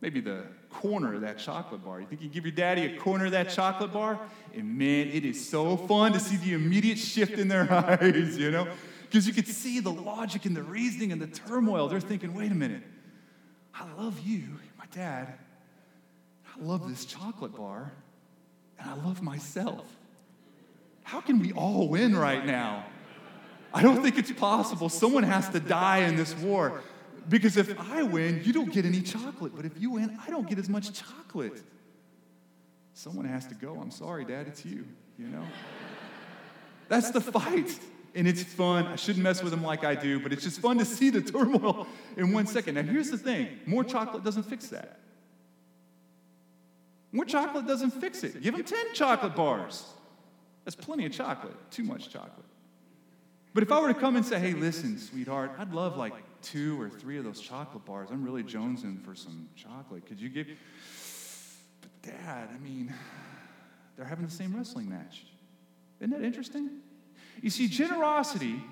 maybe 0.00 0.20
the 0.20 0.44
corner 0.70 1.14
of 1.14 1.20
that 1.22 1.38
chocolate 1.38 1.84
bar. 1.84 2.00
You 2.00 2.06
think 2.06 2.22
you 2.22 2.28
give 2.28 2.44
your 2.44 2.54
daddy 2.54 2.86
a 2.86 2.98
corner 2.98 3.26
of 3.26 3.32
that 3.32 3.50
chocolate 3.50 3.92
bar? 3.92 4.18
And 4.54 4.78
man, 4.78 5.08
it 5.08 5.24
is 5.24 5.48
so 5.48 5.76
fun 5.76 6.12
to 6.12 6.20
see 6.20 6.36
the 6.36 6.54
immediate 6.54 6.98
shift 6.98 7.38
in 7.38 7.48
their 7.48 7.70
eyes, 8.00 8.38
you 8.38 8.50
know? 8.50 8.66
Because 9.02 9.26
you 9.26 9.32
can 9.32 9.44
see 9.44 9.80
the 9.80 9.90
logic 9.90 10.46
and 10.46 10.56
the 10.56 10.62
reasoning 10.62 11.12
and 11.12 11.20
the 11.20 11.26
turmoil. 11.26 11.88
They're 11.88 12.00
thinking, 12.00 12.32
wait 12.34 12.52
a 12.52 12.54
minute, 12.54 12.82
I 13.74 13.90
love 13.94 14.20
you, 14.20 14.44
my 14.78 14.86
dad. 14.92 15.34
I 16.46 16.62
love 16.62 16.88
this 16.88 17.04
chocolate 17.04 17.56
bar, 17.56 17.92
and 18.78 18.90
I 18.90 18.94
love 18.94 19.22
myself. 19.22 19.84
How 21.02 21.20
can 21.20 21.40
we 21.40 21.52
all 21.52 21.88
win 21.88 22.16
right 22.16 22.44
now? 22.44 22.86
I 23.72 23.82
don't 23.82 24.02
think 24.02 24.18
it's 24.18 24.32
possible. 24.32 24.88
Someone 24.88 25.22
has 25.22 25.48
to 25.50 25.60
die 25.60 25.98
in 25.98 26.16
this 26.16 26.34
war. 26.36 26.82
Because 27.30 27.56
if 27.56 27.78
I 27.78 28.02
win, 28.02 28.42
you 28.44 28.52
don't 28.52 28.72
get 28.72 28.84
any 28.84 29.00
chocolate. 29.00 29.52
But 29.54 29.64
if 29.64 29.80
you 29.80 29.92
win, 29.92 30.18
I 30.26 30.30
don't 30.30 30.48
get 30.48 30.58
as 30.58 30.68
much 30.68 30.92
chocolate. 30.92 31.62
Someone 32.92 33.24
has 33.24 33.46
to 33.46 33.54
go. 33.54 33.78
I'm 33.80 33.92
sorry, 33.92 34.24
Dad, 34.24 34.48
it's 34.48 34.64
you, 34.64 34.84
you 35.16 35.28
know? 35.28 35.44
That's 36.88 37.12
the 37.12 37.20
fight. 37.20 37.78
And 38.16 38.26
it's 38.26 38.42
fun. 38.42 38.86
I 38.88 38.96
shouldn't 38.96 39.22
mess 39.22 39.44
with 39.44 39.52
them 39.52 39.62
like 39.62 39.84
I 39.84 39.94
do, 39.94 40.18
but 40.18 40.32
it's 40.32 40.42
just 40.42 40.60
fun 40.60 40.78
to 40.78 40.84
see 40.84 41.10
the 41.10 41.22
turmoil 41.22 41.86
in 42.16 42.32
one 42.32 42.48
second. 42.48 42.74
Now, 42.74 42.82
here's 42.82 43.10
the 43.10 43.16
thing 43.16 43.48
more 43.64 43.84
chocolate 43.84 44.24
doesn't 44.24 44.42
fix 44.42 44.66
that. 44.68 44.98
More 47.12 47.24
chocolate 47.24 47.68
doesn't 47.68 47.92
fix 47.92 48.24
it. 48.24 48.42
Give 48.42 48.56
them 48.56 48.64
10 48.64 48.94
chocolate 48.94 49.36
bars. 49.36 49.84
That's 50.64 50.74
plenty 50.74 51.06
of 51.06 51.12
chocolate, 51.12 51.54
too 51.70 51.84
much 51.84 52.10
chocolate. 52.10 52.46
But 53.54 53.62
if 53.62 53.70
I 53.70 53.80
were 53.80 53.92
to 53.92 53.98
come 53.98 54.16
and 54.16 54.26
say, 54.26 54.40
hey, 54.40 54.52
listen, 54.52 54.98
sweetheart, 54.98 55.52
I'd 55.58 55.72
love 55.72 55.96
like 55.96 56.14
two 56.42 56.80
or 56.80 56.88
three 56.88 57.18
of 57.18 57.24
those 57.24 57.40
chocolate 57.40 57.84
bars. 57.84 58.08
I'm 58.10 58.24
really 58.24 58.42
jonesing 58.42 59.04
for 59.04 59.14
some 59.14 59.48
chocolate. 59.56 60.06
Could 60.06 60.20
you 60.20 60.28
give? 60.28 60.46
But 61.80 62.02
dad, 62.02 62.48
I 62.54 62.58
mean, 62.58 62.92
they're 63.96 64.06
having 64.06 64.24
the 64.24 64.30
same 64.30 64.54
wrestling 64.56 64.88
match. 64.88 65.24
Isn't 66.00 66.10
that 66.10 66.24
interesting? 66.24 66.70
You 67.42 67.50
see, 67.50 67.68
generosity 67.68 68.62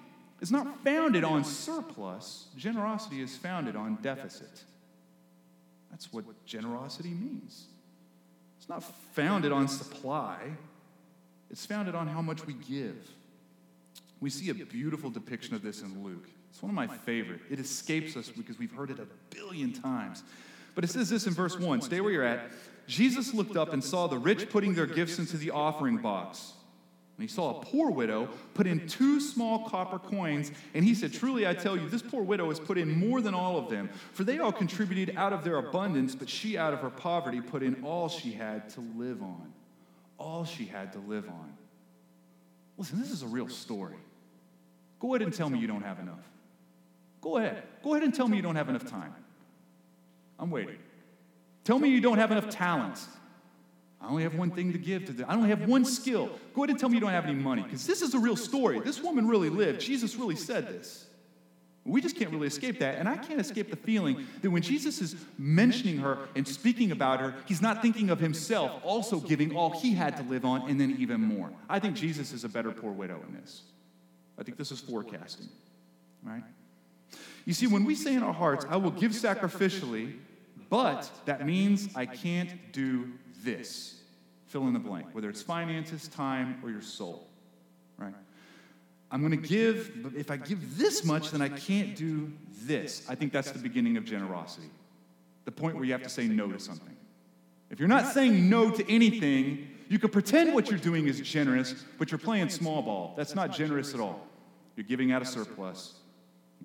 is 0.41 0.51
not 0.51 0.83
founded 0.85 1.25
on 1.25 1.45
surplus, 1.45 2.47
generosity 2.57 3.21
is 3.21 3.37
founded 3.37 3.77
on 3.77 3.99
deficit. 4.03 4.65
That's 5.91 6.13
what 6.13 6.25
generosity 6.47 7.11
means. 7.11 7.67
It's 8.59 8.69
not 8.69 8.83
founded 9.15 9.53
on 9.53 9.69
supply, 9.69 10.39
it's 11.51 11.65
founded 11.67 11.95
on 11.95 12.07
how 12.07 12.23
much 12.23 12.47
we 12.47 12.55
give. 12.55 12.97
We 14.21 14.31
see 14.31 14.51
a 14.51 14.55
beautiful 14.55 15.11
depiction 15.11 15.55
of 15.55 15.63
this 15.63 15.81
in 15.81 16.03
Luke. 16.03 16.29
It's 16.51 16.63
one 16.63 16.71
of 16.71 16.77
my 16.77 16.87
favorite. 16.87 17.41
It 17.51 17.61
escapes 17.61 18.17
us 18.17 18.29
because 18.29 18.59
we've 18.59 18.73
heard 18.73 18.91
it 18.91 18.99
a 18.99 19.07
billion 19.35 19.73
times. 19.73 20.23
But 20.75 20.85
it 20.85 20.89
says 20.89 21.09
this 21.11 21.27
in 21.27 21.35
verse 21.35 21.59
1 21.59 21.83
stay 21.83 22.01
where 22.01 22.13
you're 22.13 22.25
at. 22.25 22.51
Jesus 22.87 23.35
looked 23.35 23.57
up 23.57 23.73
and 23.73 23.85
saw 23.85 24.07
the 24.07 24.19
rich 24.19 24.49
putting 24.49 24.75
their 24.75 24.87
gifts 24.87 25.19
into 25.19 25.37
the 25.37 25.51
offering 25.51 25.99
box. 25.99 26.53
And 27.19 27.29
he 27.29 27.35
saw 27.35 27.61
a 27.61 27.65
poor 27.65 27.91
widow 27.91 28.29
put 28.55 28.69
in 28.69 28.87
two 28.87 29.19
small 29.19 29.69
copper 29.69 29.99
coins, 29.99 30.53
and 30.73 30.85
he 30.85 30.95
said, 30.95 31.13
Truly 31.13 31.49
I 31.49 31.53
tell 31.53 31.77
you, 31.77 31.89
this 31.89 32.01
poor 32.01 32.23
widow 32.23 32.49
has 32.49 32.61
put 32.61 32.79
in 32.79 32.97
more 32.97 33.21
than 33.21 33.35
all 33.35 33.59
of 33.59 33.69
them, 33.69 33.91
for 34.13 34.23
they 34.23 34.39
all 34.39 34.53
contributed 34.53 35.17
out 35.17 35.33
of 35.33 35.43
their 35.43 35.57
abundance, 35.57 36.15
but 36.15 36.29
she 36.29 36.57
out 36.57 36.73
of 36.73 36.79
her 36.79 36.91
poverty 36.91 37.41
put 37.41 37.65
in 37.65 37.83
all 37.83 38.09
she 38.09 38.31
had 38.31 38.71
to 38.71 38.81
live 38.97 39.21
on. 39.21 39.53
All 40.17 40.45
she 40.45 40.65
had 40.65 40.93
to 40.93 41.01
live 41.01 41.29
on. 41.29 41.53
Listen, 42.77 43.01
this 43.01 43.11
is 43.11 43.25
a 43.25 43.27
real 43.27 43.49
story. 43.49 43.97
Go 45.01 45.15
ahead 45.15 45.23
and 45.23 45.35
tell 45.35 45.51
me 45.51 45.59
you 45.59 45.67
don't 45.67 45.83
have 45.83 45.99
enough. 45.99 46.25
Go 47.21 47.39
ahead. 47.39 47.63
Go 47.83 47.95
ahead 47.95 48.05
and 48.05 48.15
tell 48.15 48.29
me 48.29 48.37
you 48.37 48.43
don't 48.43 48.57
have 48.57 48.69
enough 48.69 48.87
time. 48.87 49.15
I'm 50.39 50.51
waiting. 50.51 50.79
Tell 51.65 51.79
me 51.79 51.89
you 51.89 52.01
don't 52.01 52.19
have 52.19 52.31
enough 52.31 52.49
talents. 52.49 53.07
I 54.01 54.09
only 54.09 54.23
have 54.23 54.37
one 54.37 54.51
thing 54.51 54.73
to 54.73 54.79
give 54.79 55.07
to 55.07 55.13
them. 55.13 55.27
I 55.29 55.35
only 55.35 55.49
have 55.49 55.69
one 55.69 55.85
skill. 55.85 56.31
Go 56.55 56.63
ahead 56.63 56.71
and 56.71 56.79
tell 56.79 56.89
me 56.89 56.95
you 56.95 57.01
don't 57.01 57.11
have 57.11 57.25
any 57.25 57.35
money 57.35 57.63
because 57.63 57.87
this 57.87 58.01
is 58.01 58.15
a 58.15 58.19
real 58.19 58.37
story. 58.37 58.79
This 58.81 59.03
woman 59.03 59.27
really 59.27 59.51
lived. 59.51 59.81
Jesus 59.81 60.15
really 60.15 60.37
said 60.37 60.69
this. 60.69 61.07
We 61.85 62.01
just 62.03 62.17
can't 62.17 62.31
really 62.31 62.47
escape 62.47 62.79
that. 62.81 62.97
And 62.99 63.09
I 63.09 63.17
can't 63.17 63.41
escape 63.41 63.71
the 63.71 63.77
feeling 63.77 64.27
that 64.43 64.51
when 64.51 64.63
Jesus 64.63 65.01
is 65.01 65.17
mentioning 65.39 65.99
her 65.99 66.19
and 66.37 66.47
speaking 66.47 66.93
about 66.93 67.21
her, 67.21 67.35
he's 67.47 67.63
not 67.63 67.81
thinking 67.81 68.11
of 68.11 68.21
himself 68.21 68.83
also 68.85 69.19
giving 69.21 69.57
all 69.57 69.71
he 69.71 69.95
had 69.95 70.17
to 70.19 70.23
live 70.25 70.45
on 70.45 70.69
and 70.69 70.81
then 70.81 70.97
even 70.99 71.21
more. 71.21 71.51
I 71.69 71.79
think 71.79 71.97
Jesus 71.97 72.33
is 72.33 72.45
a 72.45 72.49
better 72.49 72.71
poor 72.71 72.93
widow 72.93 73.21
in 73.27 73.35
this. 73.35 73.63
I 74.39 74.43
think 74.43 74.59
this 74.59 74.71
is 74.71 74.81
forecasting, 74.81 75.49
right? 76.23 76.45
You 77.49 77.55
see, 77.55 77.67
when 77.67 77.87
we 77.87 77.95
say 77.95 78.15
in 78.15 78.23
our 78.23 78.35
hearts, 78.35 78.67
I 78.69 78.77
will 78.77 78.91
give 78.91 79.13
sacrificially, 79.13 80.19
but 80.69 81.11
that 81.25 81.47
means 81.47 81.89
I 81.97 82.05
can't 82.05 82.51
do 82.73 83.11
this. 83.43 84.03
Fill 84.49 84.67
in 84.67 84.75
the 84.75 84.79
blank, 84.79 85.07
whether 85.13 85.31
it's 85.31 85.41
finances, 85.41 86.09
time, 86.09 86.61
or 86.63 86.69
your 86.71 86.83
soul, 86.83 87.27
right? 87.97 88.13
I'm 89.11 89.27
going 89.27 89.31
to 89.31 89.49
give, 89.49 89.93
but 90.03 90.13
if 90.15 90.31
I 90.31 90.37
give 90.37 90.77
this 90.77 91.07
much, 91.07 91.31
then 91.31 91.41
I 91.41 91.49
can't 91.49 91.97
do 91.97 92.31
this. 92.65 93.07
I 93.09 93.15
think 93.15 93.33
that's 93.33 93.51
the 93.51 93.59
beginning 93.59 93.97
of 93.97 94.05
generosity. 94.05 94.69
The 95.47 95.53
point 95.53 95.77
where 95.77 95.87
you 95.87 95.93
have 95.93 96.03
to 96.03 96.11
say 96.11 96.29
no 96.29 96.53
to 96.53 96.59
something. 96.61 96.97
If 97.71 97.79
you're 97.79 97.89
not 97.89 98.13
saying 98.13 98.51
no 98.51 98.71
to 98.71 98.93
anything, 98.93 99.69
you 99.89 99.99
can 99.99 100.11
pretend 100.11 100.53
what 100.53 100.69
you're 100.69 100.79
doing 100.79 101.09
is 101.09 101.19
generous, 101.23 101.73
but 101.97 102.11
you're 102.11 102.19
playing 102.19 102.51
small 102.51 102.83
ball. 102.83 103.15
That's 103.17 103.35
not 103.35 103.55
generous 103.55 103.95
at 103.95 104.01
all. 104.01 104.27
You're 104.77 104.85
giving 104.85 105.13
out 105.13 105.23
a 105.23 105.25
surplus. 105.25 105.95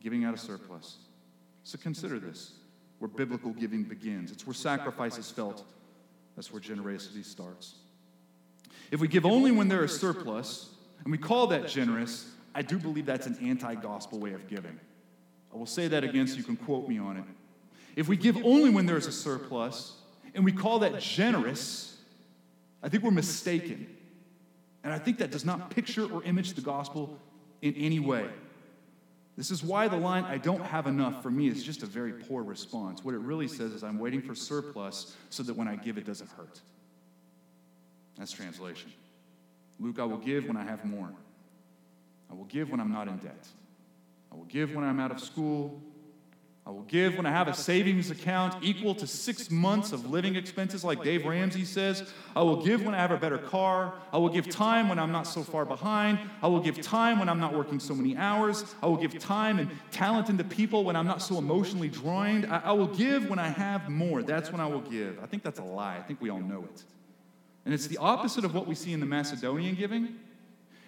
Giving 0.03 0.25
out 0.25 0.33
a 0.33 0.37
surplus. 0.37 0.97
So 1.63 1.77
consider 1.77 2.19
this 2.19 2.51
where 2.99 3.09
biblical 3.09 3.51
giving 3.51 3.83
begins. 3.83 4.31
It's 4.31 4.45
where 4.45 4.53
sacrifice 4.53 5.17
is 5.17 5.29
felt. 5.29 5.63
That's 6.35 6.51
where 6.51 6.61
generosity 6.61 7.23
starts. 7.23 7.75
If 8.91 8.99
we 8.99 9.07
give 9.07 9.25
only 9.25 9.51
when 9.51 9.67
there 9.67 9.83
is 9.83 9.99
surplus, 9.99 10.69
and 11.03 11.11
we 11.11 11.17
call 11.17 11.47
that 11.47 11.67
generous, 11.67 12.29
I 12.55 12.61
do 12.61 12.77
believe 12.77 13.05
that's 13.05 13.27
an 13.27 13.37
anti 13.41 13.75
gospel 13.75 14.19
way 14.19 14.33
of 14.33 14.47
giving. 14.47 14.79
I 15.53 15.57
will 15.57 15.65
say 15.65 15.87
that 15.87 16.03
again 16.03 16.27
so 16.27 16.35
you 16.35 16.43
can 16.43 16.55
quote 16.55 16.87
me 16.87 16.97
on 16.97 17.17
it. 17.17 17.23
If 17.95 18.07
we 18.07 18.17
give 18.17 18.37
only 18.37 18.69
when 18.69 18.85
there 18.85 18.97
is 18.97 19.07
a 19.07 19.11
surplus, 19.11 19.97
and 20.33 20.43
we 20.43 20.51
call 20.51 20.79
that 20.79 20.99
generous, 20.99 21.97
I 22.81 22.89
think 22.89 23.03
we're 23.03 23.11
mistaken. 23.11 23.87
And 24.83 24.91
I 24.91 24.99
think 24.99 25.19
that 25.19 25.31
does 25.31 25.45
not 25.45 25.69
picture 25.69 26.11
or 26.11 26.23
image 26.23 26.53
the 26.53 26.61
gospel 26.61 27.19
in 27.61 27.73
any 27.75 27.99
way. 27.99 28.27
This 29.35 29.49
is 29.49 29.63
why 29.63 29.87
the 29.87 29.97
line, 29.97 30.25
I 30.25 30.37
don't 30.37 30.63
have 30.63 30.85
enough, 30.85 31.23
for 31.23 31.31
me 31.31 31.47
is 31.47 31.63
just 31.63 31.81
a 31.81 31.87
very 31.87 32.13
poor 32.13 32.43
response. 32.43 33.03
What 33.03 33.15
it 33.15 33.19
really 33.19 33.47
says 33.47 33.71
is, 33.71 33.83
I'm 33.83 33.97
waiting 33.97 34.21
for 34.21 34.35
surplus 34.35 35.15
so 35.29 35.41
that 35.43 35.55
when 35.55 35.67
I 35.67 35.75
give, 35.75 35.97
it 35.97 36.05
doesn't 36.05 36.29
hurt. 36.31 36.61
That's 38.17 38.31
translation. 38.31 38.91
Luke, 39.79 39.97
I 39.99 40.03
will 40.03 40.17
give 40.17 40.45
when 40.45 40.55
I 40.55 40.63
have 40.63 40.85
more. 40.85 41.11
I 42.29 42.35
will 42.35 42.45
give 42.45 42.69
when 42.69 42.79
I'm 42.79 42.91
not 42.91 43.07
in 43.07 43.17
debt. 43.17 43.47
I 44.31 44.35
will 44.35 44.45
give 44.45 44.75
when 44.75 44.83
I'm 44.83 44.99
out 44.99 45.11
of 45.11 45.19
school. 45.19 45.81
I 46.65 46.69
will 46.69 46.83
give 46.83 47.17
when 47.17 47.25
I 47.25 47.31
have 47.31 47.49
a 47.49 47.53
savings 47.53 48.09
account 48.09 48.55
equal 48.63 48.95
to 48.95 49.05
six 49.05 49.51
months 49.51 49.91
of 49.91 50.09
living 50.09 50.37
expenses, 50.37 50.81
like 50.85 51.03
Dave 51.03 51.25
Ramsey 51.25 51.65
says. 51.65 52.09
I 52.37 52.41
will 52.41 52.63
give 52.63 52.85
when 52.85 52.95
I 52.95 52.99
have 52.99 53.11
a 53.11 53.17
better 53.17 53.37
car. 53.37 53.93
I 54.13 54.17
will 54.17 54.29
give 54.29 54.49
time 54.49 54.87
when 54.87 54.97
I'm 54.97 55.11
not 55.11 55.27
so 55.27 55.43
far 55.43 55.65
behind. 55.65 56.19
I 56.41 56.47
will 56.47 56.61
give 56.61 56.81
time 56.81 57.19
when 57.19 57.27
I'm 57.27 57.39
not 57.41 57.53
working 57.53 57.81
so 57.81 57.93
many 57.93 58.15
hours. 58.15 58.63
I 58.81 58.87
will 58.87 58.95
give 58.95 59.19
time 59.19 59.59
and 59.59 59.69
talent 59.91 60.29
into 60.29 60.45
people 60.45 60.85
when 60.85 60.95
I'm 60.95 61.05
not 61.05 61.21
so 61.21 61.37
emotionally 61.37 61.89
drained. 61.89 62.45
I, 62.45 62.59
I 62.59 62.71
will 62.71 62.87
give 62.87 63.29
when 63.29 63.39
I 63.39 63.49
have 63.49 63.89
more. 63.89 64.23
That's 64.23 64.49
when 64.49 64.61
I 64.61 64.67
will 64.67 64.81
give. 64.81 65.19
I 65.21 65.25
think 65.25 65.43
that's 65.43 65.59
a 65.59 65.63
lie. 65.63 65.97
I 65.97 66.01
think 66.01 66.21
we 66.21 66.29
all 66.29 66.39
know 66.39 66.63
it. 66.63 66.83
And 67.65 67.73
it's 67.73 67.87
the 67.87 67.97
opposite 67.97 68.45
of 68.45 68.55
what 68.55 68.67
we 68.67 68.75
see 68.75 68.93
in 68.93 69.01
the 69.01 69.05
Macedonian 69.05 69.75
giving. 69.75 70.15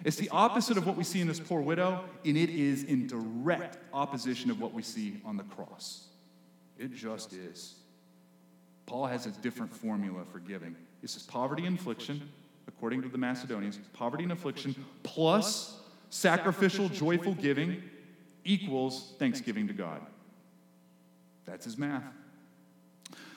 It's 0.03 0.17
the 0.17 0.29
opposite 0.29 0.77
of 0.77 0.85
what 0.85 0.95
we 0.95 1.03
see 1.03 1.21
in 1.21 1.27
this 1.27 1.39
poor 1.39 1.61
widow, 1.61 2.03
and 2.25 2.37
it 2.37 2.49
is 2.49 2.83
in 2.83 3.07
direct 3.07 3.77
opposition 3.93 4.51
of 4.51 4.59
what 4.59 4.73
we 4.73 4.81
see 4.81 5.21
on 5.25 5.37
the 5.37 5.43
cross. 5.43 6.07
It 6.77 6.93
just 6.93 7.33
is. 7.33 7.75
Paul 8.85 9.07
has 9.07 9.25
a 9.25 9.31
different 9.31 9.73
formula 9.73 10.23
for 10.31 10.39
giving. 10.39 10.75
This 11.01 11.11
says 11.11 11.23
poverty 11.23 11.65
and 11.65 11.79
affliction, 11.79 12.29
according 12.67 13.01
to 13.01 13.09
the 13.09 13.17
Macedonians, 13.17 13.79
poverty 13.93 14.23
and 14.23 14.31
affliction 14.31 14.75
plus 15.03 15.79
sacrificial, 16.09 16.89
joyful 16.89 17.33
giving 17.33 17.81
equals 18.43 19.13
thanksgiving 19.17 19.67
to 19.67 19.73
God. 19.73 20.01
That's 21.45 21.65
his 21.65 21.77
math. 21.77 22.03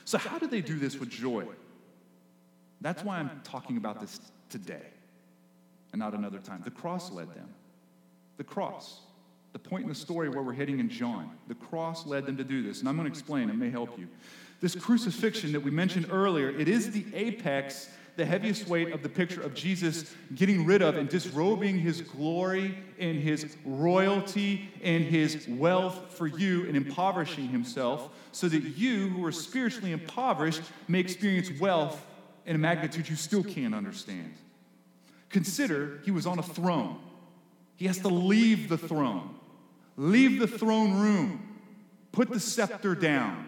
So, 0.05 0.19
how 0.19 0.39
do 0.39 0.47
they 0.47 0.61
do 0.61 0.79
this 0.79 0.97
with 0.97 1.11
joy? 1.11 1.47
That's 2.81 3.03
why 3.03 3.19
I'm 3.19 3.41
talking 3.45 3.77
about 3.77 4.01
this 4.01 4.21
today 4.49 4.87
and 5.93 6.01
not 6.01 6.15
another 6.15 6.39
time. 6.39 6.63
The 6.65 6.71
cross 6.71 7.11
led 7.11 7.29
them. 7.35 7.49
The 8.37 8.45
cross. 8.45 9.01
The 9.53 9.59
point 9.59 9.85
in 9.85 9.89
the 9.89 9.95
story 9.95 10.29
where 10.29 10.43
we're 10.43 10.53
heading 10.53 10.79
in 10.79 10.89
John. 10.89 11.31
The 11.49 11.55
cross 11.55 12.07
led 12.07 12.27
them 12.27 12.37
to 12.37 12.45
do 12.45 12.63
this. 12.63 12.81
And 12.81 12.89
I'm 12.89 12.97
going 12.97 13.07
to 13.07 13.13
explain, 13.13 13.51
it 13.51 13.57
may 13.57 13.71
help 13.71 13.99
you. 13.99 14.09
This 14.61 14.75
crucifixion 14.75 15.53
that 15.53 15.61
we 15.61 15.71
mentioned 15.71 16.09
earlier, 16.11 16.51
it 16.51 16.69
is 16.69 16.91
the 16.91 17.05
apex 17.15 17.89
the 18.19 18.27
heaviest 18.27 18.67
weight 18.67 18.93
of 18.93 19.05
the 19.05 19.09
picture 19.09 19.41
of 19.41 19.55
Jesus 19.55 20.13
getting 20.35 20.67
rid 20.67 20.83
of 20.83 20.97
and 20.97 21.09
disrobing 21.09 21.79
his 21.79 22.01
glory 22.01 22.77
and 22.99 23.21
his 23.21 23.57
royalty 23.65 24.69
and 24.83 25.05
his 25.05 25.47
wealth 25.49 26.17
for 26.17 26.27
you 26.27 26.67
and 26.67 26.77
impoverishing 26.77 27.49
himself 27.49 28.11
so 28.33 28.49
that 28.49 28.77
you, 28.77 29.09
who 29.11 29.25
are 29.25 29.31
spiritually 29.31 29.93
impoverished, 29.93 30.63
may 30.89 30.99
experience 30.99 31.49
wealth 31.61 32.05
in 32.45 32.57
a 32.57 32.59
magnitude 32.59 33.09
you 33.09 33.15
still 33.15 33.45
can't 33.45 33.73
understand. 33.73 34.35
Consider 35.31 36.01
he 36.05 36.11
was 36.11 36.27
on 36.27 36.39
a 36.39 36.43
throne. 36.43 36.99
He 37.77 37.87
has 37.87 37.99
to 37.99 38.09
leave 38.09 38.69
the 38.69 38.79
throne, 38.79 39.35
leave 39.97 40.41
the 40.41 40.49
throne 40.49 40.99
room, 40.99 41.59
put 42.13 42.31
the 42.31 42.41
scepter 42.41 42.95
down. 42.95 43.47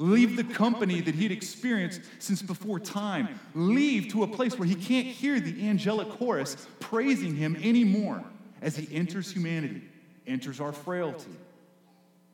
Leave 0.00 0.36
the 0.36 0.44
company 0.44 1.00
that 1.00 1.16
he'd 1.16 1.32
experienced 1.32 2.00
since 2.20 2.40
before 2.40 2.78
time, 2.78 3.28
leave 3.56 4.06
to 4.12 4.22
a 4.22 4.28
place 4.28 4.56
where 4.56 4.68
he 4.68 4.76
can't 4.76 5.08
hear 5.08 5.40
the 5.40 5.68
angelic 5.68 6.08
chorus 6.10 6.68
praising 6.78 7.34
him 7.34 7.56
anymore. 7.56 8.22
As 8.62 8.76
he 8.76 8.88
enters 8.94 9.32
humanity, 9.32 9.82
enters 10.24 10.60
our 10.60 10.72
frailty, 10.72 11.32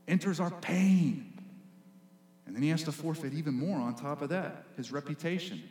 enters 0.06 0.40
our 0.40 0.50
pain. 0.50 1.32
And 2.46 2.54
then 2.54 2.62
he 2.62 2.68
has 2.68 2.82
to 2.82 2.92
forfeit 2.92 3.32
even 3.32 3.54
more 3.54 3.78
on 3.78 3.94
top 3.94 4.20
of 4.20 4.28
that 4.28 4.64
his 4.76 4.92
reputation. 4.92 5.62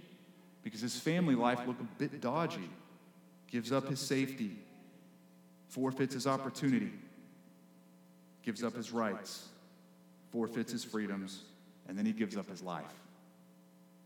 Because 0.63 0.81
his 0.81 0.99
family 0.99 1.35
life 1.35 1.59
looked 1.67 1.81
a 1.81 1.87
bit 1.99 2.21
dodgy, 2.21 2.69
gives 3.53 3.71
up 3.71 3.87
his 3.87 3.99
safety, 3.99 4.49
forfeits 5.67 6.15
his 6.15 6.25
opportunity, 6.25 6.89
gives 8.41 8.63
up 8.63 8.75
his 8.75 8.91
rights, 8.91 9.47
forfeits 10.31 10.71
his 10.71 10.83
freedoms, 10.83 11.43
and 11.87 11.95
then 11.95 12.03
he 12.03 12.13
gives 12.13 12.35
up 12.35 12.49
his 12.49 12.63
life. 12.63 12.91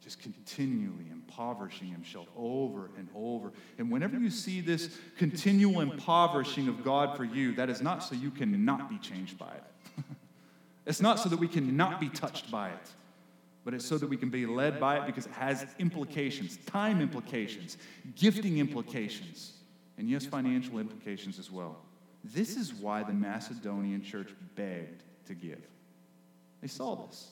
Just 0.03 0.21
continually 0.21 1.05
impoverishing 1.09 1.87
himself 1.87 2.27
over 2.35 2.89
and 2.97 3.07
over. 3.15 3.53
And 3.77 3.89
whenever 3.89 4.19
you 4.19 4.29
see 4.29 4.59
this 4.59 4.89
continual 5.17 5.79
impoverishing 5.79 6.67
of 6.67 6.83
God 6.83 7.15
for 7.15 7.23
you, 7.23 7.55
that 7.55 7.69
is 7.69 7.81
not 7.81 8.03
so 8.03 8.15
you 8.15 8.31
cannot 8.31 8.89
be 8.89 8.97
changed 8.97 9.37
by 9.37 9.53
it. 9.53 10.03
it's 10.85 11.01
not 11.01 11.19
so 11.19 11.29
that 11.29 11.39
we 11.39 11.47
cannot 11.47 12.01
be 12.01 12.09
touched 12.09 12.51
by 12.51 12.67
it, 12.67 12.89
but 13.67 13.73
it's 13.73 13.85
so 13.85 13.97
that 13.97 14.07
we 14.07 14.15
can 14.15 14.29
be 14.29 14.45
led 14.45 14.79
by 14.79 14.95
it 14.95 15.05
because 15.05 15.25
it 15.25 15.33
has 15.33 15.65
implications, 15.77 16.55
time 16.67 17.01
implications, 17.01 17.77
gifting 18.15 18.59
implications, 18.59 19.57
and 19.97 20.09
yes, 20.09 20.25
financial 20.25 20.79
implications 20.79 21.37
as 21.37 21.51
well. 21.51 21.75
This 22.23 22.55
is 22.55 22.73
why 22.73 23.03
the 23.03 23.11
Macedonian 23.11 24.01
church 24.01 24.29
begged 24.55 25.03
to 25.25 25.33
give. 25.33 25.59
They 26.61 26.69
saw 26.69 26.95
this. 26.95 27.27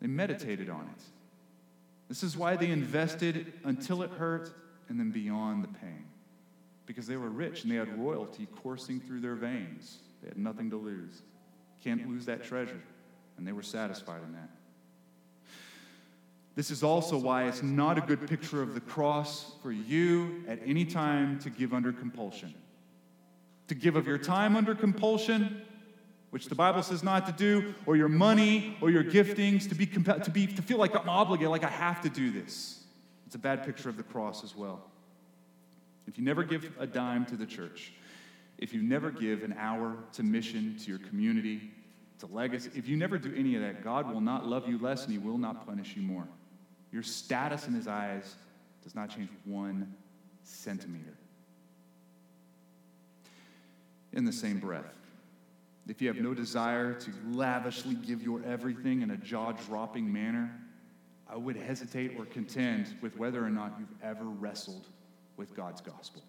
They 0.00 0.08
meditated 0.08 0.68
on 0.68 0.90
it. 0.92 1.02
This 2.08 2.24
is 2.24 2.36
why 2.36 2.56
they 2.56 2.72
invested 2.72 3.52
until 3.62 4.02
it 4.02 4.10
hurt 4.10 4.50
and 4.88 4.98
then 4.98 5.12
beyond 5.12 5.62
the 5.62 5.68
pain. 5.68 6.06
Because 6.86 7.06
they 7.06 7.16
were 7.16 7.30
rich 7.30 7.62
and 7.62 7.70
they 7.70 7.76
had 7.76 7.96
royalty 7.96 8.48
coursing 8.64 8.98
through 8.98 9.20
their 9.20 9.36
veins. 9.36 9.98
They 10.22 10.28
had 10.30 10.38
nothing 10.38 10.70
to 10.70 10.76
lose. 10.76 11.22
Can't 11.84 12.08
lose 12.08 12.26
that 12.26 12.42
treasure. 12.42 12.82
And 13.36 13.46
they 13.46 13.52
were 13.52 13.62
satisfied 13.62 14.24
in 14.24 14.32
that. 14.32 14.57
This 16.58 16.72
is 16.72 16.82
also 16.82 17.16
why 17.16 17.44
it's 17.44 17.62
not 17.62 17.98
a 17.98 18.00
good 18.00 18.26
picture 18.26 18.60
of 18.60 18.74
the 18.74 18.80
cross 18.80 19.52
for 19.62 19.70
you 19.70 20.42
at 20.48 20.58
any 20.66 20.84
time 20.84 21.38
to 21.38 21.50
give 21.50 21.72
under 21.72 21.92
compulsion. 21.92 22.52
To 23.68 23.76
give 23.76 23.94
of 23.94 24.08
your 24.08 24.18
time 24.18 24.56
under 24.56 24.74
compulsion 24.74 25.62
which 26.30 26.46
the 26.46 26.56
Bible 26.56 26.82
says 26.82 27.04
not 27.04 27.26
to 27.26 27.32
do, 27.32 27.72
or 27.86 27.94
your 27.94 28.08
money 28.08 28.76
or 28.80 28.90
your 28.90 29.04
giftings 29.04 29.68
to 29.68 29.76
be, 29.76 29.86
to 29.86 30.30
be 30.32 30.48
to 30.48 30.60
feel 30.60 30.78
like 30.78 30.96
I'm 30.96 31.08
obligated, 31.08 31.52
like 31.52 31.62
I 31.62 31.70
have 31.70 32.00
to 32.02 32.08
do 32.08 32.32
this. 32.32 32.82
It's 33.24 33.36
a 33.36 33.38
bad 33.38 33.64
picture 33.64 33.88
of 33.88 33.96
the 33.96 34.02
cross 34.02 34.42
as 34.42 34.56
well. 34.56 34.90
If 36.08 36.18
you 36.18 36.24
never 36.24 36.42
give 36.42 36.72
a 36.80 36.88
dime 36.88 37.24
to 37.26 37.36
the 37.36 37.46
church, 37.46 37.92
if 38.58 38.74
you 38.74 38.82
never 38.82 39.12
give 39.12 39.44
an 39.44 39.54
hour 39.56 39.96
to 40.14 40.24
mission, 40.24 40.76
to 40.80 40.90
your 40.90 40.98
community, 40.98 41.70
to 42.18 42.26
legacy, 42.26 42.72
if 42.74 42.88
you 42.88 42.96
never 42.96 43.16
do 43.16 43.32
any 43.36 43.54
of 43.54 43.62
that, 43.62 43.84
God 43.84 44.12
will 44.12 44.20
not 44.20 44.44
love 44.44 44.68
you 44.68 44.76
less 44.78 45.04
and 45.04 45.12
He 45.12 45.18
will 45.18 45.38
not 45.38 45.64
punish 45.64 45.94
you 45.94 46.02
more. 46.02 46.26
Your 46.92 47.02
status 47.02 47.66
in 47.66 47.74
His 47.74 47.86
eyes 47.86 48.34
does 48.82 48.94
not 48.94 49.14
change 49.14 49.28
one 49.44 49.94
centimeter. 50.42 51.16
In 54.12 54.24
the 54.24 54.32
same 54.32 54.58
breath, 54.58 54.84
if 55.86 56.02
you 56.02 56.08
have 56.08 56.16
no 56.16 56.34
desire 56.34 56.94
to 56.94 57.10
lavishly 57.30 57.94
give 57.94 58.22
your 58.22 58.42
everything 58.44 59.02
in 59.02 59.10
a 59.10 59.16
jaw 59.16 59.52
dropping 59.52 60.12
manner, 60.12 60.50
I 61.28 61.36
would 61.36 61.56
hesitate 61.56 62.16
or 62.18 62.24
contend 62.24 62.94
with 63.00 63.16
whether 63.18 63.44
or 63.44 63.50
not 63.50 63.74
you've 63.78 64.02
ever 64.02 64.24
wrestled 64.24 64.86
with 65.36 65.54
God's 65.54 65.80
gospel. 65.80 66.22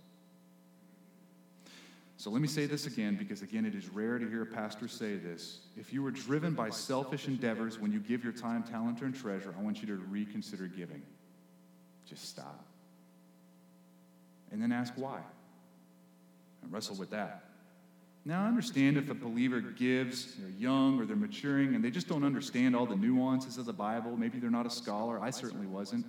So 2.20 2.30
let 2.30 2.42
me 2.42 2.50
say 2.50 2.66
this 2.66 2.86
again 2.86 3.16
because, 3.16 3.44
again, 3.44 3.66
it 3.66 3.74
is 3.74 3.88
rare 3.88 4.20
to 4.20 4.28
hear 4.28 4.42
a 4.42 4.46
pastor 4.46 4.90
say 4.90 5.16
this. 5.16 5.60
If 5.78 5.94
you 5.94 6.06
are 6.06 6.12
driven 6.12 6.54
by 6.54 6.70
selfish 6.70 7.30
endeavors 7.30 7.80
when 7.80 7.94
you 7.94 8.00
give 8.02 8.26
your 8.26 8.34
time, 8.34 8.62
talent, 8.62 9.02
and 9.02 9.16
treasure, 9.16 9.56
I 9.58 9.62
want 9.62 9.80
you 9.80 9.88
to 9.88 9.96
reconsider 9.96 10.68
giving. 10.68 11.02
Just 12.06 12.28
stop. 12.28 12.66
And 14.52 14.62
then 14.62 14.74
ask 14.74 14.92
why. 14.98 15.22
And 16.62 16.74
wrestle 16.74 16.98
with 16.98 17.10
that. 17.12 17.46
Now, 18.26 18.44
I 18.44 18.48
understand 18.50 18.98
if 18.98 19.10
a 19.10 19.14
believer 19.14 19.62
gives, 19.62 20.36
they're 20.36 20.50
young 20.50 21.00
or 21.00 21.06
they're 21.06 21.16
maturing 21.16 21.74
and 21.74 21.82
they 21.82 21.90
just 21.90 22.10
don't 22.10 22.26
understand 22.26 22.76
all 22.76 22.86
the 22.86 22.98
nuances 22.98 23.58
of 23.58 23.66
the 23.66 23.72
Bible. 23.72 24.18
Maybe 24.18 24.40
they're 24.40 24.50
not 24.50 24.66
a 24.66 24.70
scholar. 24.70 25.22
I 25.22 25.30
certainly 25.30 25.68
wasn't. 25.68 26.06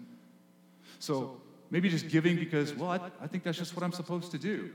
So 0.98 1.40
maybe 1.70 1.88
just 1.88 2.08
giving 2.08 2.34
because, 2.34 2.74
well, 2.74 2.90
I, 2.90 2.98
I 3.22 3.28
think 3.28 3.44
that's 3.44 3.58
just 3.58 3.76
what 3.76 3.84
I'm 3.84 3.92
supposed 3.92 4.32
to 4.32 4.38
do. 4.38 4.70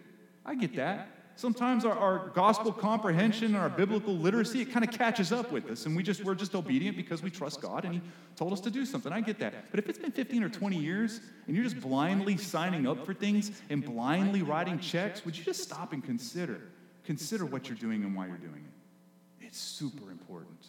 I 0.46 0.56
get 0.56 0.74
that. 0.78 1.10
Sometimes 1.38 1.84
our, 1.84 1.98
our 1.98 2.30
gospel 2.30 2.72
comprehension 2.72 3.48
and 3.48 3.58
our 3.58 3.70
biblical 3.70 4.16
literacy, 4.16 4.62
it 4.62 4.72
kind 4.72 4.86
of 4.88 4.92
catches 4.92 5.34
up 5.34 5.52
with 5.52 5.70
us, 5.70 5.86
and 5.86 5.96
we 5.96 6.02
just, 6.02 6.24
we're 6.24 6.34
just 6.34 6.56
obedient 6.56 6.96
because 6.96 7.22
we 7.22 7.30
trust 7.30 7.62
God 7.62 7.84
and 7.84 7.96
He 7.96 8.02
told 8.38 8.54
us 8.54 8.62
to 8.62 8.72
do 8.72 8.86
something. 8.86 9.12
I 9.12 9.22
get 9.22 9.40
that. 9.40 9.70
But 9.72 9.80
if 9.80 9.90
it's 9.90 10.00
been 10.00 10.12
15 10.12 10.44
or 10.44 10.50
20 10.50 10.78
years 10.78 11.20
and 11.48 11.56
you're 11.56 11.66
just 11.66 11.82
blindly 11.82 12.38
signing 12.38 12.88
up 12.88 13.06
for 13.06 13.14
things 13.14 13.52
and 13.70 13.84
blindly 13.84 14.44
writing 14.44 14.80
checks, 14.80 15.26
would 15.26 15.38
you 15.38 15.44
just 15.44 15.62
stop 15.62 15.92
and 15.92 16.04
consider? 16.04 16.62
consider 17.06 17.46
what 17.46 17.70
you're 17.70 17.78
doing 17.78 18.04
and 18.04 18.16
why 18.16 18.28
you're 18.28 18.38
doing 18.38 18.66
it. 18.66 19.46
It's 19.46 19.60
super 19.60 20.12
important. 20.12 20.68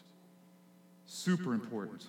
Super 1.06 1.54
important. 1.54 2.04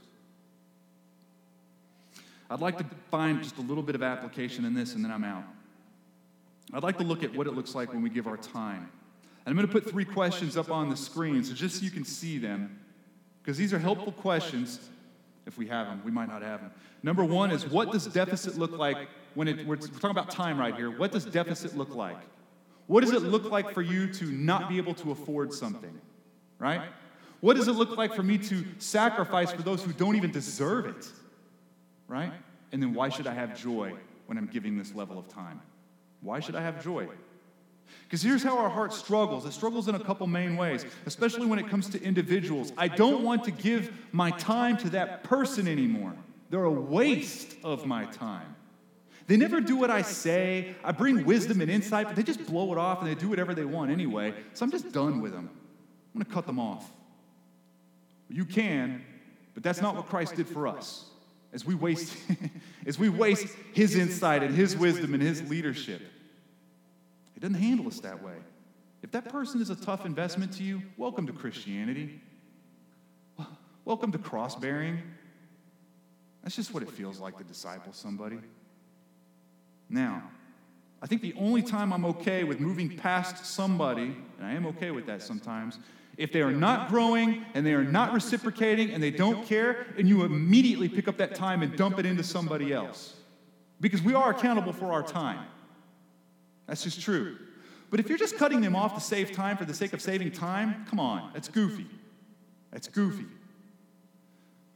I'd 2.50 2.62
like 2.62 2.78
to 2.78 2.86
find 3.10 3.42
just 3.42 3.58
a 3.58 3.62
little 3.62 3.84
bit 3.84 3.96
of 3.96 4.04
application 4.04 4.66
in 4.66 4.74
this 4.74 4.94
and 4.94 5.04
then 5.04 5.12
I'm 5.12 5.24
out. 5.24 5.44
I'd 6.74 6.84
like 6.84 6.98
to 6.98 7.04
look 7.04 7.24
at 7.24 7.34
what 7.34 7.48
it 7.48 7.54
looks 7.54 7.76
like 7.76 7.94
when 7.94 8.02
we 8.02 8.10
give 8.10 8.28
our 8.28 8.38
time. 8.38 8.90
And 9.46 9.54
I'm 9.54 9.56
going 9.56 9.68
to 9.68 9.72
put 9.72 9.90
three 9.90 10.06
questions 10.06 10.58
up 10.58 10.70
on 10.70 10.90
the 10.90 10.98
screen 10.98 11.44
so 11.44 11.54
just 11.54 11.78
so 11.78 11.86
you 11.86 11.92
can 11.92 12.04
see 12.04 12.38
them, 12.38 12.80
because 13.42 13.58
these 13.58 13.74
are 13.74 13.80
helpful 13.80 14.12
questions 14.12 14.80
if 15.46 15.58
we 15.58 15.68
have 15.68 15.88
them. 15.88 16.02
We 16.04 16.12
might 16.12 16.28
not 16.28 16.42
have 16.42 16.60
them. 16.60 16.72
Number 17.02 17.24
one 17.24 17.52
is 17.52 17.66
what 17.66 17.94
does 17.94 18.06
deficit 18.08 18.58
look 18.58 18.72
like 18.72 18.98
when 19.36 19.48
it, 19.48 19.66
we're 19.66 19.78
talking 19.78 20.10
about 20.10 20.30
time 20.30 20.60
right 20.60 20.76
here? 20.76 20.92
What 20.92 21.14
does 21.14 21.24
deficit 21.24 21.78
look 21.78 21.96
like? 21.96 22.18
What 22.88 23.02
does 23.02 23.14
it 23.14 23.22
look 23.22 23.50
like 23.50 23.74
for 23.74 23.82
you 23.82 24.12
to 24.14 24.26
not 24.26 24.68
be 24.68 24.78
able 24.78 24.94
to 24.96 25.12
afford 25.12 25.54
something? 25.54 25.98
Right? 26.60 26.82
What 27.40 27.56
does 27.56 27.68
it 27.68 27.74
look 27.74 27.96
like 27.96 28.14
for 28.16 28.24
me 28.24 28.38
to 28.40 28.66
sacrifice 28.80 29.52
for 29.52 29.62
those 29.62 29.84
who 29.84 29.94
don't 29.94 30.16
even 30.16 30.32
deserve 30.32 30.88
it? 30.88 31.10
Right? 32.08 32.34
And 32.72 32.82
then 32.82 32.94
why 32.94 33.10
should 33.10 33.28
I 33.28 33.34
have 33.34 33.58
joy 33.58 33.94
when 34.26 34.38
I'm 34.38 34.48
giving 34.48 34.78
this 34.78 34.94
level 34.94 35.18
of 35.18 35.30
time? 35.30 35.62
Why 36.22 36.40
should 36.40 36.56
I 36.56 36.62
have 36.62 36.84
joy? 36.84 37.08
Because 38.04 38.22
here's 38.22 38.44
how 38.44 38.58
our 38.58 38.70
heart 38.70 38.94
struggles. 38.94 39.46
It 39.46 39.52
struggles 39.52 39.88
in 39.88 39.96
a 39.96 40.00
couple 40.00 40.28
main 40.28 40.56
ways, 40.56 40.86
especially 41.06 41.46
when 41.46 41.60
it 41.60 41.70
comes 41.70 41.90
to 41.90 42.02
individuals. 42.02 42.72
I 42.78 42.88
don't 42.88 43.24
want 43.24 43.44
to 43.46 43.52
give 43.52 43.92
my 44.12 44.32
time 44.32 44.78
to 44.78 44.90
that 44.92 45.24
person 45.24 45.68
anymore. 45.68 46.14
They're 46.50 46.64
a 46.64 46.72
waste 46.72 47.56
of 47.64 47.86
my 47.86 48.06
time. 48.06 48.56
They 49.28 49.36
never 49.36 49.60
do 49.60 49.76
what 49.76 49.92
I 49.92 50.04
say. 50.04 50.74
I 50.86 50.94
bring 50.94 51.26
wisdom 51.26 51.60
and 51.60 51.70
insight, 51.70 52.08
but 52.08 52.16
they 52.16 52.24
just 52.24 52.46
blow 52.46 52.72
it 52.72 52.78
off 52.78 53.02
and 53.02 53.10
they 53.10 53.16
do 53.16 53.28
whatever 53.28 53.54
they 53.54 53.66
want 53.66 53.92
anyway. 53.92 54.34
So 54.54 54.64
I'm 54.64 54.72
just 54.72 54.94
done 54.94 55.20
with 55.20 55.34
them. 55.34 55.50
I'm 56.16 56.22
going 56.22 56.26
to 56.26 56.34
cut 56.34 56.46
them 56.46 56.60
off. 56.60 56.90
You 58.30 58.46
can, 58.46 59.04
but 59.54 59.64
that's 59.64 59.82
not 59.82 59.96
what 59.96 60.08
Christ 60.08 60.36
did 60.36 60.48
for 60.48 60.66
us. 60.68 61.07
As 61.54 61.66
we 61.66 61.76
waste, 61.76 62.16
as 62.86 63.00
we 63.00 63.10
waste 63.10 63.56
his 63.74 63.96
insight 63.96 64.44
and 64.44 64.54
his 64.54 64.76
wisdom 64.76 65.14
and 65.14 65.24
his 65.24 65.48
leadership. 65.50 66.02
He 67.34 67.40
doesn't 67.40 67.56
handle 67.56 67.88
us 67.88 68.00
that 68.02 68.24
way. 68.24 68.36
If 69.04 69.12
that 69.12 69.30
person 69.30 69.62
is 69.62 69.70
a 69.70 69.76
tough 69.76 70.06
investment 70.06 70.54
to 70.54 70.64
you, 70.64 70.82
welcome 70.98 71.28
to 71.28 71.34
Christianity. 71.34 72.20
Welcome 73.88 74.12
to 74.12 74.18
cross 74.18 74.54
bearing. 74.54 75.02
That's 76.44 76.58
just 76.58 76.74
what 76.74 76.84
it 76.84 76.92
feels 76.92 77.22
like 77.22 77.38
to 77.38 77.44
disciple 77.46 77.94
somebody. 77.94 78.40
Now, 79.90 80.24
I 81.02 81.08
think 81.08 81.22
the 81.22 81.34
only 81.40 81.62
time 81.62 81.94
I'm 81.94 82.04
okay 82.06 82.44
with 82.44 82.60
moving 82.60 82.98
past 82.98 83.46
somebody, 83.46 84.18
and 84.38 84.46
I 84.46 84.52
am 84.52 84.66
okay 84.66 84.92
with 84.92 85.06
that 85.06 85.22
sometimes, 85.22 85.80
if 86.18 86.34
they 86.34 86.42
are 86.42 86.52
not 86.52 86.90
growing 86.90 87.46
and 87.54 87.66
they 87.66 87.74
are 87.74 87.84
not 87.84 88.12
reciprocating 88.12 88.92
and 88.92 89.02
they 89.02 89.12
don't 89.12 89.46
care, 89.46 89.86
and 89.98 90.10
you 90.10 90.24
immediately 90.24 90.90
pick 90.90 91.08
up 91.08 91.18
that 91.18 91.36
time 91.36 91.62
and 91.62 91.76
dump 91.78 92.00
it 92.00 92.06
into 92.06 92.24
somebody 92.24 92.74
else. 92.74 93.16
Because 93.80 94.02
we 94.02 94.16
are 94.16 94.32
accountable 94.32 94.74
for 94.74 94.92
our 94.92 95.04
time. 95.04 95.46
That's 96.66 96.84
just 96.84 97.00
true. 97.02 97.38
But 97.90 98.00
if 98.00 98.10
you're 98.10 98.18
just 98.18 98.38
cutting 98.38 98.62
them 98.62 98.76
off 98.76 98.96
to 98.96 99.02
save 99.02 99.32
time 99.32 99.56
for 99.56 99.66
the 99.66 99.74
sake 99.74 99.94
of 99.94 100.02
saving 100.02 100.32
time, 100.32 100.86
come 100.90 101.00
on, 101.00 101.30
that's 101.34 101.48
goofy. 101.48 101.86
That's 102.72 102.88
goofy. 102.88 103.26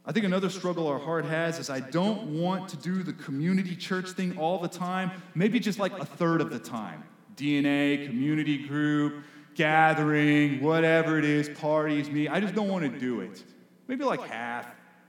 I 0.04 0.12
think 0.12 0.24
another 0.24 0.48
struggle 0.48 0.88
our 0.88 0.98
heart 0.98 1.24
has 1.26 1.58
is 1.58 1.70
I 1.70 1.80
don't 1.80 2.40
want 2.40 2.68
to 2.70 2.76
do 2.76 3.02
the 3.02 3.12
community 3.12 3.76
church 3.76 4.10
thing 4.10 4.36
all 4.38 4.58
the 4.58 4.68
time, 4.68 5.10
maybe 5.34 5.60
just 5.60 5.78
like 5.78 5.96
a 5.98 6.04
third 6.04 6.40
of 6.40 6.50
the 6.50 6.58
time. 6.58 7.04
DNA, 7.36 8.06
community 8.06 8.66
group, 8.66 9.22
gathering, 9.54 10.60
whatever 10.60 11.18
it 11.18 11.24
is, 11.24 11.48
parties, 11.48 12.10
me. 12.10 12.28
I 12.28 12.40
just 12.40 12.54
don't 12.54 12.68
want 12.68 12.90
to 12.90 12.98
do 12.98 13.20
it. 13.20 13.42
Maybe 13.88 14.04
like 14.04 14.22
half, 14.22 14.66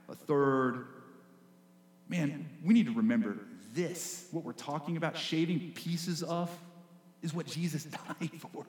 a 0.08 0.14
third. 0.14 0.86
Man, 2.08 2.48
we 2.62 2.74
need 2.74 2.86
to 2.86 2.92
remember 2.92 3.36
this. 3.72 4.26
What 4.30 4.44
we're 4.44 4.52
talking 4.52 4.96
about, 4.96 5.16
shaving 5.16 5.72
pieces 5.74 6.22
off, 6.22 6.50
is 7.22 7.32
what 7.34 7.46
Jesus 7.46 7.84
died 8.20 8.30
for. 8.52 8.64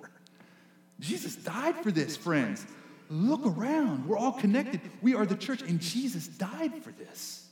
Jesus 1.00 1.36
died 1.36 1.76
for 1.84 1.92
this, 1.92 2.16
friends. 2.16 2.66
Look 3.10 3.46
around. 3.46 4.08
We're 4.08 4.18
all 4.18 4.32
connected. 4.32 4.82
We 5.02 5.14
are 5.14 5.26
the 5.26 5.36
church, 5.36 5.62
and 5.62 5.80
Jesus 5.80 6.28
died 6.28 6.82
for 6.84 6.92
this. 6.92 7.48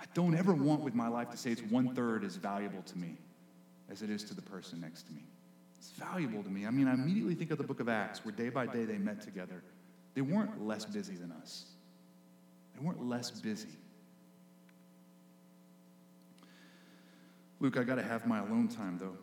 I 0.00 0.04
don't 0.14 0.34
ever 0.34 0.54
want 0.54 0.82
with 0.82 0.94
my 0.94 1.08
life 1.08 1.30
to 1.30 1.36
say 1.36 1.50
it's 1.50 1.62
one 1.62 1.94
third 1.94 2.24
as 2.24 2.36
valuable 2.36 2.82
to 2.82 2.98
me 2.98 3.18
as 3.90 4.02
it 4.02 4.10
is 4.10 4.24
to 4.24 4.34
the 4.34 4.42
person 4.42 4.80
next 4.80 5.04
to 5.04 5.12
me. 5.12 5.22
It's 5.78 5.90
valuable 5.90 6.42
to 6.42 6.50
me. 6.50 6.66
I 6.66 6.70
mean, 6.70 6.88
I 6.88 6.94
immediately 6.94 7.34
think 7.34 7.50
of 7.50 7.58
the 7.58 7.64
book 7.64 7.80
of 7.80 7.88
Acts, 7.88 8.24
where 8.24 8.32
day 8.32 8.48
by 8.48 8.66
day 8.66 8.84
they 8.84 8.98
met 8.98 9.20
together. 9.20 9.62
They 10.14 10.20
weren't 10.20 10.66
less 10.66 10.84
busy 10.84 11.14
than 11.14 11.32
us, 11.32 11.66
they 12.74 12.84
weren't 12.84 13.04
less 13.06 13.30
busy. 13.30 13.68
Luke, 17.60 17.76
I 17.76 17.82
got 17.82 17.96
to 17.96 18.02
have 18.02 18.26
my 18.26 18.38
alone 18.38 18.68
time, 18.68 18.98
though. 19.00 19.16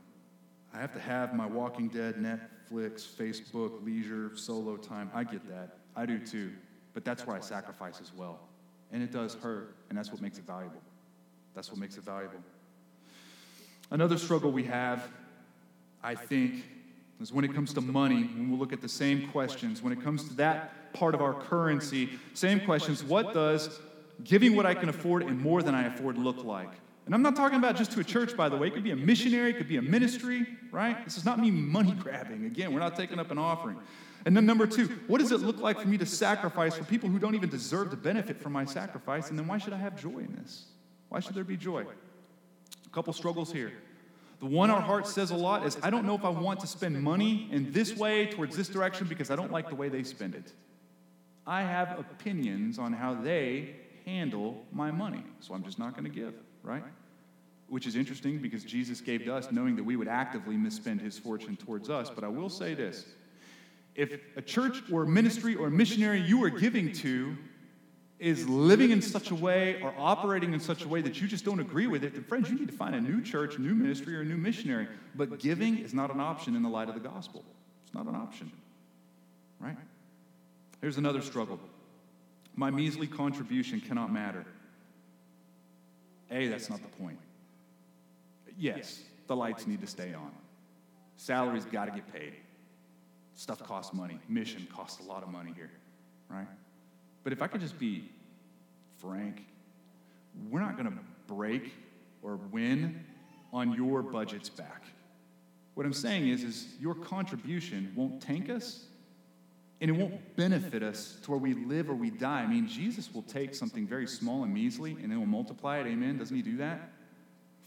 I 0.74 0.80
have 0.80 0.94
to 0.94 1.00
have 1.00 1.34
my 1.34 1.46
Walking 1.46 1.88
Dead, 1.88 2.16
Netflix, 2.16 3.06
Facebook, 3.06 3.86
leisure, 3.86 4.32
solo 4.36 4.76
time. 4.76 5.10
I 5.14 5.24
get 5.24 5.48
that. 5.48 5.78
I 5.96 6.06
do 6.06 6.20
too. 6.20 6.52
But 6.94 7.06
that's 7.06 7.26
where 7.26 7.38
I 7.38 7.40
sacrifice 7.40 8.02
as 8.02 8.14
well. 8.14 8.40
And 8.92 9.02
it 9.02 9.12
does 9.12 9.36
hurt, 9.36 9.76
and 9.90 9.98
that's 9.98 10.12
what 10.12 10.22
makes 10.22 10.38
it 10.38 10.46
valuable. 10.46 10.82
That's 11.54 11.70
what 11.70 11.80
makes 11.80 11.98
it 11.98 12.04
valuable. 12.04 12.40
Another 13.90 14.18
struggle 14.18 14.52
we 14.52 14.64
have, 14.64 15.08
I 16.06 16.14
think, 16.14 16.64
is 17.20 17.34
when 17.34 17.44
it 17.44 17.54
comes 17.56 17.74
to 17.74 17.82
money, 17.82 18.24
when 18.24 18.52
we 18.52 18.58
look 18.58 18.72
at 18.72 18.82
the 18.82 18.88
same 18.88 19.28
questions, 19.30 19.82
when 19.82 19.92
it 19.92 20.04
comes 20.04 20.28
to 20.28 20.36
that 20.36 20.94
part 20.94 21.16
of 21.16 21.22
our 21.22 21.34
currency, 21.34 22.12
same 22.36 22.60
questions 22.60 23.04
what 23.04 23.34
does 23.34 23.80
giving 24.24 24.56
what 24.56 24.68
I 24.68 24.76
can 24.76 24.88
afford 24.88 25.24
and 25.24 25.42
more 25.42 25.64
than 25.64 25.74
I 25.74 25.88
afford 25.88 26.18
look 26.20 26.44
like? 26.44 26.70
And 27.08 27.16
I'm 27.16 27.24
not 27.24 27.36
talking 27.36 27.58
about 27.58 27.76
just 27.76 27.92
to 27.94 28.00
a 28.00 28.04
church, 28.04 28.38
by 28.38 28.50
the 28.50 28.56
way. 28.56 28.68
It 28.68 28.76
could 28.76 28.84
be 28.84 28.92
a 28.92 28.96
missionary, 28.96 29.50
it 29.50 29.58
could 29.58 29.68
be 29.68 29.78
a 29.78 29.82
ministry, 29.82 30.46
right? 30.72 31.04
This 31.04 31.18
is 31.18 31.26
not 31.26 31.40
me 31.40 31.50
money 31.50 31.94
grabbing. 31.94 32.46
Again, 32.46 32.72
we're 32.72 32.80
not 32.80 32.96
taking 32.96 33.20
up 33.20 33.32
an 33.32 33.40
offering. 33.40 33.78
And 34.26 34.38
then 34.38 34.46
number 34.46 34.68
two, 34.68 34.88
what 35.08 35.20
does 35.20 35.32
it 35.32 35.40
look 35.40 35.60
like 35.60 35.80
for 35.80 35.88
me 35.88 35.98
to 35.98 36.06
sacrifice 36.06 36.76
for 36.76 36.84
people 36.84 37.10
who 37.10 37.18
don't 37.18 37.36
even 37.36 37.50
deserve 37.50 37.90
to 37.92 37.98
benefit 37.98 38.40
from 38.40 38.54
my 38.54 38.66
sacrifice? 38.66 39.30
And 39.30 39.40
then 39.40 39.48
why 39.48 39.58
should 39.58 39.74
I 39.74 39.78
have 39.78 40.00
joy 40.00 40.20
in 40.20 40.36
this? 40.36 40.66
Why 41.10 41.20
should 41.20 41.36
there 41.36 41.44
be 41.44 41.58
joy? 41.58 41.82
A 42.86 42.90
couple 42.90 43.12
struggles 43.14 43.52
here. 43.52 43.72
The 44.40 44.46
one 44.46 44.70
our 44.70 44.82
heart 44.82 45.08
says 45.08 45.32
a 45.32 45.36
lot 45.36 45.66
is 45.66 45.78
I 45.82 45.90
don't 45.90 46.06
know 46.06 46.16
if 46.16 46.26
I 46.26 46.30
want 46.30 46.60
to 46.62 46.68
spend 46.68 47.02
money 47.02 47.48
in 47.52 47.72
this 47.72 47.96
way 47.96 48.28
towards 48.28 48.56
this 48.56 48.68
direction 48.68 49.08
because 49.08 49.32
I 49.32 49.36
don't 49.36 49.52
like 49.52 49.70
the 49.70 49.76
way 49.76 49.90
they 49.90 50.04
spend 50.04 50.36
it. 50.36 50.52
I 51.48 51.62
have 51.62 52.00
opinions 52.00 52.80
on 52.80 52.92
how 52.92 53.14
they 53.14 53.76
handle 54.06 54.66
my 54.72 54.92
money, 54.92 55.24
so 55.40 55.54
I'm 55.54 55.64
just 55.64 55.80
not 55.80 55.94
going 55.94 56.04
to 56.04 56.10
give 56.10 56.34
right? 56.66 56.84
Which 57.68 57.88
is 57.88 57.96
interesting 57.96 58.40
because 58.40 58.64
Jesus 58.64 59.02
gave 59.02 59.24
to 59.26 59.34
us 59.34 59.52
knowing 59.52 59.76
that 59.76 59.84
we 59.84 59.96
would 59.96 60.08
actively 60.08 60.56
misspend 60.56 61.02
his 61.02 61.18
fortune 61.18 61.56
towards 61.56 61.90
us. 61.90 62.10
But 62.10 62.24
I 62.24 62.28
will 62.28 62.50
say 62.50 62.74
this 62.74 63.06
if 63.96 64.20
a 64.36 64.42
church 64.42 64.84
or 64.92 65.04
a 65.04 65.08
ministry 65.08 65.56
or 65.56 65.68
a 65.68 65.72
missionary 65.72 66.20
you 66.20 66.44
are 66.44 66.50
giving 66.50 66.92
to 66.94 67.38
is 68.20 68.48
living 68.48 68.92
in 68.92 69.02
such 69.02 69.32
a 69.32 69.36
way 69.36 69.82
or 69.82 69.94
operating 69.98 70.54
in 70.54 70.60
such 70.60 70.84
a 70.84 70.88
way 70.88 71.02
that 71.02 71.22
you 71.22 71.28
just 71.28 71.44
don't 71.44 71.60
agree 71.60 71.88
with 71.88 72.04
it, 72.04 72.14
then 72.14 72.24
friends, 72.24 72.50
you 72.50 72.58
need 72.58 72.68
to 72.68 72.74
find 72.74 72.96
a 72.96 73.02
new 73.02 73.22
church, 73.22 73.60
new 73.60 73.76
ministry, 73.76 74.16
or 74.16 74.22
a 74.22 74.26
new 74.26 74.38
missionary. 74.38 74.88
But 75.16 75.40
giving 75.40 75.80
is 75.80 75.94
not 75.94 76.14
an 76.14 76.22
option 76.22 76.56
in 76.56 76.64
the 76.64 76.70
light 76.70 76.88
of 76.88 76.96
the 76.96 77.02
gospel. 77.02 77.44
It's 77.86 77.94
not 77.94 78.06
an 78.08 78.16
option, 78.16 78.52
right? 79.60 79.78
Here's 80.82 80.98
another 80.98 81.22
struggle 81.22 81.60
my 82.56 82.72
measly 82.72 83.08
contribution 83.08 83.82
cannot 83.82 84.14
matter. 84.14 84.46
A, 86.32 86.48
that's 86.48 86.70
not 86.70 86.82
the 86.82 86.88
point. 86.88 87.20
Yes, 88.58 89.02
the 89.28 89.36
lights 89.36 89.68
need 89.68 89.82
to 89.82 89.88
stay 89.88 90.14
on. 90.14 90.32
Salaries 91.18 91.66
got 91.66 91.86
to 91.86 91.92
get 91.92 92.12
paid. 92.14 92.34
Stuff 93.36 93.62
costs 93.64 93.94
money. 93.94 94.20
Mission 94.30 94.66
costs 94.74 95.06
a 95.06 95.08
lot 95.08 95.22
of 95.22 95.30
money 95.30 95.52
here, 95.56 95.72
right? 96.30 96.48
But 97.26 97.34
if 97.34 97.42
I 97.42 97.48
could 97.48 97.60
just 97.60 97.80
be 97.80 98.08
frank, 99.00 99.44
we're 100.50 100.60
not 100.60 100.78
going 100.78 100.90
to 100.90 100.98
break 101.28 101.74
or 102.22 102.36
win 102.36 103.04
on 103.52 103.74
your 103.74 104.04
budget's 104.04 104.48
back. 104.48 104.84
What 105.74 105.88
I'm 105.88 105.94
saying 105.94 106.30
is, 106.30 106.44
is 106.44 106.68
your 106.80 106.94
contribution 106.94 107.92
won't 107.96 108.22
tank 108.22 108.50
us 108.50 108.86
and 109.82 109.90
it 109.90 109.94
won't 109.94 110.36
benefit 110.36 110.84
us 110.84 111.18
to 111.24 111.32
where 111.32 111.40
we 111.40 111.56
live 111.56 111.90
or 111.90 111.96
we 111.96 112.12
die. 112.12 112.44
I 112.44 112.48
mean, 112.48 112.68
Jesus 112.68 113.12
will 113.12 113.24
take 113.24 113.56
something 113.56 113.88
very 113.88 114.08
small 114.08 114.44
and 114.44 114.54
measly 114.54 114.92
and 114.92 115.12
then 115.12 115.20
will 115.20 115.26
multiply 115.26 115.80
it. 115.80 115.88
Amen. 115.88 116.20
Doesn't 116.20 116.36
he 116.36 116.44
do 116.44 116.58
that? 116.58 116.92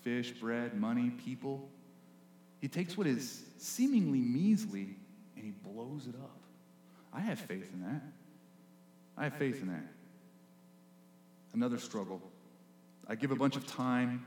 Fish, 0.02 0.30
bread, 0.30 0.80
money, 0.80 1.10
people. 1.10 1.68
He 2.60 2.68
takes 2.68 2.96
what 2.96 3.08
is 3.08 3.42
seemingly 3.58 4.20
measly 4.20 4.94
and 5.34 5.44
he 5.44 5.50
blows 5.50 6.06
it 6.06 6.14
up. 6.14 6.38
I 7.12 7.20
have 7.20 7.40
faith 7.40 7.70
in 7.72 7.82
that. 7.82 8.02
I 9.18 9.24
have 9.24 9.34
faith 9.34 9.60
in 9.60 9.68
that. 9.68 9.84
Another 11.52 11.78
struggle. 11.78 12.22
I 13.06 13.14
give 13.14 13.30
a 13.30 13.36
bunch 13.36 13.56
of 13.56 13.66
time 13.66 14.26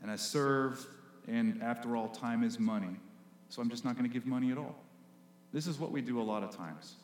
and 0.00 0.10
I 0.10 0.16
serve, 0.16 0.84
and 1.28 1.62
after 1.62 1.96
all, 1.96 2.08
time 2.08 2.42
is 2.42 2.58
money. 2.58 2.96
So 3.48 3.62
I'm 3.62 3.70
just 3.70 3.84
not 3.84 3.96
going 3.96 4.08
to 4.08 4.12
give 4.12 4.26
money 4.26 4.50
at 4.50 4.58
all. 4.58 4.76
This 5.52 5.66
is 5.66 5.78
what 5.78 5.92
we 5.92 6.00
do 6.00 6.20
a 6.20 6.24
lot 6.24 6.42
of 6.42 6.56
times 6.56 6.96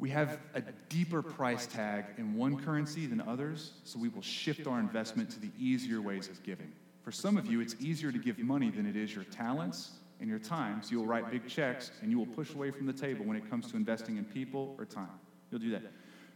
we 0.00 0.08
have 0.08 0.38
a 0.54 0.62
deeper 0.88 1.22
price 1.22 1.66
tag 1.66 2.06
in 2.16 2.34
one 2.34 2.58
currency 2.58 3.04
than 3.04 3.20
others, 3.20 3.72
so 3.84 3.98
we 3.98 4.08
will 4.08 4.22
shift 4.22 4.66
our 4.66 4.80
investment 4.80 5.30
to 5.30 5.38
the 5.38 5.50
easier 5.58 6.00
ways 6.00 6.28
of 6.28 6.42
giving. 6.42 6.72
For 7.02 7.12
some 7.12 7.36
of 7.36 7.46
you, 7.46 7.60
it's 7.60 7.76
easier 7.78 8.10
to 8.10 8.18
give 8.18 8.38
money 8.38 8.70
than 8.70 8.86
it 8.86 8.96
is 8.96 9.14
your 9.14 9.24
talents 9.24 9.92
and 10.18 10.28
your 10.28 10.38
time, 10.38 10.82
so 10.82 10.92
you'll 10.92 11.06
write 11.06 11.30
big 11.30 11.46
checks 11.46 11.90
and 12.00 12.10
you 12.10 12.18
will 12.18 12.26
push 12.26 12.54
away 12.54 12.70
from 12.70 12.86
the 12.86 12.94
table 12.94 13.26
when 13.26 13.36
it 13.36 13.48
comes 13.50 13.70
to 13.70 13.76
investing 13.76 14.16
in 14.16 14.24
people 14.24 14.74
or 14.78 14.86
time. 14.86 15.08
You'll 15.50 15.60
do 15.60 15.70
that. 15.70 15.82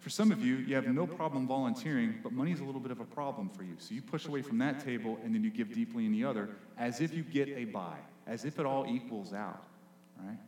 For 0.00 0.10
some 0.10 0.30
of 0.32 0.44
you, 0.44 0.56
you 0.56 0.74
have 0.74 0.86
no 0.86 1.06
problem 1.06 1.46
volunteering, 1.46 2.16
but 2.22 2.32
money 2.32 2.52
is 2.52 2.60
a 2.60 2.64
little 2.64 2.80
bit 2.80 2.90
of 2.90 3.00
a 3.00 3.04
problem 3.04 3.48
for 3.48 3.62
you. 3.62 3.74
So 3.78 3.94
you 3.94 4.02
push 4.02 4.26
away 4.26 4.42
from 4.42 4.58
that 4.58 4.84
table 4.84 5.18
and 5.24 5.34
then 5.34 5.42
you 5.42 5.50
give 5.50 5.72
deeply 5.72 6.04
in 6.04 6.12
the 6.12 6.24
other 6.24 6.50
as 6.76 7.00
if 7.00 7.14
you 7.14 7.22
get 7.22 7.48
a 7.48 7.64
bye, 7.64 8.00
as 8.26 8.44
if 8.44 8.58
it 8.58 8.66
all 8.66 8.86
equals 8.86 9.32
out, 9.32 9.64
right? 10.22 10.38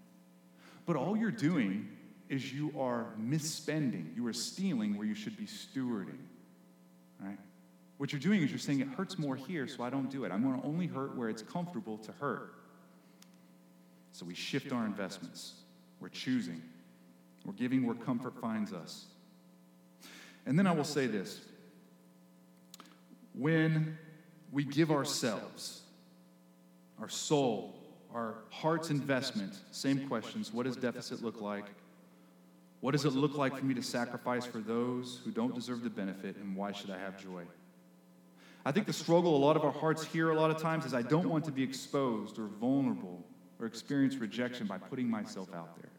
But 0.84 0.96
all 0.96 1.16
you're 1.16 1.30
doing 1.30 1.88
is 2.28 2.52
you 2.52 2.72
are 2.78 3.06
misspending. 3.20 4.14
You 4.14 4.26
are 4.26 4.32
stealing 4.32 4.96
where 4.98 5.06
you 5.06 5.14
should 5.14 5.36
be 5.36 5.46
stewarding. 5.46 6.18
Right? 7.18 7.38
What 7.96 8.12
you're 8.12 8.20
doing 8.20 8.42
is 8.42 8.50
you're 8.50 8.58
saying 8.58 8.80
it 8.80 8.88
hurts 8.88 9.18
more 9.18 9.36
here, 9.36 9.66
so 9.68 9.82
I 9.82 9.90
don't 9.90 10.10
do 10.10 10.24
it. 10.24 10.32
I'm 10.32 10.42
going 10.42 10.60
to 10.60 10.66
only 10.66 10.86
hurt 10.86 11.16
where 11.16 11.28
it's 11.30 11.42
comfortable 11.42 11.96
to 11.98 12.12
hurt. 12.12 12.52
So 14.12 14.26
we 14.26 14.34
shift 14.34 14.72
our 14.72 14.84
investments. 14.84 15.54
We're 16.00 16.08
choosing. 16.08 16.62
We're 17.46 17.52
giving 17.52 17.86
where 17.86 17.94
comfort 17.94 18.34
finds 18.40 18.72
us. 18.72 19.06
And 20.44 20.58
then 20.58 20.66
I 20.66 20.72
will 20.72 20.84
say 20.84 21.06
this 21.06 21.40
when 23.34 23.96
we 24.50 24.64
give 24.64 24.90
ourselves, 24.90 25.82
our 27.00 27.08
soul, 27.08 27.74
our 28.12 28.34
heart's 28.50 28.90
investment, 28.90 29.54
same 29.70 30.08
questions 30.08 30.52
what 30.52 30.64
does 30.64 30.76
deficit 30.76 31.22
look 31.22 31.40
like? 31.40 31.66
What 32.80 32.92
does 32.92 33.04
it 33.04 33.12
look 33.12 33.36
like 33.36 33.56
for 33.56 33.64
me 33.64 33.74
to 33.74 33.82
sacrifice 33.82 34.44
for 34.44 34.58
those 34.58 35.20
who 35.24 35.30
don't 35.30 35.54
deserve 35.54 35.82
the 35.82 35.90
benefit, 35.90 36.36
and 36.36 36.56
why 36.56 36.72
should 36.72 36.90
I 36.90 36.98
have 36.98 37.20
joy? 37.20 37.42
I 38.64 38.72
think 38.72 38.86
the 38.86 38.92
struggle 38.92 39.36
a 39.36 39.38
lot 39.38 39.56
of 39.56 39.64
our 39.64 39.72
hearts 39.72 40.04
hear 40.04 40.30
a 40.30 40.34
lot 40.34 40.50
of 40.50 40.60
times 40.60 40.84
is 40.84 40.94
I 40.94 41.02
don't 41.02 41.28
want 41.28 41.44
to 41.44 41.52
be 41.52 41.62
exposed 41.62 42.38
or 42.38 42.46
vulnerable 42.46 43.24
or 43.60 43.66
experience 43.66 44.16
rejection 44.16 44.66
by 44.66 44.78
putting 44.78 45.08
myself 45.08 45.48
out 45.54 45.76
there. 45.80 45.90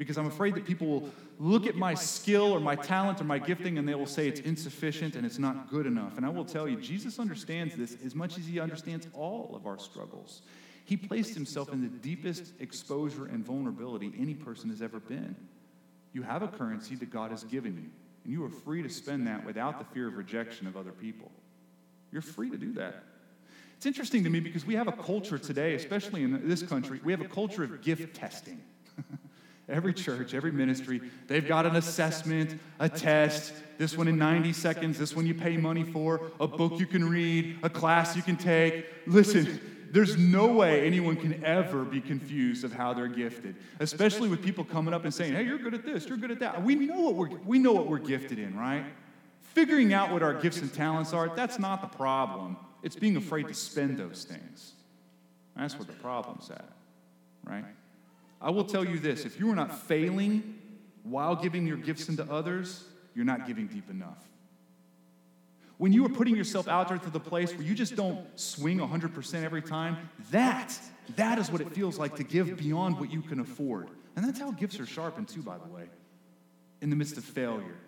Because 0.00 0.16
I'm 0.16 0.26
afraid 0.26 0.54
that 0.54 0.64
people 0.64 0.86
will 0.86 1.10
look 1.38 1.66
at 1.66 1.76
my 1.76 1.92
skill 1.92 2.52
or 2.52 2.58
my 2.58 2.74
talent 2.74 3.20
or 3.20 3.24
my 3.24 3.38
gifting 3.38 3.76
and 3.76 3.86
they 3.86 3.94
will 3.94 4.06
say 4.06 4.26
it's 4.28 4.40
insufficient 4.40 5.14
and 5.14 5.26
it's 5.26 5.38
not 5.38 5.68
good 5.68 5.84
enough. 5.84 6.16
And 6.16 6.24
I 6.24 6.30
will 6.30 6.46
tell 6.46 6.66
you, 6.66 6.80
Jesus 6.80 7.18
understands 7.18 7.76
this 7.76 7.98
as 8.02 8.14
much 8.14 8.38
as 8.38 8.46
he 8.46 8.58
understands 8.58 9.08
all 9.12 9.52
of 9.54 9.66
our 9.66 9.78
struggles. 9.78 10.40
He 10.86 10.96
placed 10.96 11.34
himself 11.34 11.70
in 11.70 11.82
the 11.82 11.88
deepest 11.88 12.54
exposure 12.60 13.26
and 13.26 13.44
vulnerability 13.44 14.10
any 14.18 14.32
person 14.32 14.70
has 14.70 14.80
ever 14.80 15.00
been. 15.00 15.36
You 16.14 16.22
have 16.22 16.42
a 16.42 16.48
currency 16.48 16.94
that 16.94 17.10
God 17.10 17.30
has 17.30 17.44
given 17.44 17.74
you, 17.74 17.90
and 18.24 18.32
you 18.32 18.42
are 18.42 18.48
free 18.48 18.82
to 18.82 18.88
spend 18.88 19.26
that 19.26 19.44
without 19.44 19.78
the 19.78 19.84
fear 19.92 20.08
of 20.08 20.16
rejection 20.16 20.66
of 20.66 20.78
other 20.78 20.92
people. 20.92 21.30
You're 22.10 22.22
free 22.22 22.48
to 22.48 22.56
do 22.56 22.72
that. 22.72 23.04
It's 23.76 23.84
interesting 23.84 24.24
to 24.24 24.30
me 24.30 24.40
because 24.40 24.64
we 24.64 24.76
have 24.76 24.88
a 24.88 24.92
culture 24.92 25.36
today, 25.36 25.74
especially 25.74 26.22
in 26.22 26.48
this 26.48 26.62
country, 26.62 27.00
we 27.04 27.12
have 27.12 27.20
a 27.20 27.28
culture 27.28 27.64
of 27.64 27.82
gift 27.82 28.16
testing. 28.16 28.62
Every 29.70 29.94
church, 29.94 30.34
every 30.34 30.52
ministry, 30.52 31.00
they've 31.26 31.46
got 31.46 31.66
an 31.66 31.76
assessment, 31.76 32.58
a 32.78 32.88
test, 32.88 33.52
this 33.78 33.96
one 33.96 34.08
in 34.08 34.18
90 34.18 34.52
seconds, 34.52 34.98
this 34.98 35.14
one 35.14 35.26
you 35.26 35.34
pay 35.34 35.56
money 35.56 35.84
for, 35.84 36.30
a 36.40 36.46
book 36.46 36.78
you 36.78 36.86
can 36.86 37.08
read, 37.08 37.58
a 37.62 37.70
class 37.70 38.16
you 38.16 38.22
can 38.22 38.36
take. 38.36 38.86
Listen, 39.06 39.60
there's 39.90 40.16
no 40.16 40.46
way 40.46 40.86
anyone 40.86 41.16
can 41.16 41.44
ever 41.44 41.84
be 41.84 42.00
confused 42.00 42.64
of 42.64 42.72
how 42.72 42.92
they're 42.92 43.08
gifted, 43.08 43.56
especially 43.80 44.28
with 44.28 44.42
people 44.42 44.64
coming 44.64 44.94
up 44.94 45.04
and 45.04 45.12
saying, 45.12 45.32
hey, 45.32 45.42
you're 45.42 45.58
good 45.58 45.74
at 45.74 45.84
this, 45.84 46.06
you're 46.06 46.18
good 46.18 46.30
at 46.30 46.40
that. 46.40 46.62
We 46.62 46.74
know 46.74 47.00
what 47.00 47.14
we're, 47.14 47.38
we 47.44 47.58
know 47.58 47.72
what 47.72 47.88
we're 47.88 47.98
gifted 47.98 48.38
in, 48.38 48.56
right? 48.56 48.84
Figuring 49.40 49.92
out 49.92 50.12
what 50.12 50.22
our 50.22 50.34
gifts 50.34 50.60
and 50.60 50.72
talents 50.72 51.12
are, 51.12 51.34
that's 51.34 51.58
not 51.58 51.80
the 51.80 51.96
problem. 51.96 52.56
It's 52.82 52.96
being 52.96 53.16
afraid 53.16 53.48
to 53.48 53.54
spend 53.54 53.98
those 53.98 54.24
things. 54.24 54.74
That's 55.56 55.74
where 55.74 55.84
the 55.84 55.92
problem's 55.94 56.50
at, 56.50 56.68
right? 57.44 57.64
I 58.40 58.50
will 58.50 58.64
tell 58.64 58.84
you 58.84 58.98
this 58.98 59.24
if 59.24 59.38
you 59.38 59.50
are 59.50 59.54
not 59.54 59.86
failing 59.86 60.58
while 61.02 61.36
giving 61.36 61.66
your 61.66 61.76
gifts 61.76 62.08
into 62.08 62.30
others, 62.30 62.84
you're 63.14 63.24
not 63.24 63.46
giving 63.46 63.66
deep 63.66 63.90
enough. 63.90 64.18
When 65.78 65.92
you 65.94 66.04
are 66.04 66.10
putting 66.10 66.36
yourself 66.36 66.68
out 66.68 66.88
there 66.88 66.98
to 66.98 67.10
the 67.10 67.20
place 67.20 67.54
where 67.54 67.62
you 67.62 67.74
just 67.74 67.96
don't 67.96 68.26
swing 68.38 68.78
100% 68.78 69.44
every 69.44 69.62
time, 69.62 69.96
that, 70.30 70.78
that 71.16 71.38
is 71.38 71.50
what 71.50 71.62
it 71.62 71.72
feels 71.72 71.98
like 71.98 72.16
to 72.16 72.22
give 72.22 72.58
beyond 72.58 73.00
what 73.00 73.10
you 73.10 73.22
can 73.22 73.40
afford. 73.40 73.88
And 74.14 74.26
that's 74.26 74.38
how 74.38 74.50
gifts 74.50 74.78
are 74.78 74.84
sharpened, 74.84 75.28
too, 75.28 75.40
by 75.42 75.56
the 75.56 75.72
way. 75.72 75.84
In 76.82 76.90
the 76.90 76.96
midst 76.96 77.16
of 77.16 77.24
failure, 77.24 77.78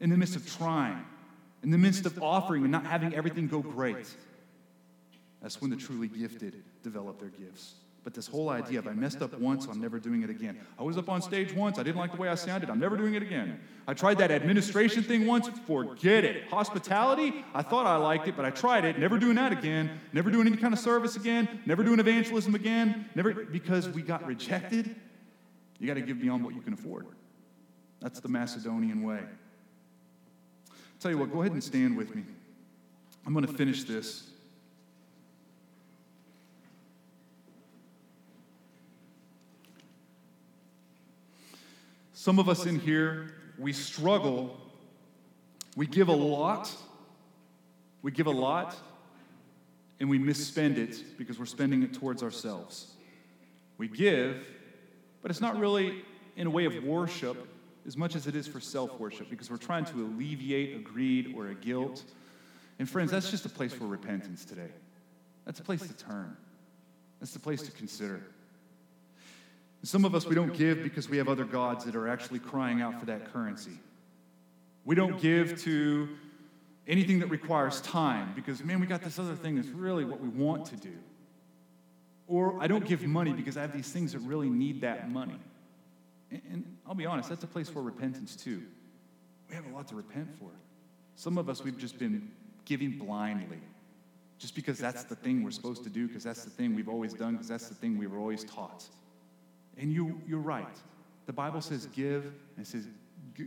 in 0.00 0.10
the 0.10 0.18
midst 0.18 0.36
of 0.36 0.46
trying, 0.54 1.02
in 1.62 1.70
the 1.70 1.78
midst 1.78 2.04
of 2.04 2.22
offering 2.22 2.62
and 2.62 2.72
not 2.72 2.84
having 2.84 3.14
everything 3.14 3.48
go 3.48 3.60
great. 3.60 4.06
That's 5.40 5.60
when 5.60 5.70
the 5.70 5.76
truly 5.76 6.08
gifted 6.08 6.62
develop 6.82 7.18
their 7.18 7.30
gifts. 7.30 7.74
But 8.02 8.14
this 8.14 8.26
whole 8.26 8.48
idea 8.48 8.78
of 8.78 8.86
I 8.86 8.92
messed 8.92 9.20
up 9.20 9.38
once, 9.38 9.66
so 9.66 9.70
I'm 9.70 9.80
never 9.80 9.98
doing 9.98 10.22
it 10.22 10.30
again. 10.30 10.58
I 10.78 10.82
was 10.82 10.96
up 10.96 11.10
on 11.10 11.20
stage 11.20 11.52
once, 11.52 11.78
I 11.78 11.82
didn't 11.82 11.98
like 11.98 12.12
the 12.12 12.16
way 12.16 12.28
I 12.28 12.34
sounded, 12.34 12.70
I'm 12.70 12.78
never 12.78 12.96
doing 12.96 13.14
it 13.14 13.22
again. 13.22 13.60
I 13.86 13.92
tried 13.92 14.18
that 14.18 14.30
administration 14.30 15.02
thing 15.02 15.26
once, 15.26 15.48
forget 15.66 16.24
it. 16.24 16.48
Hospitality, 16.48 17.44
I 17.54 17.60
thought 17.62 17.86
I 17.86 17.96
liked 17.96 18.26
it, 18.26 18.36
but 18.36 18.46
I 18.46 18.50
tried 18.50 18.86
it, 18.86 18.98
never 18.98 19.18
doing 19.18 19.34
that 19.34 19.52
again, 19.52 20.00
never 20.14 20.30
doing 20.30 20.46
any 20.46 20.56
kind 20.56 20.72
of 20.72 20.80
service 20.80 21.16
again, 21.16 21.60
never 21.66 21.84
doing 21.84 22.00
evangelism 22.00 22.54
again, 22.54 23.06
never 23.14 23.34
because 23.34 23.88
we 23.90 24.00
got 24.00 24.24
rejected. 24.26 24.96
You 25.78 25.86
got 25.86 25.94
to 25.94 26.02
give 26.02 26.20
beyond 26.20 26.44
what 26.44 26.54
you 26.54 26.62
can 26.62 26.72
afford. 26.72 27.06
That's 28.00 28.20
the 28.20 28.28
Macedonian 28.28 29.02
way. 29.02 29.20
I'll 30.70 30.76
tell 31.00 31.10
you 31.10 31.18
what, 31.18 31.32
go 31.32 31.40
ahead 31.40 31.52
and 31.52 31.62
stand 31.62 31.96
with 31.98 32.14
me. 32.14 32.22
I'm 33.26 33.34
going 33.34 33.46
to 33.46 33.52
finish 33.52 33.84
this. 33.84 34.29
Some 42.20 42.38
of 42.38 42.50
us 42.50 42.66
in 42.66 42.78
here, 42.78 43.32
we 43.56 43.72
struggle. 43.72 44.54
We 45.74 45.86
give 45.86 46.08
a 46.08 46.14
lot. 46.14 46.70
We 48.02 48.10
give 48.10 48.26
a 48.26 48.30
lot, 48.30 48.76
and 50.00 50.10
we 50.10 50.18
misspend 50.18 50.76
it 50.76 51.16
because 51.16 51.38
we're 51.38 51.46
spending 51.46 51.82
it 51.82 51.94
towards 51.94 52.22
ourselves. 52.22 52.92
We 53.78 53.88
give, 53.88 54.46
but 55.22 55.30
it's 55.30 55.40
not 55.40 55.58
really 55.58 56.04
in 56.36 56.46
a 56.46 56.50
way 56.50 56.66
of 56.66 56.84
worship 56.84 57.38
as 57.86 57.96
much 57.96 58.14
as 58.14 58.26
it 58.26 58.36
is 58.36 58.46
for 58.46 58.60
self 58.60 59.00
worship 59.00 59.30
because 59.30 59.50
we're 59.50 59.56
trying 59.56 59.86
to 59.86 60.02
alleviate 60.02 60.76
a 60.76 60.80
greed 60.80 61.32
or 61.34 61.46
a 61.46 61.54
guilt. 61.54 62.04
And 62.78 62.86
friends, 62.86 63.12
that's 63.12 63.30
just 63.30 63.46
a 63.46 63.48
place 63.48 63.72
for 63.72 63.86
repentance 63.86 64.44
today. 64.44 64.72
That's 65.46 65.60
a 65.60 65.64
place 65.64 65.80
to 65.80 65.94
turn, 65.94 66.36
that's 67.18 67.32
the 67.32 67.40
place 67.40 67.62
to 67.62 67.70
consider. 67.70 68.22
Some 69.82 70.04
of 70.04 70.14
us, 70.14 70.26
we 70.26 70.34
don't 70.34 70.52
give 70.52 70.82
because 70.82 71.08
we 71.08 71.16
have 71.16 71.28
other 71.28 71.44
gods 71.44 71.84
that 71.86 71.96
are 71.96 72.06
actually 72.06 72.38
crying 72.38 72.82
out 72.82 73.00
for 73.00 73.06
that 73.06 73.32
currency. 73.32 73.78
We 74.84 74.94
don't 74.94 75.20
give 75.20 75.60
to 75.62 76.08
anything 76.86 77.18
that 77.20 77.28
requires 77.28 77.80
time 77.80 78.32
because, 78.34 78.62
man, 78.62 78.80
we 78.80 78.86
got 78.86 79.02
this 79.02 79.18
other 79.18 79.34
thing 79.34 79.56
that's 79.56 79.68
really 79.68 80.04
what 80.04 80.20
we 80.20 80.28
want 80.28 80.66
to 80.66 80.76
do. 80.76 80.92
Or 82.26 82.60
I 82.60 82.66
don't 82.66 82.84
give 82.84 83.02
money 83.04 83.32
because 83.32 83.56
I 83.56 83.62
have 83.62 83.72
these 83.72 83.90
things 83.90 84.12
that 84.12 84.20
really 84.20 84.50
need 84.50 84.82
that 84.82 85.10
money. 85.10 85.38
And, 86.30 86.64
I'll 86.86 86.94
be 86.94 87.06
honest, 87.06 87.28
that's 87.28 87.44
a 87.44 87.48
place 87.48 87.68
for 87.68 87.82
repentance 87.82 88.36
too. 88.36 88.62
We 89.48 89.56
have 89.56 89.66
a 89.66 89.70
lot 89.74 89.88
to 89.88 89.96
repent 89.96 90.28
for. 90.38 90.50
Some 91.16 91.38
of 91.38 91.48
us, 91.48 91.64
we've 91.64 91.78
just 91.78 91.98
been 91.98 92.30
giving 92.64 92.98
blindly 92.98 93.60
just 94.38 94.54
because 94.54 94.78
that's 94.78 95.04
the 95.04 95.16
thing 95.16 95.42
we're 95.42 95.50
supposed 95.50 95.84
to 95.84 95.90
do, 95.90 96.06
because 96.06 96.24
that's 96.24 96.44
the 96.44 96.50
thing 96.50 96.74
we've 96.74 96.88
always 96.88 97.12
done, 97.12 97.32
because 97.32 97.48
that's 97.48 97.68
the 97.68 97.74
thing 97.74 97.98
we 97.98 98.06
were 98.06 98.18
always 98.18 98.44
taught. 98.44 98.84
And 99.80 99.92
you, 99.92 100.20
you're 100.26 100.38
right. 100.38 100.76
The 101.26 101.32
Bible 101.32 101.60
says 101.60 101.86
give, 101.86 102.24
and 102.24 102.64
it 102.64 102.66
says 102.66 102.86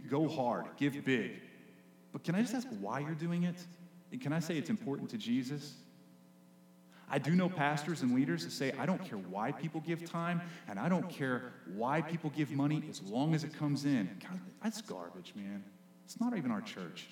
go 0.10 0.28
hard, 0.28 0.66
give 0.78 1.06
big. 1.06 1.40
But 2.12 2.24
can 2.24 2.36
I 2.36 2.42
just 2.42 2.54
ask 2.54 2.68
why 2.80 3.00
you're 3.00 3.12
doing 3.12 3.44
it? 3.44 3.56
And 4.12 4.20
can 4.20 4.34
I 4.34 4.40
say 4.40 4.58
it's 4.58 4.70
important 4.70 5.10
to 5.12 5.18
Jesus? 5.18 5.76
I 7.10 7.20
do 7.20 7.36
know 7.36 7.50
pastors 7.50 8.02
and 8.02 8.16
leaders 8.16 8.44
that 8.44 8.52
say, 8.52 8.72
I 8.80 8.86
don't 8.86 9.04
care 9.04 9.20
why 9.20 9.52
people 9.52 9.82
give 9.82 10.10
time, 10.10 10.42
and 10.68 10.80
I 10.80 10.90
don't 10.90 11.10
care 11.10 11.54
why 11.76 12.02
people 12.02 12.32
give 12.36 12.52
money 12.52 12.84
as 12.90 13.02
long 13.04 13.36
as 13.36 13.44
it 13.44 13.54
comes 13.54 13.86
in. 13.86 14.10
God, 14.22 14.40
that's 14.64 14.82
garbage, 14.82 15.34
man. 15.36 15.64
It's 16.06 16.20
not 16.20 16.36
even 16.36 16.50
our 16.50 16.62
church. 16.62 17.08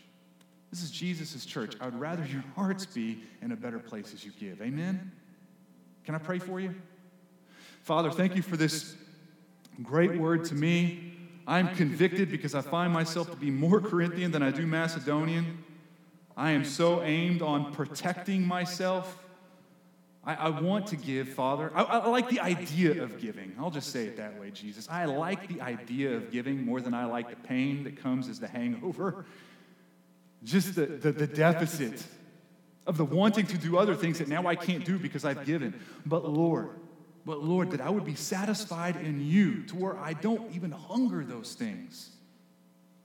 This 0.72 0.82
is 0.82 0.90
Jesus' 0.90 1.46
church. 1.46 1.76
I 1.80 1.86
would 1.86 2.00
rather 2.00 2.26
your 2.26 2.44
hearts 2.56 2.86
be 2.86 3.24
in 3.42 3.52
a 3.52 3.56
better 3.56 3.78
place 3.78 4.14
as 4.14 4.24
you 4.26 4.32
give. 4.40 4.62
Amen? 4.62 5.12
Can 6.06 6.16
I 6.16 6.18
pray 6.18 6.40
for 6.40 6.60
you? 6.60 6.74
Father, 7.82 8.10
thank 8.10 8.36
you 8.36 8.42
for 8.42 8.58
this 8.58 8.96
great 9.84 10.16
word 10.18 10.46
to 10.46 10.56
me. 10.56 11.14
I'm 11.48 11.76
convicted 11.76 12.30
because 12.30 12.56
I 12.56 12.62
find 12.62 12.94
myself 12.94 13.30
to 13.32 13.36
be 13.36 13.52
more 13.52 13.82
Corinthian 13.82 14.32
than 14.32 14.44
I 14.44 14.52
do 14.52 14.66
Macedonian. 14.66 15.64
I 16.38 16.52
am 16.52 16.64
so 16.64 17.02
aimed 17.02 17.42
on 17.42 17.74
protecting 17.74 18.46
myself. 18.48 19.18
I, 20.24 20.36
I 20.36 20.50
want 20.50 20.88
to 20.88 20.96
give, 20.96 21.30
Father. 21.30 21.72
I, 21.74 21.84
I 21.84 22.08
like 22.08 22.30
the 22.30 22.40
idea 22.40 23.04
of 23.04 23.20
giving. 23.20 23.56
I'll 23.60 23.72
just 23.72 23.92
say 23.92 24.06
it 24.06 24.18
that 24.18 24.40
way, 24.40 24.52
Jesus. 24.52 24.88
I 24.90 25.06
like 25.06 25.48
the 25.48 25.62
idea 25.62 26.16
of 26.16 26.32
giving 26.32 26.64
more 26.64 26.80
than 26.80 26.94
I 26.94 27.06
like 27.06 27.30
the 27.30 27.48
pain 27.48 27.84
that 27.86 27.98
comes 27.98 28.30
as 28.30 28.40
the 28.40 28.48
hangover. 28.48 29.26
Just 30.44 30.76
the, 30.76 30.86
the, 30.86 31.12
the 31.12 31.28
deficit 31.28 32.04
of 32.88 32.98
the 32.98 33.06
wanting 33.06 33.46
to 33.48 33.58
do 33.58 33.78
other 33.78 33.96
things 33.96 34.20
that 34.20 34.28
now 34.28 34.48
I 34.48 34.56
can't 34.56 34.86
do 34.86 34.98
because 35.00 35.26
I've 35.26 35.46
given. 35.46 35.80
But 36.06 36.28
Lord, 36.28 36.70
but 37.26 37.44
Lord, 37.44 37.72
that 37.72 37.82
I 37.82 37.90
would 37.90 38.06
be 38.06 38.16
satisfied 38.16 38.96
in 38.96 39.24
you 39.24 39.64
to 39.64 39.76
where 39.76 39.98
I 39.98 40.14
don't 40.14 40.54
even 40.56 40.72
hunger 40.72 41.24
those 41.24 41.54
things. 41.54 42.10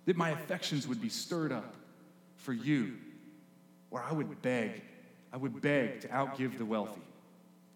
That 0.06 0.16
my 0.16 0.30
affections 0.30 0.88
would 0.88 1.02
be 1.02 1.08
stirred 1.08 1.52
up 1.52 1.74
for 2.36 2.52
you, 2.52 2.94
where 3.90 4.02
I 4.02 4.12
would 4.12 4.40
beg, 4.40 4.82
I 5.32 5.36
would 5.36 5.60
beg 5.60 6.00
to 6.02 6.08
outgive 6.08 6.56
the 6.58 6.64
wealthy, 6.64 7.02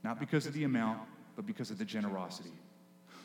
not 0.03 0.19
because 0.19 0.47
of 0.47 0.55
the 0.55 0.65
amount, 0.65 1.01
but 1.37 1.47
because 1.47 1.71
of 1.71 1.79
the 1.79 1.85
generosity. 1.85 2.53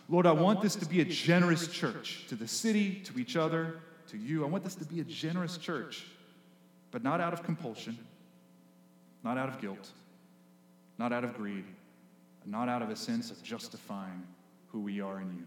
Lord, 0.09 0.25
I 0.25 0.31
want 0.31 0.61
this 0.61 0.75
to 0.75 0.85
be 0.85 1.01
a 1.01 1.05
generous 1.05 1.67
church 1.67 2.25
to 2.27 2.35
the 2.35 2.47
city, 2.47 2.95
to 3.05 3.17
each 3.17 3.37
other, 3.37 3.79
to 4.09 4.17
you. 4.17 4.43
I 4.43 4.47
want 4.47 4.63
this 4.63 4.75
to 4.75 4.85
be 4.85 4.99
a 4.99 5.03
generous 5.03 5.57
church, 5.57 6.05
but 6.91 7.03
not 7.03 7.21
out 7.21 7.33
of 7.33 7.43
compulsion, 7.43 7.97
not 9.23 9.37
out 9.37 9.49
of 9.49 9.61
guilt, 9.61 9.89
not 10.97 11.13
out 11.13 11.23
of 11.23 11.35
greed 11.35 11.65
not 12.45 12.69
out 12.69 12.81
of 12.81 12.89
a 12.89 12.95
sense 12.95 13.31
of 13.31 13.41
justifying 13.43 14.23
who 14.67 14.81
we 14.81 15.01
are 15.01 15.19
in 15.19 15.31
you. 15.33 15.45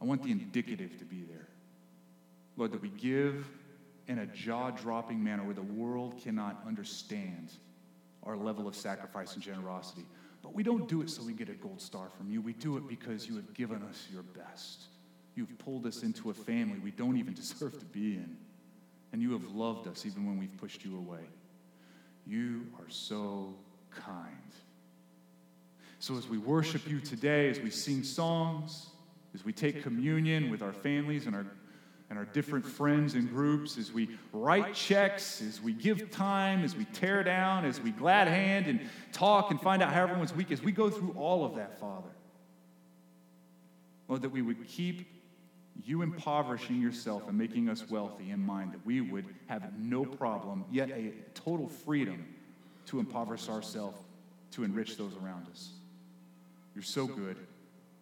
I 0.00 0.04
want 0.04 0.22
the 0.22 0.30
indicative 0.30 0.98
to 0.98 1.04
be 1.04 1.24
there. 1.24 1.48
Lord, 2.56 2.72
that 2.72 2.82
we 2.82 2.90
give 2.90 3.46
in 4.08 4.18
a 4.18 4.26
jaw 4.26 4.70
dropping 4.70 5.22
manner 5.22 5.44
where 5.44 5.54
the 5.54 5.62
world 5.62 6.20
cannot 6.22 6.62
understand 6.66 7.52
our 8.22 8.36
level 8.36 8.68
of 8.68 8.74
sacrifice 8.74 9.34
and 9.34 9.42
generosity. 9.42 10.04
But 10.42 10.54
we 10.54 10.62
don't 10.62 10.88
do 10.88 11.02
it 11.02 11.10
so 11.10 11.22
we 11.22 11.32
get 11.32 11.48
a 11.48 11.54
gold 11.54 11.80
star 11.80 12.08
from 12.16 12.30
you. 12.30 12.40
We 12.40 12.52
do 12.52 12.76
it 12.76 12.86
because 12.88 13.26
you 13.26 13.36
have 13.36 13.52
given 13.54 13.82
us 13.82 14.06
your 14.12 14.22
best. 14.22 14.84
You've 15.34 15.56
pulled 15.58 15.86
us 15.86 16.02
into 16.02 16.30
a 16.30 16.34
family 16.34 16.78
we 16.78 16.90
don't 16.90 17.16
even 17.16 17.34
deserve 17.34 17.78
to 17.78 17.84
be 17.86 18.14
in. 18.14 18.36
And 19.12 19.22
you 19.22 19.32
have 19.32 19.44
loved 19.54 19.86
us 19.88 20.04
even 20.04 20.26
when 20.26 20.38
we've 20.38 20.56
pushed 20.58 20.84
you 20.84 20.96
away. 20.96 21.24
You 22.26 22.66
are 22.78 22.88
so 22.88 23.54
kind. 23.90 24.52
So, 25.98 26.16
as 26.16 26.28
we 26.28 26.38
worship 26.38 26.88
you 26.88 27.00
today, 27.00 27.48
as 27.48 27.58
we 27.58 27.70
sing 27.70 28.02
songs, 28.02 28.86
as 29.34 29.44
we 29.44 29.52
take 29.52 29.82
communion 29.82 30.50
with 30.50 30.62
our 30.62 30.72
families 30.72 31.26
and 31.26 31.34
our, 31.34 31.46
and 32.10 32.18
our 32.18 32.26
different 32.26 32.66
friends 32.66 33.14
and 33.14 33.28
groups, 33.28 33.78
as 33.78 33.92
we 33.92 34.10
write 34.32 34.74
checks, 34.74 35.42
as 35.42 35.60
we 35.60 35.72
give 35.72 36.10
time, 36.10 36.64
as 36.64 36.76
we 36.76 36.84
tear 36.86 37.22
down, 37.22 37.64
as 37.64 37.80
we 37.80 37.90
glad 37.90 38.28
hand 38.28 38.66
and 38.66 38.80
talk 39.12 39.50
and 39.50 39.60
find 39.60 39.82
out 39.82 39.92
how 39.92 40.02
everyone's 40.02 40.34
week, 40.34 40.52
as 40.52 40.62
we 40.62 40.70
go 40.70 40.90
through 40.90 41.14
all 41.16 41.44
of 41.44 41.56
that, 41.56 41.80
Father, 41.80 42.10
Lord, 44.08 44.22
that 44.22 44.30
we 44.30 44.42
would 44.42 44.68
keep 44.68 45.08
you 45.84 46.02
impoverishing 46.02 46.80
yourself 46.80 47.26
and 47.28 47.36
making 47.36 47.68
us 47.68 47.88
wealthy 47.88 48.30
in 48.30 48.40
mind, 48.40 48.72
that 48.72 48.84
we 48.86 49.00
would 49.00 49.26
have 49.46 49.78
no 49.78 50.04
problem, 50.04 50.64
yet 50.70 50.90
a 50.90 51.12
total 51.34 51.68
freedom 51.68 52.26
to 52.86 53.00
impoverish 53.00 53.48
ourselves 53.48 53.98
to 54.52 54.64
enrich 54.64 54.96
those 54.96 55.12
around 55.22 55.46
us. 55.48 55.72
You're 56.76 56.82
so 56.82 57.06
good. 57.06 57.38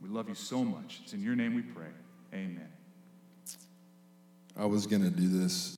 We 0.03 0.09
love 0.09 0.29
you 0.29 0.35
so 0.35 0.65
much. 0.65 0.99
It's 1.05 1.13
in 1.13 1.23
your 1.23 1.37
name 1.37 1.55
we 1.55 1.63
pray. 1.63 1.87
Amen. 2.35 2.69
I 4.57 4.67
was 4.67 4.89
going 4.89 5.03
to 5.03 5.11
do 5.11 5.29
this 5.29 5.77